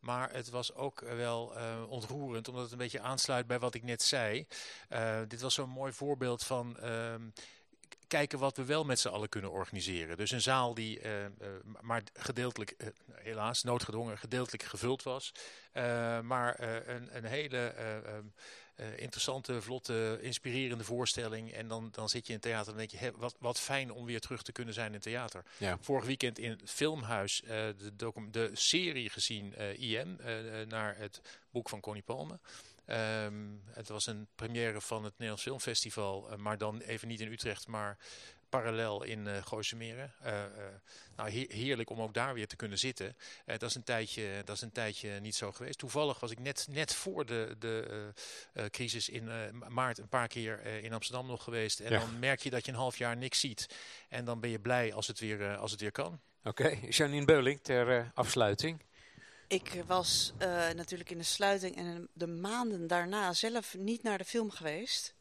Maar 0.00 0.32
het 0.32 0.50
was 0.50 0.74
ook 0.74 1.00
wel 1.00 1.52
ontroerend, 1.88 2.48
omdat 2.48 2.62
het 2.62 2.72
een 2.72 2.78
beetje 2.78 3.00
aansluit 3.00 3.46
bij 3.46 3.58
wat 3.58 3.74
ik 3.74 3.82
net 3.82 4.02
zei. 4.02 4.46
dit 5.28 5.40
was 5.40 5.54
zo'n 5.54 5.70
mooi 5.70 5.92
voorbeeld 5.92 6.44
van 6.44 6.78
ehm, 6.78 7.22
kijken 8.08 8.38
wat 8.38 8.56
we 8.56 8.64
wel 8.64 8.84
met 8.84 8.98
z'n 8.98 9.08
allen 9.08 9.28
kunnen 9.28 9.50
organiseren. 9.50 10.16
Dus 10.16 10.30
een 10.30 10.40
zaal 10.40 10.74
die 10.74 11.00
uh, 11.00 11.22
uh, 11.22 11.28
maar 11.80 12.02
gedeeltelijk, 12.12 12.74
uh, 12.78 12.88
helaas 13.12 13.62
noodgedwongen, 13.62 14.18
gedeeltelijk 14.18 14.62
gevuld 14.62 15.02
was. 15.02 15.32
maar 16.22 16.60
een, 16.88 17.16
een, 17.16 17.24
hele 17.24 17.74
um, 18.06 18.32
interessante, 18.96 19.62
vlotte, 19.62 20.18
inspirerende 20.20 20.84
voorstelling. 20.84 21.52
En 21.52 21.68
dan, 21.68 21.88
dan 21.92 22.08
zit 22.08 22.26
je 22.26 22.32
in 22.32 22.40
theater 22.40 22.72
en 22.72 22.78
denk 22.78 22.90
je, 22.90 23.12
wat, 23.16 23.36
wat 23.38 23.60
fijn 23.60 23.92
om 23.92 24.04
weer 24.04 24.20
terug 24.20 24.42
te 24.42 24.52
kunnen 24.52 24.74
zijn 24.74 24.94
in 24.94 25.00
theater. 25.00 25.44
Ja. 25.56 25.78
Vorig 25.80 26.04
weekend 26.04 26.38
in 26.38 26.50
het 26.50 26.70
Filmhuis 26.70 27.42
de, 27.46 28.12
de, 28.30 28.50
serie 28.52 29.10
gezien, 29.10 29.54
IM, 29.78 30.16
naar 30.68 30.96
het 30.96 31.20
boek 31.50 31.68
van 31.68 31.80
Connie 31.80 32.02
Palme. 32.02 32.38
Um, 32.90 33.62
het 33.70 33.88
was 33.88 34.06
een 34.06 34.26
première 34.34 34.80
van 34.80 35.04
het 35.04 35.12
Nederlands 35.12 35.42
Filmfestival, 35.42 36.28
uh, 36.30 36.36
maar 36.36 36.58
dan 36.58 36.80
even 36.80 37.08
niet 37.08 37.20
in 37.20 37.32
Utrecht, 37.32 37.66
maar 37.66 37.98
parallel 38.48 39.02
in 39.02 39.26
uh, 39.26 39.36
Gooisemeren. 39.44 40.12
Uh, 40.26 40.44
nou, 41.16 41.30
he 41.30 41.44
heerlijk 41.48 41.90
om 41.90 42.00
ook 42.00 42.14
daar 42.14 42.34
weer 42.34 42.46
te 42.46 42.56
kunnen 42.56 42.78
zitten. 42.78 43.16
dat, 43.44 43.62
is 43.62 43.74
een 43.74 43.84
tijdje, 43.84 44.42
dat 44.44 44.56
is 44.56 44.62
een 44.62 44.72
tijdje 44.72 45.20
niet 45.20 45.34
zo 45.34 45.52
geweest. 45.52 45.78
Toevallig 45.78 46.20
was 46.20 46.30
ik 46.30 46.38
net, 46.38 46.66
net 46.70 46.94
voor 46.94 47.26
de, 47.26 47.56
de 47.58 48.12
crisis 48.70 49.08
in 49.08 49.30
maart 49.68 49.98
een 49.98 50.08
paar 50.08 50.28
keer 50.28 50.66
in 50.66 50.92
Amsterdam 50.92 51.26
nog 51.26 51.44
geweest. 51.44 51.80
En 51.80 51.92
ja. 51.92 51.98
dan 51.98 52.18
merk 52.18 52.40
je 52.40 52.50
dat 52.50 52.64
je 52.64 52.72
een 52.72 52.78
half 52.78 52.98
jaar 52.98 53.16
niks 53.16 53.40
ziet. 53.40 53.76
En 54.08 54.24
dan 54.24 54.40
ben 54.40 54.50
je 54.50 54.60
blij 54.60 54.94
als 54.94 55.06
het 55.06 55.18
weer, 55.18 55.56
als 55.56 55.70
het 55.70 55.80
weer 55.80 55.92
kan. 55.92 56.20
Oké, 56.44 56.62
okay. 56.62 56.88
Janine 56.88 57.24
Beuling 57.24 57.60
ter 57.62 58.10
afsluiting. 58.14 58.80
Ik 59.48 59.82
was 59.86 60.32
uh, 60.42 60.48
natuurlijk 60.70 61.10
in 61.10 61.18
de 61.18 61.24
sluiting 61.24 61.76
en 61.76 62.08
de 62.12 62.26
maanden 62.26 62.86
daarna 62.86 63.32
zelf 63.32 63.76
niet 63.76 64.02
naar 64.02 64.18
de 64.18 64.24
film 64.24 64.50
geweest. 64.50 65.14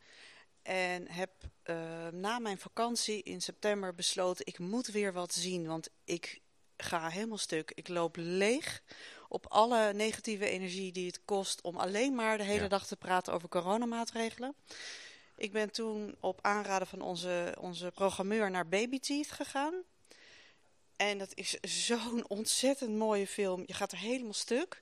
En 0.62 1.12
heb 1.12 1.32
uh, 1.66 2.08
na 2.08 2.40
mijn 2.40 2.58
vakantie 2.58 3.24
in 3.24 3.42
september 3.42 3.96
besloten, 3.96 4.46
ik 4.46 4.60
moet 4.60 4.88
weer 4.88 5.14
wat 5.14 5.34
zien. 5.34 5.68
Want 5.68 5.90
ik 6.04 6.42
ga 6.78 7.10
helemaal 7.10 7.38
stuk. 7.38 7.72
Ik 7.76 7.88
loop 7.88 8.16
leeg 8.16 8.82
op 9.30 9.46
alle 9.48 9.94
negatieve 9.94 10.50
energie 10.50 10.92
die 10.92 11.08
het 11.08 11.22
kost 11.26 11.62
om 11.62 11.78
alleen 11.78 12.16
maar 12.16 12.38
de 12.38 12.44
hele 12.44 12.62
ja. 12.62 12.68
dag 12.68 12.88
te 12.88 12.96
praten 12.96 13.34
over 13.34 13.50
coronamaatregelen. 13.50 14.56
Ik 15.38 15.52
ben 15.52 15.72
toen 15.72 16.16
op 16.20 16.40
aanraden 16.42 16.88
van 16.88 17.02
onze, 17.02 17.56
onze 17.60 17.92
programmeur 17.94 18.52
naar 18.52 18.68
Baby 18.68 19.00
Teeth 19.00 19.32
gegaan. 19.32 19.84
En 20.98 21.18
dat 21.18 21.32
is 21.34 21.58
zo'n 21.62 22.26
ontzettend 22.28 22.96
mooie 22.96 23.28
film. 23.28 23.64
Je 23.66 23.74
gaat 23.74 23.92
er 23.92 23.98
helemaal 23.98 24.34
stuk. 24.34 24.82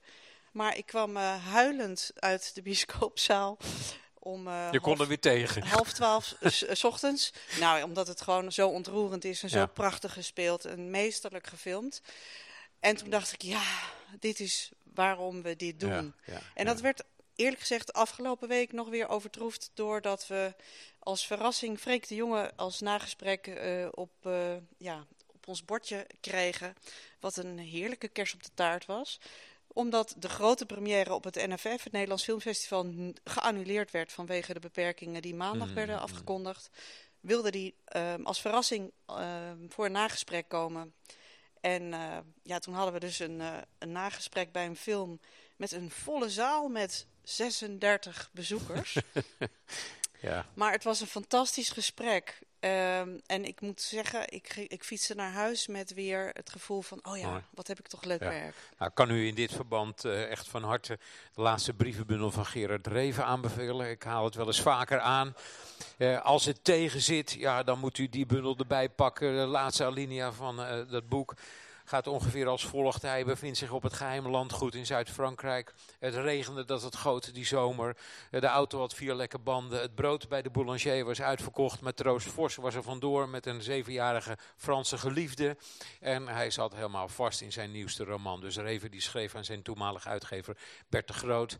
Maar 0.56 0.78
ik 0.78 0.86
kwam 0.86 1.18
uh, 1.18 1.46
huilend 1.46 2.12
uit 2.16 2.56
de 2.56 2.62
bioscoopzaal. 2.62 3.58
Om, 4.20 4.48
uh, 4.48 4.68
je 4.72 4.80
kon 4.80 4.90
half, 4.90 5.00
er 5.00 5.08
weer 5.08 5.20
tegen. 5.20 5.64
Half 5.64 5.94
twaalf 5.94 6.36
s 6.72 6.84
ochtends. 6.84 7.34
Nou, 7.60 7.84
omdat 7.84 8.08
het 8.08 8.22
gewoon 8.22 8.52
zo 8.52 8.70
ontroerend 8.70 9.26
is 9.26 9.44
en 9.44 9.50
zo 9.50 9.58
ja. 9.58 9.66
prachtig 9.66 10.14
gespeeld 10.14 10.66
en 10.66 10.90
meesterlijk 10.90 11.48
gefilmd. 11.48 12.02
En 12.80 12.96
toen 12.96 13.10
dacht 13.10 13.32
ik, 13.34 13.42
ja, 13.42 13.64
dit 14.20 14.40
is 14.40 14.72
waarom 14.94 15.42
we 15.42 15.56
dit 15.56 15.80
doen. 15.80 16.14
Ja, 16.26 16.34
ja, 16.34 16.42
en 16.54 16.66
dat 16.66 16.82
werd 16.82 17.04
eerlijk 17.36 17.60
gezegd 17.60 17.94
afgelopen 17.94 18.48
week 18.48 18.72
nog 18.72 18.90
weer 18.90 19.08
overtroefd... 19.08 19.72
doordat 19.74 20.28
we 20.28 20.54
als 21.00 21.28
verrassing 21.28 21.80
Freek 21.80 22.08
de 22.08 22.16
Jonge 22.16 22.52
als 22.56 22.80
nagesprek 22.80 23.48
uh, 23.48 23.88
op, 23.92 24.12
ja, 24.78 25.06
ons 25.46 25.66
bordje 25.66 26.08
kregen. 26.22 26.76
Wat 27.20 27.38
een 27.38 27.58
heerlijke 27.58 28.08
kers 28.08 28.34
op 28.34 28.44
de 28.44 28.54
taart 28.54 28.86
was. 28.86 29.20
Omdat 29.68 30.16
de 30.18 30.30
grote 30.30 30.66
première 30.66 31.14
op 31.14 31.24
het 31.24 31.36
NFF, 31.36 31.84
het 31.84 31.92
Nederlands 31.92 32.24
Filmfestival, 32.24 33.14
geannuleerd 33.24 33.92
werd 33.92 34.12
vanwege 34.12 34.54
de 34.54 34.60
beperkingen 34.60 35.22
die 35.22 35.36
maandag 35.36 35.68
Mm. 35.68 35.74
werden 35.74 36.00
afgekondigd. 36.00 36.70
Wilde 37.20 37.52
die 37.52 37.76
uh, 37.96 38.14
als 38.24 38.42
verrassing 38.42 38.92
uh, 39.10 39.52
voor 39.70 39.86
een 39.86 39.92
nagesprek 39.92 40.50
komen. 40.50 40.94
En 41.62 41.82
uh, 41.84 42.18
ja, 42.44 42.60
toen 42.60 42.74
hadden 42.74 42.94
we 42.94 43.00
dus 43.00 43.20
een, 43.20 43.42
een 43.78 43.92
nagesprek 43.92 44.52
bij 44.52 44.66
een 44.66 44.76
film 44.76 45.20
met 45.56 45.72
een 45.72 45.92
volle 45.92 46.30
zaal 46.30 46.68
met 46.68 47.08
36 47.24 48.30
bezoekers. 48.34 48.98
ja. 50.22 50.46
Maar 50.54 50.72
het 50.72 50.84
was 50.84 51.02
een 51.02 51.08
fantastisch 51.08 51.70
gesprek. 51.70 52.40
Um, 52.66 53.22
en 53.26 53.46
ik 53.46 53.62
moet 53.62 53.82
zeggen, 53.82 54.34
ik, 54.34 54.56
ik 54.56 54.84
fietste 54.84 55.16
naar 55.16 55.32
huis 55.32 55.68
met 55.68 55.94
weer 55.94 56.30
het 56.34 56.50
gevoel 56.50 56.82
van... 56.82 57.00
oh 57.04 57.18
ja, 57.18 57.44
wat 57.50 57.68
heb 57.68 57.80
ik 57.80 57.88
toch 57.88 58.04
leuk 58.04 58.22
Ja. 58.22 58.30
werk. 58.30 58.56
Nou, 58.78 58.90
ik 58.90 58.96
kan 58.96 59.12
u 59.12 59.28
in 59.28 59.36
dit 59.36 59.52
verband 59.52 60.06
eh, 60.06 60.32
echt 60.32 60.48
van 60.48 60.64
harte 60.64 61.00
de 61.34 61.42
laatste 61.42 61.74
brievenbundel 61.74 62.32
van 62.32 62.46
Gerard 62.46 62.88
Reven 62.88 63.26
aanbevelen. 63.26 63.90
Ik 63.90 64.04
haal 64.04 64.26
het 64.26 64.36
wel 64.36 64.46
eens 64.48 64.62
vaker 64.62 65.00
aan. 65.00 65.36
Eh, 65.98 66.22
als 66.22 66.46
het 66.46 66.64
tegen 66.64 67.02
zit, 67.02 67.32
ja, 67.32 67.64
dan 67.64 67.80
moet 67.80 67.98
u 67.98 68.10
die 68.10 68.26
bundel 68.26 68.56
erbij 68.58 68.90
pakken. 68.90 69.36
De 69.36 69.46
laatste 69.46 69.86
alinea 69.86 70.32
van 70.32 70.64
eh, 70.64 70.90
dat 70.90 71.10
boek 71.10 71.34
gaat 71.86 72.08
ongeveer 72.08 72.48
als 72.48 72.66
volgt. 72.66 73.02
Hij 73.02 73.26
bevindt 73.26 73.58
zich 73.58 73.72
op 73.72 73.84
het 73.84 73.94
geheime 73.94 74.30
landgoed 74.30 74.76
in 74.76 74.86
Zuid-Frankrijk. 74.86 75.74
Het 76.00 76.16
regende 76.16 76.66
dat 76.66 76.82
het 76.82 76.96
goot 76.96 77.34
die 77.34 77.46
zomer. 77.46 77.98
Eh, 78.32 78.42
De 78.42 78.48
auto 78.48 78.80
had 78.80 78.94
vier 78.94 79.14
lekke 79.14 79.40
banden. 79.40 79.82
Het 79.82 79.96
brood 79.96 80.28
bij 80.28 80.42
de 80.42 80.50
boulanger 80.50 81.06
was 81.06 81.22
uitverkocht. 81.22 81.82
Maar 81.82 81.94
Troost 81.94 82.28
Vos 82.28 82.56
was 82.56 82.76
er 82.76 82.84
vandoor 82.84 83.30
met 83.30 83.46
een 83.46 83.62
zevenjarige 83.62 84.38
Franse 84.58 84.98
geliefde. 84.98 85.58
En 86.00 86.28
hij 86.28 86.50
zat 86.50 86.76
helemaal 86.76 87.08
vast 87.08 87.42
in 87.42 87.52
zijn 87.52 87.72
nieuwste 87.72 88.04
roman. 88.04 88.42
Dus 88.42 88.58
Reven 88.58 88.92
die 88.92 89.02
schreef 89.02 89.36
aan 89.36 89.46
zijn 89.46 89.62
toenmalige 89.62 90.10
uitgever 90.10 90.58
Bert 90.90 91.08
de 91.08 91.14
Groot. 91.14 91.60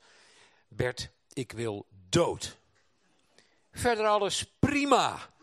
Bert, 0.68 1.10
ik 1.34 1.52
wil 1.52 1.86
dood. 2.10 2.58
Verder 3.72 4.06
alles 4.06 4.46
prima. 4.60 5.34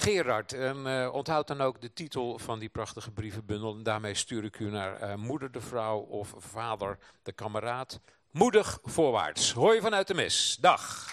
Gerard, 0.00 0.54
um, 0.54 0.86
uh, 0.86 1.14
onthoud 1.14 1.46
dan 1.46 1.60
ook 1.60 1.80
de 1.80 1.92
titel 1.92 2.38
van 2.38 2.58
die 2.58 2.68
prachtige 2.68 3.10
brievenbundel. 3.10 3.76
En 3.76 3.82
daarmee 3.82 4.14
stuur 4.14 4.44
ik 4.44 4.58
u 4.58 4.70
naar 4.70 5.02
uh, 5.02 5.14
moeder 5.14 5.52
de 5.52 5.60
vrouw 5.60 5.98
of 5.98 6.34
vader 6.36 6.98
de 7.22 7.32
kameraad. 7.32 8.00
Moedig 8.30 8.78
voorwaarts. 8.82 9.52
Hoor 9.52 9.80
vanuit 9.80 10.06
de 10.06 10.14
mis. 10.14 10.58
Dag. 10.60 11.06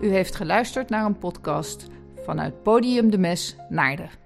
U 0.00 0.10
heeft 0.10 0.34
geluisterd 0.34 0.88
naar 0.88 1.04
een 1.04 1.18
podcast 1.18 1.86
vanuit 2.26 2.62
Podium 2.62 3.10
de 3.10 3.18
Mes 3.18 3.56
Naarden. 3.68 4.21